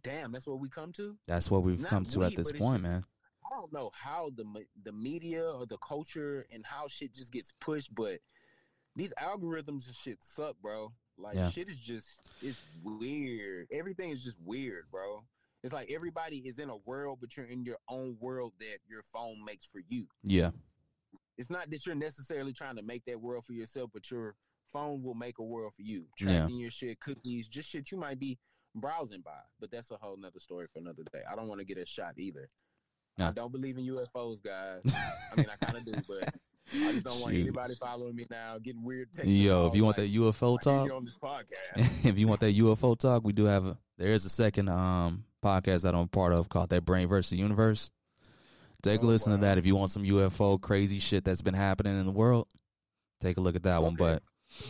damn, 0.03 0.31
that's 0.31 0.47
what 0.47 0.59
we 0.59 0.69
come 0.69 0.93
to. 0.93 1.17
That's 1.27 1.51
what 1.51 1.63
we've 1.63 1.81
Not 1.81 1.89
come 1.89 2.05
to 2.05 2.19
we, 2.19 2.25
at 2.25 2.35
this 2.35 2.53
point, 2.53 2.81
just- 2.81 2.91
man. 2.91 3.03
I 3.45 3.57
don't 3.57 3.71
know 3.71 3.91
how 3.93 4.31
the 4.35 4.43
the 4.83 4.91
media 4.91 5.43
or 5.45 5.67
the 5.67 5.77
culture 5.77 6.47
and 6.51 6.65
how 6.65 6.88
shit 6.88 7.13
just 7.13 7.31
gets 7.31 7.53
pushed, 7.61 7.93
but 7.93 8.17
these 8.95 9.13
algorithms 9.21 9.85
and 9.85 9.95
shit 9.95 10.17
suck, 10.23 10.55
bro. 10.61 10.93
Like 11.15 11.35
Yeah. 11.35 11.51
shit 11.51 11.69
is 11.69 11.79
just 11.79 12.21
it's 12.41 12.59
weird. 12.83 13.67
Everything 13.71 14.09
is 14.09 14.23
just 14.23 14.39
weird, 14.43 14.85
bro. 14.89 15.25
It's 15.65 15.73
like 15.73 15.89
everybody 15.91 16.38
is 16.38 16.60
in 16.60 16.69
a 16.69 16.78
world, 16.78 17.17
but 17.19 17.36
you're 17.36 17.47
in 17.47 17.65
your 17.65 17.78
own 17.89 18.17
world 18.19 18.54
that 18.60 18.78
your 18.88 19.01
phone 19.01 19.43
makes 19.43 19.65
for 19.65 19.82
you. 19.89 20.06
Yeah. 20.21 20.51
It's 21.39 21.49
not 21.49 21.71
that 21.71 21.88
you're 21.88 21.95
necessarily 21.95 22.54
trying 22.54 22.75
to 22.75 22.84
make 22.84 23.04
that 23.06 23.19
world 23.19 23.45
for 23.45 23.54
yourself, 23.54 23.89
but 23.91 24.12
your 24.12 24.36
phone 24.71 25.01
will 25.01 25.15
make 25.15 25.39
a 25.39 25.43
world 25.43 25.73
for 25.73 25.82
you. 25.82 26.06
Yeah. 26.19 26.41
Tracking 26.41 26.60
your 26.60 26.69
shit, 26.69 26.99
cookies, 26.99 27.47
just 27.47 27.67
shit 27.67 27.89
you 27.89 27.97
might 27.97 28.19
be 28.19 28.38
browsing 28.75 29.21
by. 29.21 29.39
But 29.60 29.71
that's 29.71 29.89
a 29.89 29.97
whole 29.99 30.15
nother 30.17 30.39
story 30.39 30.67
for 30.71 30.78
another 30.78 31.01
day. 31.12 31.21
I 31.28 31.36
don't 31.36 31.47
want 31.47 31.62
to 31.62 31.65
get 31.65 31.80
a 31.80 31.86
shot 31.88 32.13
either. 32.17 32.47
I 33.17 33.32
don't 33.32 33.51
believe 33.51 33.80
in 33.80 33.86
UFOs, 33.86 34.43
guys. 34.43 34.82
I 35.32 35.36
mean, 35.36 35.47
I 35.51 35.65
kind 35.65 35.80
of 35.80 35.86
do, 35.86 35.93
but 36.08 36.32
I 36.73 36.91
just 36.93 37.04
don't 37.04 37.21
want 37.21 37.34
Shoot. 37.34 37.41
anybody 37.41 37.75
following 37.75 38.15
me 38.15 38.25
now, 38.30 38.58
getting 38.58 38.84
weird 38.84 39.12
texts. 39.13 39.32
Yo, 39.32 39.67
if 39.67 39.75
you 39.75 39.84
want 39.84 39.97
like, 39.97 40.12
that 40.12 40.19
UFO 40.19 40.60
talk, 40.60 40.91
on 40.91 41.06
this 41.06 41.17
podcast. 41.17 42.06
if 42.06 42.17
you 42.17 42.28
want 42.28 42.39
that 42.41 42.56
UFO 42.56 42.97
talk, 42.97 43.23
we 43.23 43.34
do 43.34 43.45
have 43.45 43.65
a 43.65 43.78
there 43.97 44.10
is 44.10 44.25
a 44.25 44.30
second 44.30 44.69
um 44.69 45.25
podcast 45.43 45.84
that 45.84 45.93
I'm 45.93 46.01
a 46.01 46.08
part 46.08 46.34
of 46.34 46.49
called 46.49 46.69
That 46.71 46.86
Brain 46.86 47.08
versus 47.08 47.30
the 47.30 47.38
Universe. 47.38 47.91
Take 48.82 49.01
a 49.01 49.04
Oh, 49.04 49.08
listen 49.08 49.32
wow. 49.32 49.38
to 49.38 49.41
that 49.43 49.58
if 49.58 49.65
you 49.65 49.75
want 49.75 49.91
some 49.91 50.04
UFO 50.04 50.60
crazy 50.60 50.99
shit 50.99 51.23
that's 51.23 51.41
been 51.41 51.54
happening 51.54 51.99
in 51.99 52.06
the 52.06 52.12
world. 52.12 52.47
Take 53.21 53.38
a 53.38 53.41
look 53.41 53.56
at 53.56 53.63
that 53.63 53.82
one. 53.82 53.95
But 53.95 54.21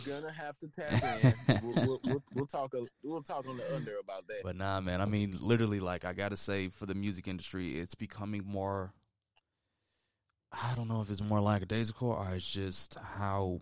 Gonna 0.04 0.32
have 0.32 0.58
to 0.58 0.68
tap 0.68 1.24
in. 1.48 1.60
we'll, 1.62 1.86
we'll, 1.86 2.00
we'll, 2.04 2.22
we'll 2.34 2.46
talk. 2.46 2.74
A, 2.74 2.82
we'll 3.02 3.22
talk 3.22 3.46
on 3.46 3.56
the 3.56 3.74
under 3.74 3.98
about 4.02 4.26
that. 4.26 4.40
but 4.42 4.56
nah, 4.56 4.80
man. 4.80 5.00
I 5.00 5.04
mean, 5.04 5.36
literally, 5.40 5.80
like 5.80 6.04
I 6.04 6.12
gotta 6.12 6.36
say, 6.36 6.68
for 6.68 6.86
the 6.86 6.94
music 6.94 7.28
industry, 7.28 7.78
it's 7.78 7.94
becoming 7.94 8.42
more. 8.44 8.92
I 10.62 10.74
don't 10.74 10.88
know 10.88 11.00
if 11.02 11.10
it's 11.10 11.20
more 11.20 11.40
lackadaisical 11.40 12.08
or 12.10 12.28
it's 12.34 12.50
just 12.50 12.96
how 12.98 13.60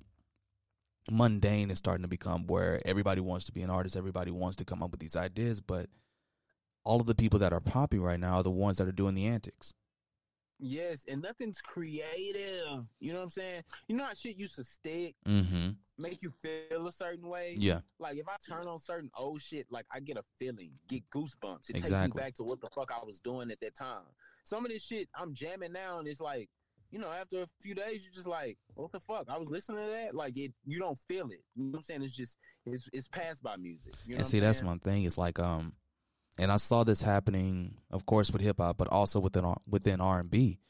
mundane 1.10 1.70
is 1.70 1.78
starting 1.78 2.02
to 2.02 2.08
become 2.08 2.46
where 2.46 2.80
everybody 2.86 3.20
wants 3.20 3.44
to 3.46 3.52
be 3.52 3.62
an 3.62 3.70
artist, 3.70 3.96
everybody 3.96 4.30
wants 4.30 4.56
to 4.56 4.64
come 4.64 4.82
up 4.82 4.90
with 4.90 5.00
these 5.00 5.16
ideas, 5.16 5.60
but 5.60 5.88
all 6.84 7.00
of 7.00 7.06
the 7.06 7.14
people 7.14 7.38
that 7.40 7.52
are 7.52 7.60
popping 7.60 8.02
right 8.02 8.20
now 8.20 8.34
are 8.36 8.42
the 8.42 8.50
ones 8.50 8.78
that 8.78 8.86
are 8.88 8.92
doing 8.92 9.14
the 9.14 9.26
antics. 9.26 9.72
Yes, 10.60 11.04
and 11.08 11.20
nothing's 11.20 11.60
creative. 11.60 12.84
You 13.00 13.12
know 13.12 13.18
what 13.18 13.24
I'm 13.24 13.30
saying? 13.30 13.62
You 13.88 13.96
know 13.96 14.04
how 14.04 14.14
shit 14.14 14.36
used 14.36 14.54
to 14.56 14.64
stick, 14.64 15.16
Mm-hmm. 15.26 15.70
make 15.98 16.22
you 16.22 16.30
feel 16.30 16.86
a 16.86 16.92
certain 16.92 17.28
way. 17.28 17.56
Yeah. 17.58 17.80
Like 17.98 18.16
if 18.16 18.28
I 18.28 18.36
turn 18.48 18.66
on 18.68 18.78
certain 18.78 19.10
old 19.18 19.42
shit, 19.42 19.66
like 19.70 19.84
I 19.90 20.00
get 20.00 20.16
a 20.16 20.22
feeling, 20.38 20.70
get 20.88 21.02
goosebumps. 21.10 21.70
It 21.70 21.76
takes 21.76 21.90
me 21.90 22.08
back 22.14 22.34
to 22.34 22.44
what 22.44 22.60
the 22.60 22.68
fuck 22.74 22.92
I 22.92 23.04
was 23.04 23.18
doing 23.20 23.50
at 23.50 23.60
that 23.60 23.74
time. 23.74 24.04
Some 24.44 24.64
of 24.64 24.70
this 24.70 24.84
shit 24.84 25.08
I'm 25.18 25.34
jamming 25.34 25.72
now, 25.72 25.98
and 25.98 26.06
it's 26.06 26.20
like, 26.20 26.48
you 26.94 27.00
know, 27.00 27.10
after 27.10 27.42
a 27.42 27.46
few 27.60 27.74
days, 27.74 28.04
you're 28.04 28.14
just 28.14 28.28
like, 28.28 28.56
what 28.76 28.92
the 28.92 29.00
fuck? 29.00 29.26
I 29.28 29.36
was 29.36 29.50
listening 29.50 29.84
to 29.84 29.90
that. 29.90 30.14
Like 30.14 30.36
it, 30.36 30.52
you 30.64 30.78
don't 30.78 30.96
feel 31.08 31.26
it. 31.26 31.40
You 31.56 31.64
know 31.64 31.70
what 31.72 31.78
I'm 31.78 31.82
saying? 31.82 32.02
It's 32.04 32.14
just, 32.14 32.36
it's 32.64 32.88
it's 32.92 33.08
passed 33.08 33.42
by 33.42 33.56
music. 33.56 33.94
You 34.06 34.14
know 34.14 34.18
and 34.18 34.26
see, 34.26 34.38
that's 34.38 34.62
one 34.62 34.78
thing. 34.78 35.02
It's 35.02 35.18
like, 35.18 35.40
um, 35.40 35.72
and 36.38 36.52
I 36.52 36.56
saw 36.56 36.84
this 36.84 37.02
happening, 37.02 37.78
of 37.90 38.06
course, 38.06 38.30
with 38.30 38.42
hip 38.42 38.58
hop, 38.60 38.76
but 38.76 38.86
also 38.86 39.18
within 39.18 39.44
within 39.68 40.00
R 40.00 40.20
and 40.20 40.30
B. 40.30 40.60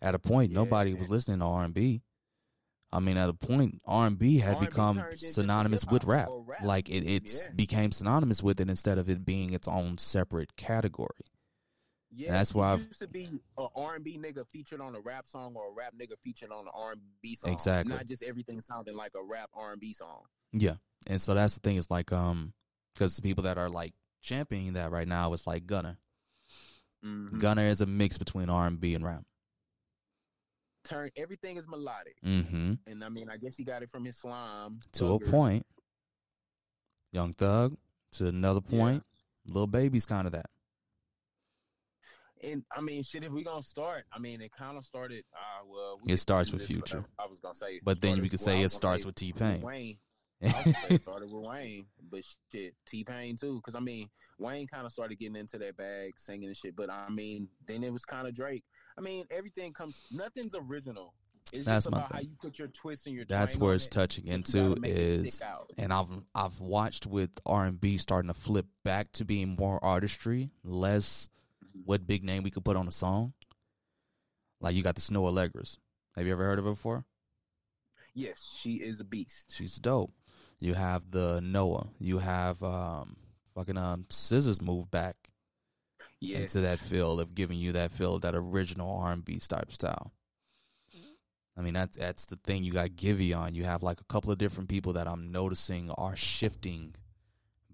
At 0.00 0.14
a 0.14 0.20
point, 0.20 0.52
Yeah. 0.52 0.60
nobody 0.60 0.94
was 0.94 1.08
listening 1.08 1.40
to 1.40 1.44
R 1.44 1.64
and 1.64 1.74
B. 1.74 2.02
I 2.92 3.00
mean, 3.00 3.16
at 3.16 3.28
a 3.28 3.34
point, 3.34 3.82
R 3.84 4.06
and 4.06 4.16
B 4.16 4.38
had 4.38 4.54
R&B 4.54 4.66
become 4.66 5.02
synonymous 5.16 5.84
with 5.84 6.04
rap. 6.04 6.28
rap. 6.30 6.62
Like 6.62 6.88
it, 6.88 7.04
it's 7.04 7.46
Yeah. 7.46 7.52
became 7.56 7.90
synonymous 7.90 8.44
with 8.44 8.60
it 8.60 8.70
instead 8.70 8.98
of 8.98 9.10
it 9.10 9.24
being 9.24 9.52
its 9.52 9.66
own 9.66 9.98
separate 9.98 10.54
category. 10.54 11.24
Yeah, 12.16 12.32
that's 12.32 12.54
why 12.54 12.72
I've- 12.72 12.82
used 12.84 12.98
to 13.00 13.08
be 13.08 13.28
a 13.58 13.66
R 13.74 13.96
and 13.96 14.04
B 14.04 14.16
nigga 14.18 14.46
featured 14.46 14.80
on 14.80 14.94
a 14.94 15.00
rap 15.00 15.26
song 15.26 15.54
or 15.56 15.68
a 15.70 15.72
rap 15.72 15.94
nigga 16.00 16.18
featured 16.22 16.52
on 16.52 16.66
an 16.66 16.72
R 16.74 16.92
and 16.92 17.00
B 17.22 17.34
song. 17.34 17.52
Exactly. 17.52 17.92
Not 17.94 18.06
just 18.06 18.22
everything 18.22 18.60
sounding 18.60 18.94
like 18.96 19.12
a 19.16 19.22
rap 19.24 19.50
R 19.54 19.72
and 19.72 19.80
B 19.80 19.92
song. 19.92 20.22
Yeah, 20.52 20.76
and 21.06 21.20
so 21.20 21.34
that's 21.34 21.54
the 21.54 21.60
thing. 21.60 21.76
Is 21.76 21.90
like, 21.90 22.12
um, 22.12 22.52
because 22.94 23.16
the 23.16 23.22
people 23.22 23.42
that 23.44 23.58
are 23.58 23.68
like 23.68 23.94
championing 24.22 24.74
that 24.74 24.90
right 24.92 25.08
now 25.08 25.32
is 25.32 25.46
like 25.46 25.66
Gunna. 25.66 25.98
Mhm. 27.04 27.38
Gunna 27.40 27.62
is 27.62 27.80
a 27.80 27.86
mix 27.86 28.16
between 28.16 28.48
R 28.48 28.66
and 28.66 28.78
B 28.80 28.94
and 28.94 29.04
rap. 29.04 29.24
Turn 30.84 31.10
everything 31.16 31.56
is 31.56 31.66
melodic, 31.66 32.20
Mm-hmm. 32.22 32.74
and 32.86 33.02
I 33.04 33.08
mean, 33.08 33.30
I 33.30 33.38
guess 33.38 33.56
he 33.56 33.64
got 33.64 33.82
it 33.82 33.90
from 33.90 34.04
his 34.04 34.18
slime 34.18 34.80
to 34.92 35.14
a 35.14 35.18
point. 35.18 35.66
Young 37.10 37.32
Thug 37.32 37.76
to 38.12 38.26
another 38.26 38.60
point. 38.60 39.02
Lil 39.46 39.66
Baby's 39.66 40.04
kind 40.06 40.26
of 40.26 40.32
that. 40.32 40.50
And 42.44 42.64
I 42.76 42.80
mean, 42.80 43.02
shit. 43.02 43.24
If 43.24 43.32
we 43.32 43.42
gonna 43.42 43.62
start, 43.62 44.04
I 44.12 44.18
mean, 44.18 44.40
it 44.40 44.52
kind 44.52 44.76
of 44.76 44.84
started. 44.84 45.24
Ah, 45.34 45.62
well, 45.66 46.00
we 46.02 46.12
It 46.12 46.18
starts 46.18 46.52
with 46.52 46.66
Future. 46.66 47.04
I 47.18 47.26
was 47.26 47.40
gonna 47.40 47.54
say, 47.54 47.80
But 47.82 48.00
then 48.00 48.20
we 48.20 48.28
could 48.28 48.40
say 48.40 48.62
it 48.62 48.70
starts 48.70 49.06
with 49.06 49.14
T 49.14 49.32
Pain. 49.32 49.60
Wayne. 49.60 49.98
I 50.42 50.98
started 50.98 51.30
with 51.32 51.42
Wayne, 51.42 51.86
but 52.10 52.20
shit, 52.52 52.74
T 52.86 53.04
Pain 53.04 53.36
too. 53.36 53.56
Because 53.56 53.74
I 53.74 53.80
mean, 53.80 54.08
Wayne 54.38 54.66
kind 54.66 54.84
of 54.84 54.92
started 54.92 55.18
getting 55.18 55.36
into 55.36 55.58
that 55.58 55.76
bag, 55.76 56.14
singing 56.18 56.48
and 56.48 56.56
shit. 56.56 56.76
But 56.76 56.90
I 56.90 57.08
mean, 57.08 57.48
then 57.66 57.82
it 57.82 57.92
was 57.92 58.04
kind 58.04 58.26
of 58.28 58.34
Drake. 58.34 58.64
I 58.98 59.00
mean, 59.00 59.24
everything 59.30 59.72
comes. 59.72 60.02
Nothing's 60.10 60.54
original. 60.54 61.14
It's 61.52 61.66
That's 61.66 61.84
just 61.84 61.92
my 61.92 61.98
about 61.98 62.12
how 62.12 62.20
you 62.20 62.36
put 62.40 62.58
your 62.58 62.68
twist 62.68 63.06
and 63.06 63.14
your. 63.14 63.24
That's 63.26 63.56
where 63.56 63.74
it's 63.74 63.86
it, 63.86 63.90
touching 63.90 64.26
into 64.26 64.70
gotta 64.70 64.80
make 64.80 64.90
it 64.90 64.98
is, 64.98 65.42
and 65.78 65.92
I've 65.92 66.08
I've 66.34 66.60
watched 66.60 67.06
with 67.06 67.30
R 67.46 67.64
and 67.64 67.80
B 67.80 67.96
starting 67.96 68.28
to 68.28 68.34
flip 68.34 68.66
back 68.82 69.12
to 69.12 69.24
being 69.24 69.56
more 69.58 69.82
artistry, 69.82 70.50
less 70.62 71.28
what 71.84 72.06
big 72.06 72.22
name 72.24 72.42
we 72.42 72.50
could 72.50 72.64
put 72.64 72.76
on 72.76 72.88
a 72.88 72.92
song. 72.92 73.32
Like 74.60 74.74
you 74.74 74.82
got 74.82 74.94
the 74.94 75.00
Snoh 75.00 75.30
Aalegras. 75.30 75.76
Have 76.16 76.26
you 76.26 76.32
ever 76.32 76.44
heard 76.44 76.58
of 76.58 76.64
her 76.64 76.70
before? 76.72 77.04
Yes, 78.14 78.56
she 78.60 78.74
is 78.76 79.00
a 79.00 79.04
beast. 79.04 79.52
She's 79.52 79.76
dope. 79.76 80.12
You 80.60 80.74
have 80.74 81.10
the 81.10 81.40
Noah. 81.40 81.88
You 81.98 82.18
have 82.18 82.62
um 82.62 83.16
fucking 83.54 83.76
um 83.76 84.06
SZA's 84.08 84.62
move 84.62 84.90
back 84.90 85.16
Yes. 86.20 86.54
into 86.54 86.60
that 86.66 86.78
field 86.78 87.20
of 87.20 87.34
giving 87.34 87.58
you 87.58 87.72
that 87.72 87.90
feel, 87.90 88.18
that 88.20 88.34
original 88.34 88.96
R 88.98 89.12
and 89.12 89.24
B 89.24 89.38
type 89.38 89.70
style. 89.72 90.12
I 91.56 91.60
mean 91.60 91.74
that's 91.74 91.98
that's 91.98 92.26
the 92.26 92.36
thing. 92.36 92.64
You 92.64 92.72
got 92.72 92.90
Giveon. 92.90 93.54
You 93.54 93.64
have 93.64 93.82
like 93.82 94.00
a 94.00 94.04
couple 94.04 94.32
of 94.32 94.38
different 94.38 94.68
people 94.68 94.92
that 94.94 95.06
I'm 95.06 95.30
noticing 95.30 95.90
are 95.90 96.16
shifting 96.16 96.94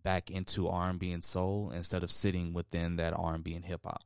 back 0.02 0.30
into 0.30 0.68
R 0.68 0.88
and 0.88 1.24
soul 1.24 1.70
instead 1.74 2.02
of 2.02 2.10
sitting 2.10 2.52
within 2.52 2.96
that 2.96 3.12
R 3.14 3.34
and 3.34 3.64
hip 3.64 3.80
hop. 3.84 4.02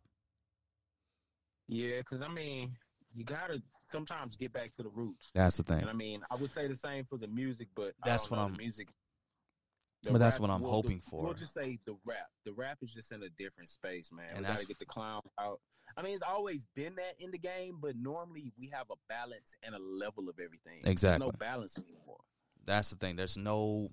Yeah, 1.68 1.98
because 1.98 2.22
I 2.22 2.28
mean, 2.28 2.76
you 3.14 3.24
gotta 3.24 3.62
sometimes 3.88 4.36
get 4.36 4.52
back 4.52 4.74
to 4.76 4.82
the 4.82 4.90
roots. 4.90 5.30
That's 5.34 5.56
the 5.56 5.62
thing. 5.62 5.80
And 5.80 5.90
I 5.90 5.94
mean, 5.94 6.22
I 6.30 6.36
would 6.36 6.52
say 6.52 6.66
the 6.68 6.76
same 6.76 7.04
for 7.08 7.18
the 7.18 7.28
music, 7.28 7.68
but 7.74 7.94
I 8.02 8.10
That's 8.10 8.24
don't 8.24 8.30
what 8.32 8.36
know, 8.36 8.42
I'm- 8.44 8.52
the 8.54 8.58
music. 8.62 8.88
But 10.06 10.18
that's 10.18 10.38
what 10.38 10.50
I'm 10.50 10.60
hoping 10.60 10.98
the, 10.98 11.10
for. 11.10 11.24
We'll 11.24 11.32
just 11.32 11.54
say 11.54 11.78
the 11.86 11.96
rap. 12.04 12.26
The 12.44 12.52
rap 12.52 12.76
is 12.82 12.92
just 12.92 13.10
in 13.10 13.22
a 13.22 13.30
different 13.38 13.70
space, 13.70 14.12
man. 14.12 14.26
And 14.32 14.40
we 14.40 14.44
gotta 14.44 14.66
get 14.66 14.78
the 14.78 14.84
clown 14.84 15.22
out. 15.40 15.60
I 15.96 16.02
mean, 16.02 16.12
it's 16.12 16.22
always 16.22 16.66
been 16.76 16.96
that 16.96 17.14
in 17.18 17.30
the 17.30 17.38
game, 17.38 17.78
but 17.80 17.96
normally 17.96 18.52
we 18.58 18.68
have 18.74 18.86
a 18.90 18.96
balance 19.08 19.54
and 19.62 19.74
a 19.74 19.78
level 19.78 20.28
of 20.28 20.38
everything. 20.38 20.80
Exactly. 20.84 21.24
There's 21.24 21.32
no 21.32 21.38
balance 21.38 21.78
anymore. 21.78 22.18
That's 22.66 22.90
the 22.90 22.96
thing. 22.96 23.16
There's 23.16 23.38
no 23.38 23.92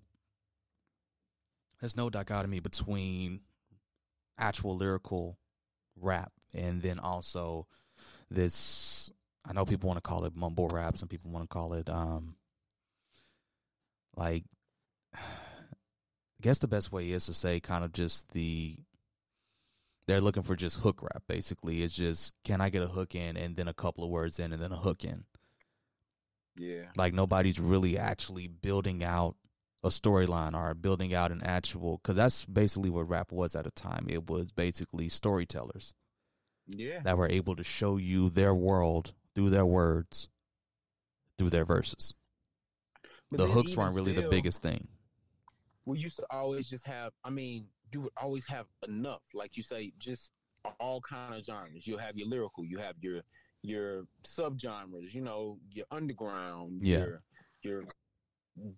there's 1.81 1.97
no 1.97 2.09
dichotomy 2.09 2.59
between 2.59 3.41
actual 4.37 4.77
lyrical 4.77 5.37
rap 5.99 6.31
and 6.53 6.81
then 6.81 6.99
also 6.99 7.67
this 8.29 9.11
I 9.45 9.53
know 9.53 9.65
people 9.65 9.87
want 9.87 9.97
to 9.97 10.07
call 10.07 10.25
it 10.25 10.35
mumble 10.35 10.67
rap, 10.67 10.97
some 10.97 11.09
people 11.09 11.31
want 11.31 11.49
to 11.49 11.53
call 11.53 11.73
it 11.73 11.89
um 11.89 12.35
like 14.15 14.43
I 15.15 16.43
guess 16.43 16.59
the 16.59 16.67
best 16.67 16.91
way 16.91 17.11
is 17.11 17.27
to 17.27 17.33
say 17.33 17.59
kind 17.59 17.83
of 17.83 17.91
just 17.93 18.31
the 18.31 18.77
they're 20.07 20.21
looking 20.21 20.43
for 20.43 20.55
just 20.55 20.79
hook 20.79 21.01
rap 21.01 21.23
basically. 21.27 21.83
It's 21.83 21.95
just 21.95 22.33
can 22.43 22.61
I 22.61 22.69
get 22.69 22.83
a 22.83 22.87
hook 22.87 23.15
in 23.15 23.37
and 23.37 23.55
then 23.55 23.67
a 23.67 23.73
couple 23.73 24.03
of 24.03 24.09
words 24.09 24.39
in 24.39 24.51
and 24.53 24.61
then 24.61 24.71
a 24.71 24.77
hook 24.77 25.03
in. 25.03 25.25
Yeah. 26.55 26.85
Like 26.95 27.13
nobody's 27.13 27.59
really 27.59 27.97
actually 27.97 28.47
building 28.47 29.03
out 29.03 29.35
a 29.83 29.89
storyline 29.89 30.53
or 30.55 30.73
building 30.75 31.13
out 31.13 31.31
an 31.31 31.41
actual 31.43 31.97
because 31.97 32.15
that's 32.15 32.45
basically 32.45 32.89
what 32.89 33.09
rap 33.09 33.31
was 33.31 33.55
at 33.55 33.65
a 33.67 33.71
time. 33.71 34.05
It 34.09 34.29
was 34.29 34.51
basically 34.51 35.09
storytellers 35.09 35.93
Yeah. 36.67 36.99
that 37.01 37.17
were 37.17 37.29
able 37.29 37.55
to 37.55 37.63
show 37.63 37.97
you 37.97 38.29
their 38.29 38.53
world 38.53 39.13
through 39.33 39.49
their 39.49 39.65
words, 39.65 40.29
through 41.37 41.49
their 41.49 41.65
verses. 41.65 42.13
But 43.31 43.37
the 43.37 43.47
hooks 43.47 43.75
weren't 43.75 43.95
really 43.95 44.13
the 44.13 44.29
biggest 44.29 44.61
thing. 44.61 44.87
We 45.85 45.97
used 45.99 46.17
to 46.17 46.25
always 46.29 46.69
just 46.69 46.85
have. 46.85 47.13
I 47.23 47.29
mean, 47.29 47.67
you 47.91 48.01
would 48.01 48.11
always 48.17 48.45
have 48.47 48.67
enough, 48.87 49.21
like 49.33 49.57
you 49.57 49.63
say, 49.63 49.93
just 49.97 50.31
all 50.79 51.01
kind 51.01 51.33
of 51.33 51.43
genres. 51.43 51.87
You 51.87 51.97
have 51.97 52.17
your 52.17 52.27
lyrical. 52.27 52.65
You 52.65 52.77
have 52.77 52.95
your 52.99 53.21
your 53.63 54.05
subgenres. 54.23 55.13
You 55.13 55.21
know, 55.21 55.59
your 55.71 55.85
underground. 55.89 56.81
Yeah. 56.83 56.97
Your 56.99 57.23
your 57.63 57.83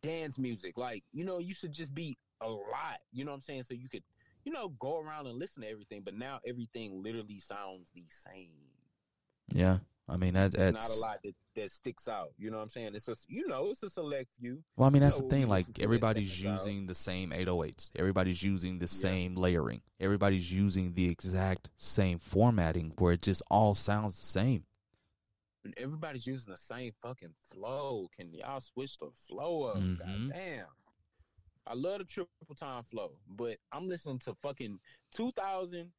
dance 0.01 0.37
music. 0.37 0.77
Like 0.77 1.03
you 1.13 1.23
know, 1.23 1.39
used 1.39 1.61
to 1.61 1.69
just 1.69 1.93
be 1.93 2.17
a 2.41 2.47
lot. 2.47 2.99
You 3.11 3.25
know 3.25 3.31
what 3.31 3.35
I'm 3.35 3.41
saying? 3.41 3.63
So 3.63 3.73
you 3.73 3.89
could 3.89 4.03
you 4.45 4.51
know 4.51 4.69
go 4.79 4.99
around 4.99 5.27
and 5.27 5.37
listen 5.37 5.63
to 5.63 5.69
everything. 5.69 6.01
But 6.03 6.15
now 6.15 6.39
everything 6.47 7.01
literally 7.03 7.39
sounds 7.39 7.89
the 7.93 8.03
same. 8.09 8.49
Yeah, 9.53 9.79
I 10.07 10.17
mean 10.17 10.33
that, 10.35 10.53
that's 10.53 10.73
not 10.89 10.97
a 10.97 10.99
lot 10.99 11.19
that, 11.23 11.35
that 11.55 11.69
sticks 11.71 12.07
out. 12.07 12.29
You 12.37 12.49
know 12.49 12.57
what 12.57 12.63
I'm 12.63 12.69
saying? 12.69 12.91
It's 12.95 13.07
a 13.07 13.15
you 13.27 13.47
know 13.47 13.69
it's 13.71 13.83
a 13.83 13.89
select 13.89 14.29
few. 14.39 14.63
well. 14.77 14.87
I 14.87 14.89
mean 14.91 15.01
that's 15.01 15.19
know, 15.19 15.27
the 15.27 15.35
thing. 15.35 15.47
Like 15.49 15.65
listen 15.67 15.73
to 15.73 15.81
it 15.81 15.83
everybody's 15.83 16.43
using 16.43 16.85
the 16.87 16.95
same 16.95 17.31
808s. 17.31 17.89
Everybody's 17.95 18.41
using 18.41 18.79
the 18.79 18.85
Yeah. 18.85 18.87
same 18.87 19.35
layering. 19.35 19.81
Everybody's 19.99 20.51
using 20.51 20.93
the 20.93 21.09
exact 21.09 21.69
same 21.75 22.19
formatting 22.19 22.93
where 22.97 23.13
it 23.13 23.21
just 23.21 23.41
all 23.49 23.73
sounds 23.73 24.19
the 24.19 24.25
same. 24.25 24.63
Everybody's 25.77 26.27
using 26.27 26.51
the 26.51 26.57
same 26.57 26.91
fucking 27.01 27.33
flow. 27.51 28.07
Can 28.15 28.33
y'all 28.33 28.59
switch 28.59 28.97
the 28.97 29.09
flow 29.27 29.63
up? 29.63 29.77
Mhm. 29.77 29.97
God 29.99 30.29
damn. 30.31 30.67
I 31.65 31.73
love 31.75 31.99
the 31.99 32.05
triple 32.05 32.55
time 32.55 32.83
flow, 32.83 33.17
but 33.27 33.57
I'm 33.71 33.87
listening 33.87 34.19
to 34.19 34.33
fucking 34.35 34.79
2000, 35.11 35.93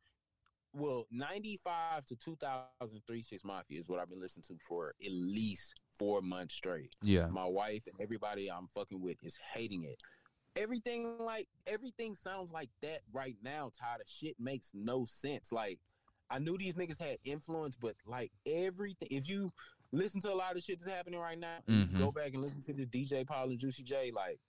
well, 0.74 1.06
95 1.10 2.04
to 2.06 2.16
2003 2.16 3.22
Six 3.22 3.44
Mafia 3.44 3.80
is 3.80 3.88
what 3.88 3.98
I've 4.00 4.08
been 4.10 4.20
listening 4.20 4.44
to 4.48 4.58
for 4.58 4.90
at 5.02 5.10
least 5.10 5.74
four 5.96 6.20
months 6.20 6.54
straight. 6.54 6.94
Yeah, 7.02 7.28
My 7.28 7.46
wife 7.46 7.86
and 7.86 7.98
everybody 8.00 8.50
I'm 8.50 8.66
fucking 8.66 9.00
with 9.00 9.16
is 9.22 9.38
hating 9.54 9.84
it. 9.84 10.02
Everything 10.56 11.18
like 11.18 11.48
everything 11.66 12.14
sounds 12.14 12.52
like 12.52 12.70
that 12.82 13.00
right 13.12 13.36
now. 13.42 13.70
Ty, 13.78 13.96
the 13.98 14.04
shit 14.06 14.38
makes 14.38 14.70
no 14.74 15.04
sense. 15.06 15.50
Like 15.50 15.80
I 16.34 16.38
knew 16.40 16.58
these 16.58 16.74
niggas 16.74 16.98
had 16.98 17.18
influence, 17.24 17.76
but 17.76 17.94
like 18.06 18.32
everything. 18.44 19.06
If 19.10 19.28
you 19.28 19.52
listen 19.92 20.20
to 20.22 20.32
a 20.32 20.34
lot 20.34 20.56
of 20.56 20.62
shit 20.64 20.80
that's 20.80 20.90
happening 20.90 21.20
right 21.20 21.38
now, 21.38 21.58
Mhm. 21.68 21.96
go 21.96 22.10
back 22.10 22.34
and 22.34 22.42
listen 22.42 22.60
to 22.62 22.72
the 22.72 22.86
DJ 22.86 23.24
Paul 23.24 23.50
and 23.50 23.58
Juicy 23.58 23.84
J, 23.84 24.10
like 24.10 24.40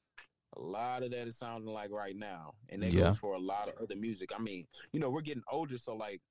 a 0.57 0.59
lot 0.59 1.03
of 1.03 1.11
that 1.11 1.27
is 1.27 1.37
sounding 1.37 1.71
like 1.71 1.91
right 1.91 2.15
now, 2.15 2.55
and 2.69 2.81
that 2.81 2.91
Yeah. 2.91 3.01
goes 3.09 3.19
for 3.19 3.35
a 3.35 3.39
lot 3.39 3.69
of 3.69 3.75
other 3.77 3.95
music. 3.95 4.31
I 4.35 4.39
mean, 4.39 4.67
you 4.91 4.99
know, 4.99 5.11
we're 5.11 5.21
getting 5.21 5.43
older, 5.51 5.77
so 5.77 5.95
like 5.95 6.21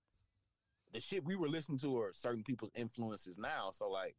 the 0.92 1.00
shit 1.00 1.24
we 1.24 1.36
were 1.36 1.48
listening 1.48 1.78
to 1.80 1.98
are 1.98 2.12
certain 2.12 2.42
people's 2.42 2.70
influences 2.74 3.36
now. 3.38 3.70
So 3.70 3.88
like 3.88 4.16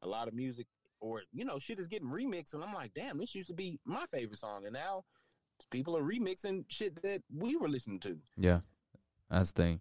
a 0.00 0.06
lot 0.06 0.28
of 0.28 0.34
music 0.34 0.66
or 1.00 1.22
you 1.32 1.44
know 1.44 1.58
shit 1.58 1.78
is 1.78 1.88
getting 1.88 2.08
remixed 2.08 2.52
and 2.52 2.62
i'm 2.62 2.74
like 2.74 2.92
damn 2.92 3.16
this 3.16 3.34
used 3.34 3.48
to 3.48 3.54
be 3.54 3.78
my 3.86 4.04
favorite 4.06 4.38
song 4.38 4.64
and 4.66 4.74
now 4.74 5.02
people 5.70 5.96
are 5.96 6.02
remixing 6.02 6.62
shit 6.68 7.00
that 7.02 7.22
we 7.34 7.56
were 7.56 7.68
listening 7.70 7.98
to 8.00 8.18
yeah, 8.36 8.60
that's 9.30 9.52
the 9.52 9.62
thing. 9.62 9.80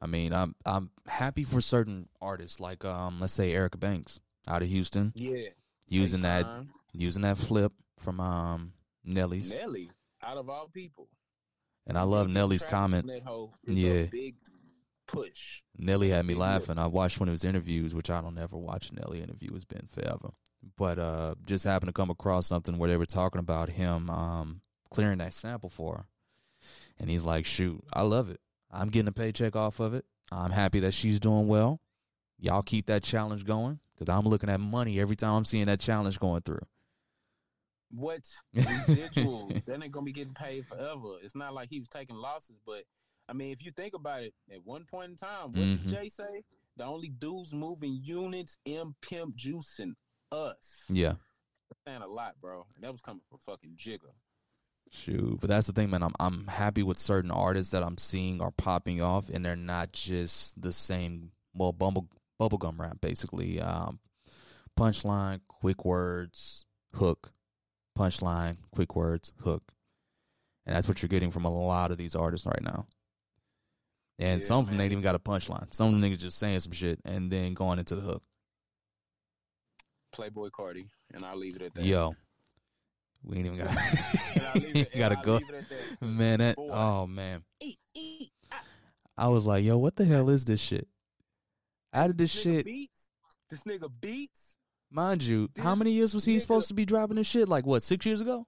I 0.00 0.06
mean, 0.06 0.32
I'm 0.32 0.54
I'm 0.64 0.90
happy 1.06 1.44
for 1.44 1.60
certain 1.60 2.08
artists 2.20 2.60
like 2.60 2.84
um, 2.84 3.20
let's 3.20 3.32
say 3.32 3.52
Erica 3.52 3.78
Banks 3.78 4.20
out 4.46 4.62
of 4.62 4.68
Houston 4.68 5.12
yeah 5.14 5.48
using 5.88 6.22
that 6.22 6.44
Akon, 6.46 6.68
using 6.92 7.22
that 7.22 7.38
flip 7.38 7.72
from 7.98 8.20
um 8.20 8.72
Nelly's, 9.04 9.52
nelly 9.52 9.90
out 10.22 10.36
of 10.36 10.48
all 10.48 10.68
people 10.68 11.08
and 11.86 11.96
I 11.98 12.02
love 12.02 12.28
Nelly's 12.28 12.64
comment. 12.64 13.04
on 13.04 13.08
that 13.08 13.22
hoe 13.22 13.52
is 13.64 13.76
Yeah. 13.76 14.04
big 14.10 14.36
push 15.06 15.60
Nelly 15.76 16.08
had 16.10 16.24
me 16.24 16.34
Big 16.34 16.40
laughing. 16.40 16.78
I 16.78 16.86
watched 16.86 17.20
one 17.20 17.28
of 17.28 17.32
his 17.32 17.44
interviews, 17.44 17.94
which 17.94 18.08
I 18.10 18.20
don't 18.20 18.38
ever 18.38 18.56
watch 18.56 18.92
Nelly 18.92 19.20
interview. 19.20 19.50
It's 19.54 19.64
been 19.64 19.86
forever. 19.86 20.30
But 20.76 20.98
uh 20.98 21.34
just 21.46 21.64
happened 21.64 21.88
to 21.88 21.92
come 21.92 22.10
across 22.10 22.46
something 22.46 22.78
where 22.78 22.88
they 22.88 22.96
were 22.96 23.06
talking 23.06 23.40
about 23.40 23.70
him 23.70 24.08
um 24.10 24.60
clearing 24.90 25.18
that 25.18 25.32
sample 25.32 25.68
for 25.70 25.96
her. 25.96 26.06
And 27.00 27.10
he's 27.10 27.24
like, 27.24 27.44
shoot, 27.44 27.82
I 27.92 28.02
love 28.02 28.30
it. 28.30 28.40
I'm 28.74 28.88
getting 28.88 29.08
a 29.08 29.12
paycheck 29.12 29.54
off 29.56 29.80
of 29.80 29.94
it. 29.94 30.04
I'm 30.32 30.50
happy 30.50 30.80
that 30.80 30.92
she's 30.94 31.20
doing 31.20 31.46
well. 31.48 31.80
Y'all 32.38 32.62
keep 32.62 32.86
that 32.86 33.02
challenge 33.02 33.44
going 33.44 33.78
because 33.94 34.12
I'm 34.12 34.26
looking 34.26 34.50
at 34.50 34.58
money 34.60 34.98
every 35.00 35.16
time 35.16 35.34
I'm 35.34 35.44
seeing 35.44 35.66
that 35.66 35.80
challenge 35.80 36.18
going 36.18 36.42
through. 36.42 36.60
what 37.90 38.22
residuals 38.56 39.64
that 39.66 39.82
ain't 39.82 39.92
gonna 39.92 40.04
be 40.04 40.12
getting 40.12 40.34
paid 40.34 40.66
forever 40.66 41.16
it's 41.22 41.34
not 41.36 41.54
like 41.54 41.68
he 41.70 41.78
was 41.78 41.88
taking 41.88 42.16
losses 42.16 42.56
but 42.66 42.82
i 43.28 43.32
mean 43.32 43.52
if 43.52 43.64
you 43.64 43.70
think 43.70 43.94
about 43.94 44.22
it 44.22 44.34
at 44.52 44.58
one 44.64 44.84
point 44.84 45.10
in 45.10 45.16
time 45.16 45.52
what 45.52 45.60
Mhm. 45.60 45.82
did 45.84 45.88
jay 45.94 46.08
say 46.08 46.42
the 46.76 46.82
only 46.84 47.08
dudes 47.08 47.52
moving 47.54 48.00
units 48.02 48.58
m 48.66 48.96
pimp 49.00 49.36
juice 49.36 49.78
and 49.78 49.94
us 50.32 50.86
Yeah. 50.88 51.14
Saying 51.86 52.02
a 52.02 52.06
lot 52.08 52.34
bro 52.40 52.66
and 52.74 52.82
that 52.82 52.90
was 52.90 53.00
coming 53.00 53.22
from 53.28 53.38
fucking 53.46 53.76
Jigga 53.78 54.10
Shoot, 54.96 55.40
but 55.40 55.50
that's 55.50 55.66
the 55.66 55.72
thing, 55.72 55.90
man. 55.90 56.04
I'm 56.04 56.14
I'm 56.20 56.46
happy 56.46 56.84
with 56.84 56.98
certain 57.00 57.32
artists 57.32 57.72
that 57.72 57.82
I'm 57.82 57.98
seeing 57.98 58.40
are 58.40 58.52
popping 58.52 59.02
off, 59.02 59.28
and 59.28 59.44
they're 59.44 59.56
not 59.56 59.92
just 59.92 60.60
the 60.60 60.72
same. 60.72 61.32
Well, 61.52 61.72
bubble 61.72 62.08
bubblegum 62.40 62.78
rap, 62.78 63.00
basically. 63.00 63.60
Um, 63.60 63.98
punchline, 64.78 65.40
quick 65.48 65.84
words, 65.84 66.64
hook, 66.94 67.32
punchline, 67.98 68.58
quick 68.70 68.94
words, 68.94 69.32
hook, 69.42 69.72
and 70.64 70.76
that's 70.76 70.86
what 70.86 71.02
you're 71.02 71.08
getting 71.08 71.32
from 71.32 71.44
a 71.44 71.50
lot 71.50 71.90
of 71.90 71.98
these 71.98 72.14
artists 72.14 72.46
right 72.46 72.62
now. 72.62 72.86
And 74.20 74.42
Yeah, 74.42 74.46
some 74.46 74.60
of 74.60 74.66
them 74.66 74.76
man. 74.76 74.84
ain't 74.84 74.92
even 74.92 75.02
got 75.02 75.16
a 75.16 75.18
punchline. 75.18 75.74
Some 75.74 75.92
of 75.92 76.00
them 76.00 76.08
niggas 76.08 76.20
just 76.20 76.38
saying 76.38 76.60
some 76.60 76.72
shit 76.72 77.00
and 77.04 77.32
then 77.32 77.54
going 77.54 77.80
into 77.80 77.96
the 77.96 78.00
hook. 78.02 78.22
Playboi 80.14 80.50
Carti, 80.50 80.86
and 81.12 81.24
I'll 81.24 81.36
leave 81.36 81.56
it 81.56 81.62
at 81.62 81.74
that. 81.74 81.84
Yo, 81.84 82.14
we 83.24 83.38
ain't 83.38 83.46
even 83.46 83.58
got. 83.58 83.68
And 83.68 84.44
I'll 84.46 84.54
leave 84.60 84.76
it- 84.76 84.88
and 84.92 84.98
gotta 84.98 85.18
go, 85.22 85.34
leave 85.36 85.48
it 85.50 85.54
at 85.54 85.68
that. 85.68 86.06
man. 86.06 86.38
That 86.40 86.56
Boy. 86.56 86.70
oh 86.72 87.06
man. 87.06 87.42
Eat, 87.60 87.78
eat, 87.94 88.30
ah. 88.52 88.60
I 89.16 89.28
was 89.28 89.46
like, 89.46 89.64
yo, 89.64 89.78
what 89.78 89.96
the 89.96 90.04
hell 90.04 90.28
is 90.30 90.44
this 90.44 90.60
shit? 90.60 90.86
How 91.92 92.06
did 92.08 92.18
this 92.18 92.34
nigga 92.34 92.42
shit, 92.42 92.64
beats. 92.64 93.00
This 93.50 93.60
nigga 93.64 93.88
beats. 94.00 94.56
mind 94.90 95.22
you, 95.22 95.48
how 95.58 95.74
many 95.74 95.92
years 95.92 96.12
was 96.14 96.24
he 96.24 96.36
nigga- 96.36 96.40
supposed 96.40 96.68
to 96.68 96.74
be 96.74 96.84
dropping 96.84 97.16
this 97.16 97.26
shit? 97.26 97.48
Like, 97.48 97.64
what, 97.66 97.82
six 97.82 98.04
years 98.04 98.20
ago? 98.20 98.46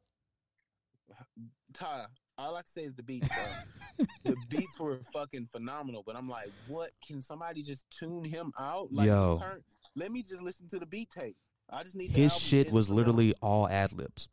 Ty, 1.74 2.06
all 2.38 2.54
I 2.56 2.60
can 2.62 2.66
say 2.68 2.82
is 2.82 2.94
the 2.94 3.02
beats, 3.02 3.28
bro. 3.28 4.06
the 4.24 4.36
beats 4.48 4.78
were 4.80 4.98
fucking 5.12 5.46
phenomenal, 5.52 6.02
but 6.06 6.16
I'm 6.16 6.28
like, 6.28 6.48
what? 6.68 6.90
Can 7.06 7.20
somebody 7.22 7.62
just 7.62 7.84
tune 7.90 8.24
him 8.24 8.52
out? 8.58 8.88
Like, 8.92 9.06
Yo. 9.06 9.38
turn, 9.40 9.62
let 9.94 10.10
me 10.10 10.22
just 10.22 10.42
listen 10.42 10.68
to 10.68 10.78
the 10.78 10.86
beat 10.86 11.10
tape. 11.10 11.36
I 11.70 11.82
just 11.82 11.96
need 11.96 12.10
His 12.12 12.36
shit 12.36 12.70
was 12.72 12.88
literally 12.88 13.34
all 13.42 13.68
ad 13.68 13.92
libs. 13.92 14.28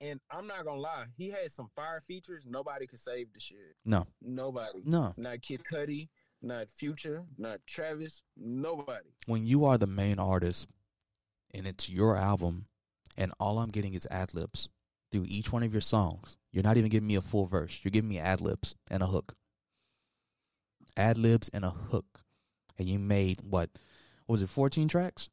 And 0.00 0.20
I'm 0.30 0.46
not 0.46 0.64
gonna 0.64 0.80
lie, 0.80 1.06
he 1.16 1.30
had 1.30 1.50
some 1.50 1.68
fire 1.74 2.00
features. 2.00 2.44
Nobody 2.46 2.86
could 2.86 3.00
save 3.00 3.32
the 3.32 3.40
shit. 3.40 3.76
No, 3.84 4.06
Nobody. 4.20 4.82
no. 4.84 5.14
Not 5.16 5.40
Kid 5.42 5.62
Cudi, 5.70 6.08
not 6.42 6.70
Future, 6.70 7.24
not 7.38 7.60
Travis. 7.66 8.22
Nobody. 8.36 9.08
When 9.26 9.44
you 9.44 9.64
are 9.64 9.78
the 9.78 9.86
main 9.86 10.18
artist 10.18 10.68
and 11.54 11.66
it's 11.66 11.88
your 11.88 12.16
album 12.16 12.66
and 13.16 13.32
all 13.40 13.58
I'm 13.58 13.70
getting 13.70 13.94
is 13.94 14.06
ad 14.10 14.34
libs 14.34 14.68
through 15.10 15.24
each 15.28 15.50
one 15.50 15.62
of 15.62 15.72
your 15.72 15.80
songs, 15.80 16.36
you're 16.52 16.64
not 16.64 16.76
even 16.76 16.90
giving 16.90 17.06
me 17.06 17.14
a 17.14 17.22
full 17.22 17.46
verse. 17.46 17.80
You're 17.82 17.90
giving 17.90 18.10
me 18.10 18.18
ad 18.18 18.42
libs 18.42 18.74
and 18.90 19.02
a 19.02 19.06
hook. 19.06 19.34
Ad 20.96 21.16
libs 21.16 21.48
and 21.54 21.64
a 21.64 21.70
hook. 21.70 22.22
And 22.78 22.86
you 22.86 22.98
made 22.98 23.40
what? 23.40 23.70
what 24.26 24.34
was 24.34 24.42
it 24.42 24.50
14 24.50 24.88
tracks? 24.88 25.30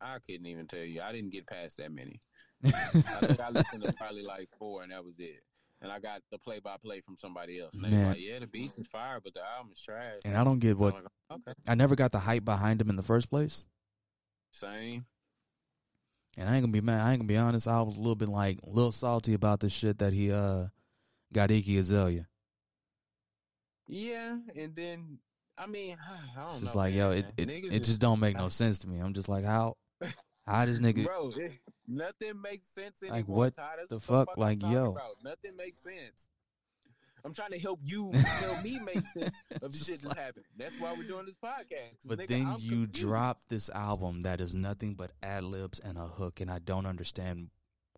I 0.00 0.18
couldn't 0.24 0.46
even 0.46 0.66
tell 0.66 0.80
you. 0.80 1.02
I 1.02 1.12
didn't 1.12 1.32
get 1.32 1.46
past 1.46 1.76
that 1.78 1.92
many. 1.92 2.20
I 2.64 2.70
think 2.70 3.40
I 3.40 3.50
listened 3.50 3.82
to 3.84 3.92
probably 3.92 4.22
like 4.22 4.48
four, 4.58 4.82
and 4.82 4.92
that 4.92 5.04
was 5.04 5.18
it. 5.18 5.42
And 5.80 5.92
I 5.92 5.98
got 5.98 6.22
the 6.30 6.38
play 6.38 6.60
by 6.60 6.76
play 6.82 7.00
from 7.00 7.16
somebody 7.18 7.60
else. 7.60 7.74
And 7.74 7.84
they 7.84 7.90
Man. 7.90 8.08
like, 8.08 8.20
yeah, 8.20 8.38
the 8.38 8.46
beats 8.46 8.78
is 8.78 8.86
fire, 8.86 9.20
but 9.22 9.34
the 9.34 9.40
album 9.40 9.72
is 9.72 9.80
trash. 9.80 10.20
and 10.24 10.34
I 10.36 10.42
don't 10.44 10.58
get 10.58 10.78
what 10.78 10.94
like, 10.94 11.04
okay. 11.32 11.52
I 11.68 11.74
never 11.74 11.94
got 11.94 12.10
the 12.12 12.20
hype 12.20 12.44
behind 12.44 12.80
him 12.80 12.88
in 12.88 12.96
the 12.96 13.02
first 13.02 13.28
place. 13.28 13.66
Same. 14.52 15.04
And 16.38 16.48
I 16.48 16.54
ain't 16.54 16.62
gonna 16.62 16.72
be 16.72 16.80
mad. 16.80 17.00
I 17.06 17.10
ain't 17.10 17.20
gonna 17.20 17.28
be 17.28 17.36
honest. 17.36 17.68
I 17.68 17.82
was 17.82 17.96
a 17.96 18.00
little 18.00 18.14
bit 18.16 18.28
like 18.28 18.60
a 18.64 18.70
little 18.70 18.92
salty 18.92 19.34
about 19.34 19.60
the 19.60 19.68
shit 19.68 19.98
that 19.98 20.12
he 20.12 20.32
uh 20.32 20.66
got 21.32 21.50
Iggy 21.50 21.78
Azalea. 21.78 22.26
Yeah, 23.86 24.38
and 24.56 24.74
then 24.74 25.18
I 25.58 25.66
mean, 25.66 25.96
I 26.36 26.40
don't 26.40 26.46
It's 26.46 26.54
know. 26.54 26.60
just 26.60 26.76
like 26.76 26.94
yo, 26.94 27.10
it 27.10 27.26
it, 27.36 27.48
it 27.50 27.84
just 27.84 28.00
don't 28.00 28.20
make 28.20 28.36
no 28.36 28.48
sense 28.60 28.78
to 28.80 28.88
me. 28.88 28.98
I'm 29.00 29.12
just 29.12 29.28
like 29.28 29.44
how 29.44 29.76
how 30.46 30.64
this 30.66 30.80
nigga 30.80 31.04
bro. 31.04 31.32
It, 31.36 31.58
nothing 31.86 32.40
makes 32.42 32.68
sense 32.68 33.02
anymore. 33.02 33.18
Like, 33.18 33.28
what. 33.28 33.88
The 33.88 34.00
fuck? 34.00 34.28
I'm 34.36 34.40
Like, 34.40 34.62
yo. 34.62 34.90
about. 34.92 35.16
nothing 35.22 35.56
makes 35.56 35.78
sense. 35.82 36.28
I'm 37.24 37.32
trying 37.32 37.52
to 37.52 37.58
help 37.58 37.80
you 37.82 38.10
help 38.12 38.62
me 38.62 38.78
make 38.84 39.02
sense 39.16 39.34
of 39.62 39.72
the 39.72 39.78
shit 39.84 40.02
that's 40.02 40.14
happening. 40.14 40.44
That's 40.58 40.78
why 40.78 40.94
we're 40.96 41.04
doing 41.08 41.24
this 41.24 41.36
podcast. 41.42 42.06
But 42.06 42.18
nigga, 42.18 42.28
then 42.28 42.46
I'm 42.46 42.56
you 42.60 42.70
confused. 42.86 42.92
drop 42.92 43.38
this 43.48 43.70
album 43.70 44.22
that 44.22 44.42
is 44.42 44.54
nothing 44.54 44.94
but 44.94 45.12
ad 45.22 45.44
libs 45.44 45.78
and 45.80 45.96
a 45.96 46.02
hook, 46.06 46.40
and 46.40 46.50
I 46.50 46.58
don't 46.58 46.84
understand 46.84 47.48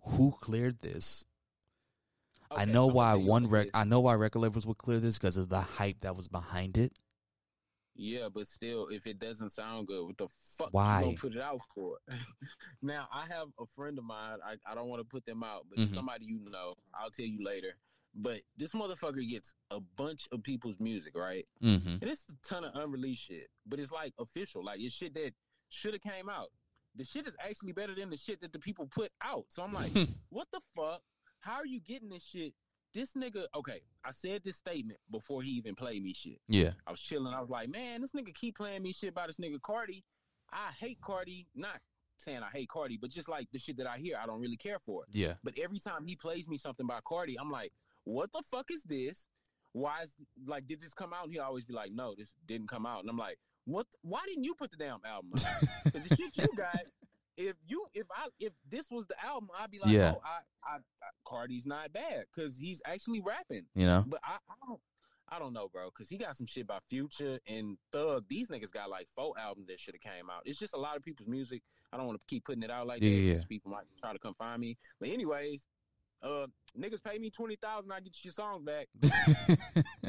who 0.04 0.32
cleared 0.40 0.80
this. 0.80 1.24
I 2.52 2.64
know 2.66 2.84
I'ma 2.84 2.94
why 2.94 3.14
one 3.16 3.48
rec. 3.48 3.68
I 3.74 3.82
know 3.82 3.98
why 3.98 4.14
record 4.14 4.38
labels 4.38 4.64
would 4.64 4.78
clear 4.78 5.00
this 5.00 5.18
because 5.18 5.36
of 5.36 5.48
the 5.48 5.60
hype 5.60 6.02
that 6.02 6.14
was 6.14 6.28
behind 6.28 6.78
it. 6.78 6.92
Yeah, 7.96 8.28
but 8.32 8.46
still, 8.48 8.88
if 8.88 9.06
it 9.06 9.18
doesn't 9.18 9.50
sound 9.52 9.86
good, 9.86 10.04
what 10.04 10.16
the 10.18 10.28
fuck 10.58 10.68
Why? 10.72 10.98
you 11.00 11.04
gonna 11.06 11.16
put 11.16 11.34
it 11.34 11.40
out 11.40 11.60
for? 11.74 11.96
now, 12.82 13.08
I 13.12 13.26
have 13.26 13.48
a 13.58 13.66
friend 13.66 13.98
of 13.98 14.04
mine. 14.04 14.38
I, 14.44 14.56
I 14.70 14.74
don't 14.74 14.88
want 14.88 15.00
to 15.00 15.04
put 15.08 15.24
them 15.24 15.42
out, 15.42 15.66
but 15.68 15.78
Mhm. 15.78 15.94
somebody 15.94 16.26
you 16.26 16.40
know, 16.50 16.74
I'll 16.94 17.10
tell 17.10 17.26
you 17.26 17.44
later. 17.44 17.76
But 18.14 18.40
this 18.56 18.72
motherfucker 18.72 19.28
gets 19.28 19.54
a 19.70 19.80
bunch 19.80 20.26
of 20.32 20.42
people's 20.42 20.80
music, 20.80 21.14
right? 21.16 21.46
Mm-hmm. 21.62 21.88
And 22.00 22.02
it's 22.04 22.24
a 22.30 22.48
ton 22.48 22.64
of 22.64 22.74
unreleased 22.74 23.24
shit, 23.26 23.48
but 23.66 23.78
it's 23.78 23.92
like 23.92 24.14
official. 24.18 24.64
Like 24.64 24.80
it's 24.80 24.94
shit 24.94 25.12
that 25.14 25.32
should 25.68 25.92
have 25.92 26.02
came 26.02 26.28
out. 26.30 26.48
The 26.94 27.04
shit 27.04 27.26
is 27.26 27.36
actually 27.38 27.72
better 27.72 27.94
than 27.94 28.08
the 28.08 28.16
shit 28.16 28.40
that 28.40 28.52
the 28.54 28.58
people 28.58 28.86
put 28.86 29.10
out. 29.22 29.44
So 29.50 29.62
I'm 29.62 29.72
like, 29.74 29.92
what 30.30 30.48
the 30.50 30.60
fuck? 30.74 31.02
How 31.40 31.56
are 31.56 31.66
you 31.66 31.78
getting 31.80 32.08
this 32.08 32.24
shit? 32.24 32.54
This 32.96 33.12
nigga, 33.12 33.44
okay, 33.54 33.82
I 34.02 34.10
said 34.10 34.40
this 34.42 34.56
statement 34.56 34.98
before 35.10 35.42
he 35.42 35.50
even 35.50 35.74
played 35.74 36.02
me 36.02 36.14
shit. 36.14 36.40
yeah, 36.48 36.70
I 36.86 36.90
was 36.90 37.00
chilling. 37.00 37.34
I 37.34 37.40
was 37.42 37.50
like, 37.50 37.68
man, 37.68 38.00
this 38.00 38.12
nigga 38.12 38.34
keep 38.34 38.56
playing 38.56 38.82
me 38.82 38.94
shit 38.94 39.10
about 39.10 39.26
this 39.26 39.36
nigga 39.36 39.60
Carti. 39.60 40.02
I 40.50 40.70
hate 40.80 40.98
Carti. 41.02 41.44
Not 41.54 41.78
saying 42.16 42.40
I 42.42 42.48
hate 42.50 42.70
Carti, 42.70 42.98
but 42.98 43.10
just 43.10 43.28
like 43.28 43.48
the 43.52 43.58
shit 43.58 43.76
that 43.76 43.86
I 43.86 43.98
hear, 43.98 44.16
I 44.16 44.24
don't 44.24 44.40
really 44.40 44.56
care 44.56 44.78
for 44.78 45.02
it. 45.02 45.10
yeah, 45.12 45.34
But 45.44 45.58
every 45.62 45.78
time 45.78 46.06
he 46.06 46.16
plays 46.16 46.48
me 46.48 46.56
something 46.56 46.86
by 46.86 47.00
Carti, 47.00 47.34
I'm 47.38 47.50
like, 47.50 47.70
what 48.04 48.32
the 48.32 48.42
fuck 48.50 48.70
is 48.70 48.82
this? 48.84 49.28
Why 49.72 50.04
is 50.04 50.14
like 50.46 50.66
did 50.66 50.80
this 50.80 50.94
come 50.94 51.12
out? 51.12 51.24
And 51.24 51.32
he 51.34 51.38
always 51.38 51.66
be 51.66 51.74
like, 51.74 51.92
no, 51.92 52.14
this 52.16 52.34
didn't 52.48 52.68
come 52.68 52.86
out. 52.86 53.00
And 53.00 53.10
I'm 53.10 53.18
like, 53.18 53.36
what? 53.66 53.86
Why 54.00 54.20
didn't 54.26 54.44
you 54.44 54.54
put 54.54 54.70
the 54.70 54.78
damn 54.78 55.00
album? 55.04 55.32
Because 55.84 56.02
the 56.08 56.16
shit 56.16 56.34
you 56.38 56.48
got, 56.56 56.80
if 57.36 57.56
you 57.66 57.86
if 57.94 58.06
I 58.10 58.28
if 58.40 58.52
this 58.68 58.90
was 58.90 59.06
the 59.06 59.14
album, 59.24 59.50
I'd 59.58 59.70
be 59.70 59.78
like, 59.78 59.90
Yeah. 59.92 60.14
oh, 60.16 60.22
I, 60.24 60.74
I, 60.74 60.76
I 60.76 60.80
Carti's 61.26 61.66
not 61.66 61.92
bad 61.92 62.24
because 62.34 62.56
he's 62.56 62.80
actually 62.86 63.20
rapping. 63.20 63.66
you 63.74 63.86
know, 63.86 64.04
But 64.06 64.20
I, 64.24 64.36
I 64.48 64.54
don't. 64.66 64.80
I 65.28 65.40
don't 65.40 65.52
know, 65.52 65.66
bro, 65.66 65.86
because 65.86 66.08
he 66.08 66.18
got 66.18 66.36
some 66.36 66.46
shit 66.46 66.68
by 66.68 66.78
Future 66.88 67.40
and 67.48 67.78
Thug. 67.90 68.26
These 68.28 68.48
niggas 68.48 68.70
got 68.70 68.88
like 68.88 69.08
four 69.12 69.34
albums 69.36 69.66
that 69.66 69.80
should 69.80 69.94
have 70.00 70.00
came 70.14 70.30
out. 70.30 70.42
It's 70.44 70.56
just 70.56 70.72
a 70.72 70.78
lot 70.78 70.96
of 70.96 71.02
people's 71.02 71.26
music. 71.26 71.62
I 71.92 71.96
don't 71.96 72.06
want 72.06 72.20
to 72.20 72.24
keep 72.32 72.44
putting 72.44 72.62
it 72.62 72.70
out 72.70 72.86
like 72.86 73.02
Yeah, 73.02 73.10
that. 73.10 73.16
yeah. 73.38 73.38
People 73.48 73.72
might 73.72 73.86
try 74.00 74.12
to 74.12 74.20
come 74.20 74.34
find 74.34 74.60
me. 74.60 74.78
But 75.00 75.08
anyways, 75.08 75.66
uh, 76.22 76.46
niggas 76.78 77.02
pay 77.02 77.18
me 77.18 77.30
twenty 77.30 77.56
thousand, 77.56 77.90
I 77.90 77.98
get 77.98 78.14
your 78.22 78.32
songs 78.32 78.62
back. 78.64 78.86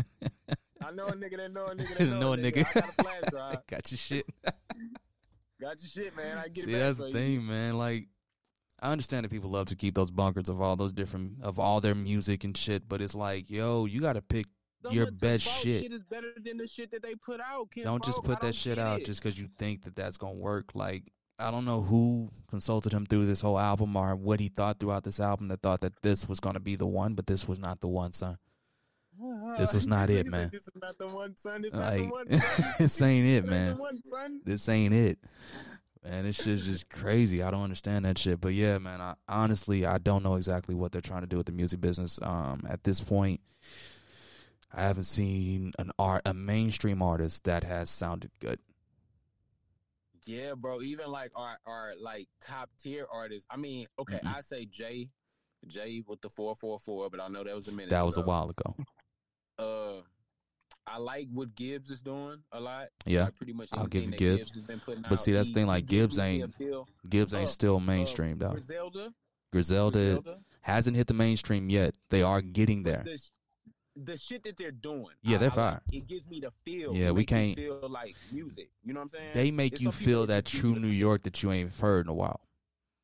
I 0.86 0.91
know 0.91 1.07
a 1.07 1.13
nigga 1.13 1.38
that 1.38 1.51
know 1.51 1.65
a 1.65 1.75
nigga 1.75 1.97
that 1.97 2.05
know, 2.09 2.19
Know 2.19 2.34
a 2.34 2.38
nigga. 2.38 2.63
nigga. 2.63 2.67
I 2.69 2.80
got 2.82 2.89
a 2.89 3.03
flash 3.03 3.21
drive. 3.32 3.57
got 3.67 3.91
your 3.91 3.97
shit. 3.97 4.25
Got 5.60 5.82
your 5.82 5.89
shit, 6.05 6.16
man. 6.16 6.38
I 6.38 6.47
get 6.49 6.66
See, 6.66 6.74
it 6.74 6.80
that's 6.80 6.97
the 6.99 7.08
you. 7.08 7.14
thing, 7.14 7.47
man. 7.47 7.78
Like, 7.78 8.08
I 8.80 8.91
understand 8.91 9.26
that 9.26 9.30
people 9.32 9.49
love 9.49 9.68
to 9.68 9.76
keep 9.76 9.95
those 9.95 10.12
bunkers 10.12 10.49
of 10.49 10.62
all 10.62 10.76
those 10.76 10.91
different 10.91 11.41
of 11.41 11.60
all 11.60 11.82
their 11.82 11.95
music 11.95 12.43
and 12.43 12.55
shit, 12.55 12.88
but 12.88 13.01
it's 13.01 13.16
like, 13.16 13.49
yo, 13.49 13.86
you 13.86 14.01
got 14.01 14.14
to 14.14 14.22
pick. 14.22 14.45
Your 14.91 15.12
best 15.12 15.45
Falk 15.47 15.64
shit. 15.64 15.91
is 15.91 16.03
better 16.03 16.28
than 16.41 16.55
the 16.58 16.68
shit 16.68 16.91
that 16.91 17.01
they 17.01 17.16
put 17.16 17.41
out. 17.41 17.72
Ken 17.72 17.84
Don't 17.84 18.01
just 18.03 18.24
put 18.24 18.38
I 18.41 18.47
that 18.47 18.55
shit 18.55 18.78
out 18.78 19.01
it. 19.01 19.05
just 19.08 19.22
because 19.22 19.38
you 19.38 19.49
think 19.58 19.84
that 19.84 19.95
that's 19.97 20.18
gonna 20.18 20.36
work. 20.36 20.76
Like, 20.76 21.12
I 21.39 21.51
don't 21.51 21.66
know 21.66 21.82
who 21.82 22.30
consulted 22.47 22.93
him 22.93 23.05
through 23.05 23.26
this 23.26 23.41
whole 23.41 23.60
album 23.60 23.97
or 23.97 24.16
what 24.16 24.39
he 24.39 24.47
thought 24.47 24.80
throughout 24.80 25.03
this 25.03 25.20
album 25.20 25.47
that 25.49 25.62
thought 25.62 25.82
that 25.82 26.01
this 26.03 26.30
was 26.30 26.39
gonna 26.39 26.60
be 26.62 26.76
the 26.76 26.86
one, 26.86 27.16
but 27.16 27.26
this 27.28 27.47
was 27.47 27.60
not 27.60 27.82
the 27.82 27.88
one, 27.89 28.14
son. 28.14 28.38
This 29.57 29.74
was 29.74 29.88
not 29.88 30.09
it, 30.09 30.26
said, 30.26 30.32
man. 30.32 30.49
This 30.51 30.63
is 30.63 30.72
not 30.82 30.97
the 30.97 31.07
one, 31.07 31.36
son. 31.36 31.61
This 31.61 31.74
not 31.74 31.95
the 31.95 32.03
one, 32.05 32.26
this 32.80 33.01
ain't 33.01 33.28
it, 33.28 33.45
man. 33.45 33.78
one. 33.78 34.41
This 34.43 34.68
ain't 34.70 34.93
it. 34.93 35.20
Man, 36.03 36.24
this 36.24 36.38
shit's 36.41 36.65
just 36.65 36.89
crazy. 36.89 37.43
I 37.43 37.51
don't 37.51 37.63
understand 37.63 38.05
that 38.05 38.18
shit. 38.18 38.39
But 38.39 38.53
yeah, 38.53 38.78
man, 38.78 39.01
I 39.01 39.15
honestly 39.28 39.86
I 39.86 39.97
don't 39.97 40.24
know 40.24 40.36
exactly 40.36 40.74
what 40.76 40.91
they're 40.91 41.01
trying 41.01 41.22
to 41.22 41.28
do 41.28 41.38
with 41.38 41.47
the 41.47 41.51
music 41.51 41.82
business. 41.82 42.20
Um, 42.22 42.63
at 42.70 42.84
this 42.84 43.01
point, 43.01 43.41
I 44.74 44.84
haven't 44.84 45.03
seen 45.03 45.74
an 45.80 45.91
art 45.99 46.22
a 46.26 46.34
mainstream 46.34 47.01
artist 47.01 47.43
that 47.45 47.63
has 47.63 47.89
sounded 47.89 48.32
good. 48.39 48.59
Yeah, 50.26 50.53
bro. 50.55 50.82
Even 50.82 51.07
like 51.09 51.32
our 51.36 51.57
our 51.65 51.93
like 51.99 52.28
top 52.41 52.70
tier 52.82 53.05
artists. 53.11 53.47
I 53.49 53.57
mean, 53.57 53.88
okay, 53.99 54.20
Mhm. 54.24 54.36
I 54.36 54.41
say 54.41 54.65
Jay, 54.65 55.09
Jay 55.65 56.03
with 56.05 56.22
the 56.22 56.30
four 56.30 56.55
four 56.55 56.80
four, 56.80 57.09
but 57.09 57.20
I 57.22 57.28
know 57.30 57.43
that 57.43 57.55
was 57.55 57.68
a 57.68 57.72
minute. 57.72 57.89
That 57.89 58.05
was 58.05 58.18
a 58.18 58.22
while 58.22 58.49
ago. 58.49 58.76
Uh, 59.60 60.01
I 60.86 60.97
like 60.99 61.28
what 61.34 61.53
Gibbs 61.55 61.89
is 61.89 62.01
doing 62.01 62.38
a 62.51 62.60
lot. 62.60 62.88
Yeah. 63.05 63.26
Like 63.26 63.36
pretty 63.36 63.53
much. 63.53 63.70
I'll 63.74 63.88
give 63.88 64.03
you 64.05 64.12
Gibbs. 64.12 64.53
has 64.53 64.62
been 64.62 64.80
putting 64.80 65.03
But 65.10 65.18
see, 65.18 65.34
that's 65.34 65.49
the 65.49 65.55
thing, 65.55 65.68
like, 65.68 65.86
Gibbs 65.86 66.18
ain't- 66.20 66.53
Gibbs 67.10 67.34
ain't 67.34 67.43
Uh, 67.43 67.51
still 67.51 67.76
Uh, 67.78 67.80
mainstream 67.80 68.38
though. 68.38 68.51
Griselda, 68.51 69.14
Griselda 69.51 69.99
Griselda. 69.99 70.39
hasn't 70.62 70.95
hit 70.95 71.08
the 71.08 71.14
mainstream 71.14 71.70
yet. 71.70 71.95
They 72.10 72.22
are 72.22 72.41
getting 72.41 72.84
there. 72.84 73.03
The, 73.03 73.20
the 73.95 74.16
shit 74.18 74.43
that 74.43 74.55
they're 74.58 74.72
doing. 74.72 75.08
Yeah, 75.24 75.39
they're 75.39 75.51
I 75.51 75.55
fire. 75.55 75.82
it 75.91 76.08
gives 76.08 76.28
me 76.28 76.39
the 76.39 76.51
feel. 76.64 76.95
Yeah, 76.95 77.12
we 77.12 77.26
can't- 77.26 77.55
feel 77.58 77.89
like 77.89 78.16
music. 78.32 78.70
You 78.84 78.93
know 78.93 78.99
what 79.01 79.05
I'm 79.05 79.10
saying? 79.10 79.32
They 79.34 79.51
make 79.51 79.72
There's 79.74 79.82
you 79.82 79.91
feel 79.91 80.22
that 80.22 80.28
that 80.28 80.45
just 80.45 80.53
give 80.53 80.62
true 80.62 80.80
New 80.80 80.88
York 80.88 81.24
that 81.24 81.41
you 81.43 81.51
ain't 81.51 81.74
heard 81.74 82.05
in 82.05 82.10
a 82.10 82.14
while. 82.14 82.39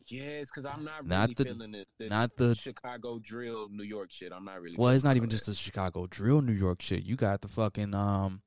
Yes, 0.08 0.48
because 0.54 0.66
I'm 0.66 0.84
not 0.84 1.06
Not 1.06 1.22
really 1.30 1.34
the- 1.36 1.44
feeling 1.46 1.72
the, 1.72 1.86
the 2.00 2.10
Not 2.10 2.36
the 2.38 2.56
Chicago 2.56 3.20
drill, 3.20 3.70
New 3.70 3.84
York 3.84 4.12
shit. 4.12 4.32
I'm 4.34 4.46
not 4.46 4.62
really. 4.62 4.76
well, 4.78 4.90
it's 4.94 5.04
not 5.04 5.16
even 5.16 5.28
all 5.28 5.32
just 5.32 5.46
the 5.46 5.54
Chicago 5.54 6.08
drill 6.08 6.42
New 6.42 6.54
York 6.54 6.82
shit. 6.82 7.04
You 7.04 7.16
got 7.16 7.42
the 7.42 7.48
fucking 7.48 7.94
um 7.96 8.42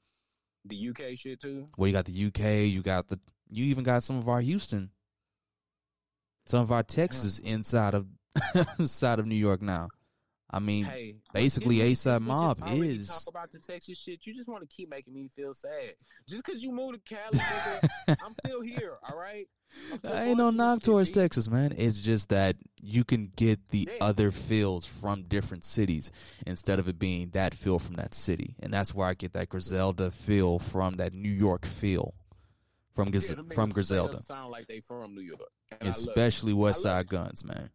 the 0.65 0.89
UK 0.89 1.17
shit 1.17 1.41
too. 1.41 1.67
well, 1.79 1.87
you 1.87 1.93
got 1.93 2.05
the 2.07 2.27
UK, 2.27 2.69
you 2.71 2.83
got 2.83 3.09
the 3.09 3.19
you 3.51 3.65
even 3.67 3.85
got 3.85 4.03
some 4.03 4.17
of 4.19 4.29
our 4.29 4.41
Houston. 4.41 4.91
Some 6.47 6.61
of 6.63 6.71
our 6.73 6.83
Texas 6.83 7.39
inside 7.41 7.95
of 7.95 8.07
inside 8.79 9.19
of 9.19 9.27
New 9.27 9.35
York 9.37 9.63
now. 9.63 9.89
I 10.49 10.61
mean, 10.61 10.85
Hey, 10.85 11.15
basically 11.33 11.81
A$AP 11.83 12.23
Mob 12.23 12.63
is- 12.69 13.09
talk 13.09 13.23
about 13.29 13.51
the 13.51 13.59
Texas 13.59 13.99
shit. 13.99 14.25
You 14.27 14.33
just 14.35 14.49
want 14.49 14.69
to 14.69 14.75
keep 14.75 14.89
making 14.89 15.13
me 15.13 15.29
feel 15.35 15.53
sad. 15.55 15.95
Just 16.29 16.45
because 16.45 16.63
you 16.63 16.71
moved 16.73 17.05
to 17.05 17.15
Cali, 17.15 17.37
nigga, 17.39 18.17
I'm 18.25 18.35
still 18.45 18.61
here. 18.63 18.97
All 19.11 19.19
right. 19.19 19.49
I 20.05 20.27
ain't 20.27 20.39
no 20.39 20.51
knock 20.51 20.83
towards. 20.83 21.11
Texas, 21.11 21.49
man. 21.51 21.75
It's 21.77 22.01
just 22.01 22.29
that 22.29 22.55
you 22.81 23.03
can 23.03 23.33
get 23.35 23.69
the 23.71 23.89
Yeah. 23.91 24.05
other 24.07 24.31
feels 24.31 24.87
from 24.87 25.25
different 25.25 25.65
cities 25.65 26.13
instead 26.47 26.79
of 26.79 26.89
it 26.89 26.99
being 27.01 27.31
that 27.31 27.53
feel 27.53 27.81
from 27.81 27.97
that 27.97 28.15
city. 28.15 28.55
And 28.61 28.73
that's 28.73 28.95
where 28.95 29.09
I 29.09 29.15
get 29.15 29.33
that 29.33 29.49
Griselda 29.49 30.13
feel 30.13 30.61
from 30.61 30.95
that 30.95 31.13
New 31.13 31.29
York 31.29 31.67
feel 31.67 32.15
from 32.95 33.11
Gris- 33.11 33.29
Yeah, 33.31 33.35
them 33.37 33.51
from 33.51 33.71
Griselda, 33.71 34.21
Sound 34.23 34.53
like 34.53 34.69
they 34.69 34.79
from 34.81 35.15
New 35.15 35.23
York. 35.23 35.41
And 35.73 35.83
I 35.83 35.87
love 35.87 35.97
it. 35.97 35.99
especially 36.09 36.53
Westside 36.53 37.09
Gunn's, 37.09 37.45
man. 37.45 37.71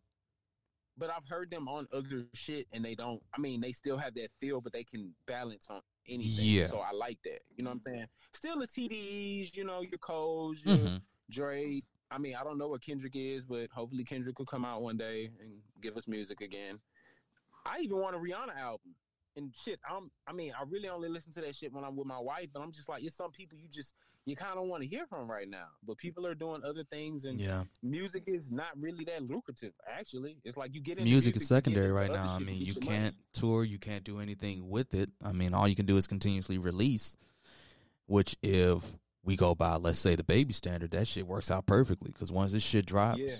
But 0.98 1.10
I've 1.10 1.28
heard 1.28 1.50
them 1.50 1.68
on 1.68 1.88
other 1.94 2.26
shit, 2.34 2.68
and 2.72 2.84
they 2.84 2.96
don't. 2.96 3.22
I 3.36 3.40
mean, 3.40 3.62
they 3.62 3.72
still 3.72 3.98
have 3.98 4.14
that 4.16 4.32
feel, 4.40 4.62
but 4.62 4.74
they 4.74 4.84
can 4.84 5.14
balance 5.26 5.68
on 5.70 5.82
anything. 6.08 6.46
Yeah. 6.46 6.68
So 6.68 6.80
I 6.80 6.92
like 6.92 7.18
that. 7.24 7.40
You 7.56 7.64
know 7.64 7.70
what 7.72 7.78
I'm 7.88 7.94
saying? 7.94 8.06
Still 8.34 8.60
the 8.60 8.68
TDEs, 8.68 9.56
you 9.56 9.64
know, 9.64 9.82
your 9.82 9.98
Coles, 10.00 10.64
your 10.64 10.78
hmm 10.78 10.98
Drake. 11.30 11.86
I 12.12 12.18
mean, 12.18 12.36
I 12.36 12.44
don't 12.44 12.58
know 12.58 12.68
what 12.68 12.82
Kendrick 12.82 13.16
is, 13.16 13.46
but 13.46 13.70
hopefully 13.74 14.04
Kendrick 14.04 14.38
will 14.38 14.46
come 14.46 14.66
out 14.66 14.82
one 14.82 14.98
day 14.98 15.32
and 15.40 15.54
give 15.82 15.96
us 15.96 16.10
music 16.10 16.42
again. 16.42 16.80
I 17.66 17.80
even 17.80 18.00
want 18.00 18.18
a 18.18 18.20
Rihanna 18.20 18.58
album. 18.58 18.96
And 19.38 19.54
shit, 19.64 19.80
I'm 19.90 20.12
I 20.28 20.34
mean, 20.34 20.52
I 20.60 20.64
really 20.70 20.90
only 20.90 21.08
listen 21.08 21.32
to 21.34 21.42
that 21.42 21.56
shit 21.56 21.72
when 21.72 21.86
I'm 21.86 21.96
with 21.96 22.08
my 22.08 22.20
wife, 22.20 22.50
but 22.54 22.62
I'm 22.62 22.74
just 22.74 22.90
like, 22.90 23.02
it's 23.02 23.16
some 23.16 23.32
people 23.32 23.58
you 23.58 23.70
just 23.70 23.94
you 24.26 24.36
kind 24.36 24.58
of 24.60 24.66
want 24.68 24.84
to 24.84 24.88
hear 24.90 25.06
from 25.08 25.30
right 25.30 25.50
now. 25.50 25.66
But 25.86 25.98
people 25.98 26.28
are 26.28 26.36
doing 26.36 26.62
other 26.64 26.84
things 26.84 27.26
and 27.26 27.40
Yeah, 27.40 27.64
music 27.82 28.24
is 28.28 28.52
not 28.52 28.70
really 28.80 29.04
that 29.06 29.24
lucrative 29.24 29.74
actually. 29.88 30.38
It's 30.44 30.58
like 30.58 30.74
you 30.76 30.82
get 30.82 30.98
into 30.98 31.10
music 31.10 31.36
is 31.36 31.48
secondary 31.48 31.92
right 31.92 32.12
now. 32.12 32.36
I 32.36 32.40
mean, 32.40 32.62
you 32.62 32.76
can't 32.76 33.16
tour, 33.34 33.64
you 33.64 33.80
can't 33.80 34.04
do 34.04 34.20
anything 34.20 34.70
with 34.70 34.94
it. 34.94 35.10
I 35.24 35.32
mean, 35.32 35.54
all 35.54 35.68
you 35.68 35.76
can 35.76 35.86
do 35.86 35.98
is 35.98 36.08
continuously 36.08 36.58
release. 36.58 37.16
Which, 38.08 38.36
if 38.44 38.84
we 39.24 39.38
go 39.38 39.56
by, 39.56 39.76
let's 39.78 40.00
say 40.00 40.16
the 40.16 40.24
baby 40.24 40.52
standard, 40.54 40.92
that 40.92 41.08
shit 41.08 41.26
works 41.26 41.50
out 41.50 41.66
perfectly. 41.66 42.12
Because 42.12 42.32
once 42.32 42.52
this 42.52 42.64
shit 42.64 42.86
drops, 42.86 43.20
Yeah. 43.20 43.36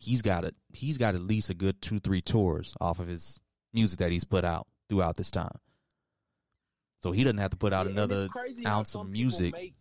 he's 0.00 0.20
got 0.20 0.44
it. 0.44 0.56
He's 0.72 0.98
got 0.98 1.14
at 1.14 1.20
least 1.20 1.48
a 1.48 1.54
good 1.54 1.80
two, 1.80 2.00
three 2.00 2.20
tours 2.20 2.74
off 2.80 2.98
of 2.98 3.06
his 3.06 3.38
music 3.72 4.00
that 4.00 4.10
he's 4.10 4.24
put 4.24 4.44
out 4.44 4.66
throughout 4.88 5.16
this 5.16 5.30
time. 5.30 5.56
So 7.02 7.12
he 7.12 7.22
doesn't 7.24 7.38
have 7.38 7.52
to 7.52 7.56
put 7.56 7.72
out 7.72 7.86
Yeah, 7.86 7.92
another 7.92 8.28
ounce 8.66 8.94
of 8.96 9.08
music. 9.08 9.52
make- 9.52 9.74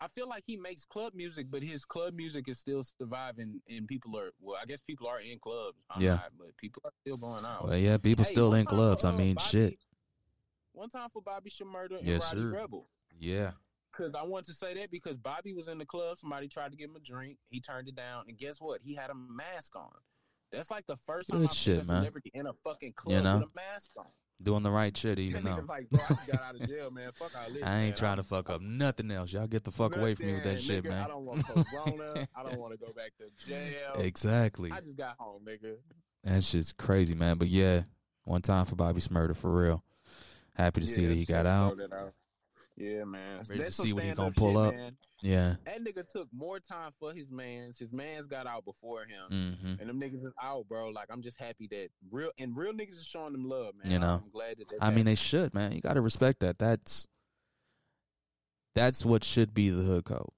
I 0.00 0.08
feel 0.08 0.28
like 0.28 0.44
he 0.46 0.56
makes 0.56 0.84
club 0.86 1.12
music, 1.14 1.48
but 1.50 1.62
his 1.62 1.84
club 1.84 2.14
music 2.14 2.48
is 2.48 2.58
still 2.58 2.82
surviving, 2.82 3.60
and 3.68 3.86
people 3.86 4.16
are 4.18 4.30
well. 4.40 4.56
I 4.60 4.64
guess 4.64 4.80
people 4.80 5.06
are 5.06 5.20
in 5.20 5.38
clubs. 5.38 5.76
I'm 5.90 6.00
Yeah. 6.02 6.14
not, 6.14 6.32
but 6.38 6.56
people 6.56 6.82
are 6.86 6.92
still 7.02 7.16
going 7.18 7.44
out. 7.44 7.66
Well, 7.68 7.76
yeah, 7.76 7.98
people 7.98 8.24
Hey, 8.24 8.30
still 8.30 8.54
in 8.54 8.64
clubs. 8.64 9.04
I 9.04 9.10
uh, 9.10 9.16
mean, 9.16 9.34
Bobby- 9.34 9.48
shit. 9.48 9.78
One 10.72 10.88
time 10.88 11.10
for 11.10 11.20
Bobby 11.20 11.50
Shmurda 11.50 11.98
and 11.98 12.06
Yes, 12.06 12.32
Rowdy 12.32 12.40
sir. 12.46 12.50
Rebel. 12.50 12.88
Yeah. 13.18 13.52
Because 13.92 14.14
I 14.14 14.22
want 14.22 14.46
to 14.46 14.52
say 14.54 14.72
that 14.74 14.90
because 14.90 15.16
Bobby 15.18 15.52
was 15.52 15.68
in 15.68 15.76
the 15.78 15.84
club, 15.84 16.16
somebody 16.16 16.48
tried 16.48 16.70
to 16.70 16.76
give 16.78 16.88
him 16.90 16.96
a 16.96 17.00
drink, 17.00 17.38
he 17.50 17.60
turned 17.60 17.88
it 17.88 17.96
down, 17.96 18.24
and 18.28 18.38
guess 18.38 18.60
what? 18.60 18.80
He 18.82 18.94
had 18.94 19.10
a 19.10 19.14
mask 19.14 19.76
on. 19.76 19.90
That's 20.52 20.70
like 20.70 20.86
the 20.86 20.96
first 20.96 21.28
time 21.28 21.40
Good 21.40 21.50
I've 21.50 21.54
shit, 21.54 21.74
seen 21.76 21.84
a 21.90 21.92
man. 21.92 22.02
celebrity 22.02 22.30
in 22.32 22.46
a 22.46 22.52
fucking 22.54 22.94
club 22.94 23.16
You 23.16 23.22
know? 23.22 23.38
with 23.38 23.48
a 23.48 23.54
mask 23.54 23.90
on. 23.98 24.06
Doing 24.42 24.62
the 24.62 24.70
right 24.70 24.96
shit, 24.96 25.18
even 25.18 25.44
though. 25.44 25.62
like, 25.68 25.86
I 25.92 25.96
just 26.08 26.30
got 26.30 26.42
out 26.42 26.54
of 26.54 26.66
jail, 26.66 26.90
man. 26.90 27.10
Fuck. 27.14 27.32
I 27.62 27.80
ain't 27.80 27.96
trying 27.96 28.16
to 28.16 28.22
fuck 28.22 28.48
up 28.48 28.62
nothing 28.62 29.10
else. 29.10 29.32
Y'all 29.32 29.46
get 29.46 29.64
the 29.64 29.70
fuck 29.70 29.94
away 29.96 30.14
from 30.14 30.26
me 30.26 30.32
with 30.34 30.44
that 30.44 30.52
Nothing, 30.52 30.64
shit, 30.64 30.84
man. 30.84 31.02
I 31.02 31.08
don't 31.08 31.26
want 31.26 31.46
corona. 31.46 32.28
I 32.34 32.42
don't 32.42 32.58
want 32.58 32.72
to 32.72 32.78
go 32.78 32.92
back 32.92 33.12
to 33.18 33.46
jail. 33.46 34.02
Exactly. 34.02 34.72
I 34.72 34.80
just 34.80 34.96
got 34.96 35.16
home, 35.18 35.42
nigga. 35.44 35.76
That 36.24 36.42
shit's 36.42 36.72
crazy, 36.72 37.14
man. 37.14 37.36
But 37.36 37.48
yeah, 37.48 37.82
one 38.24 38.40
time 38.40 38.64
for 38.64 38.76
Bobby 38.76 39.00
Shmurda, 39.02 39.36
for 39.36 39.50
real. 39.50 39.84
Happy 40.54 40.80
to 40.80 40.86
see 40.86 41.06
that 41.06 41.16
he 41.16 41.24
got 41.26 41.46
out. 41.46 41.78
out. 41.92 42.14
Yeah, 42.80 43.04
man. 43.04 43.36
Ready 43.36 43.58
to 43.58 43.58
That's 43.58 43.76
some 43.76 43.86
see 43.86 43.92
what 43.92 44.04
he 44.04 44.10
stand-up 44.12 44.34
gonna 44.34 44.52
pull 44.52 44.64
shit, 44.64 44.68
up. 44.68 44.74
Man. 44.74 44.96
Yeah. 45.20 45.54
That 45.66 45.84
nigga 45.84 46.10
took 46.10 46.28
more 46.32 46.58
time 46.58 46.92
for 46.98 47.12
his 47.12 47.30
mans. 47.30 47.78
His 47.78 47.92
man's 47.92 48.26
got 48.26 48.46
out 48.46 48.64
before 48.64 49.02
him. 49.04 49.52
hmm 49.62 49.74
And 49.78 49.88
them 49.88 50.00
niggas 50.00 50.24
is 50.24 50.32
out, 50.42 50.66
bro. 50.66 50.88
Like 50.88 51.08
I'm 51.10 51.20
just 51.20 51.38
happy 51.38 51.68
that 51.72 51.88
real 52.10 52.30
and 52.38 52.56
real 52.56 52.72
niggas 52.72 52.96
is 52.96 53.06
showing 53.06 53.32
them 53.32 53.44
love, 53.44 53.74
man. 53.82 53.92
You 53.92 53.98
know. 53.98 54.22
I'm 54.24 54.30
glad 54.32 54.56
that. 54.58 54.72
I 54.80 54.90
mean, 54.90 55.04
they 55.04 55.14
should, 55.14 55.52
man. 55.52 55.72
You 55.72 55.82
got 55.82 55.94
to 55.94 56.00
respect 56.00 56.40
that. 56.40 56.58
That's 56.58 57.06
that's 58.74 59.04
what 59.04 59.24
should 59.24 59.52
be 59.52 59.68
the 59.68 59.82
hood 59.82 60.04
code. 60.06 60.30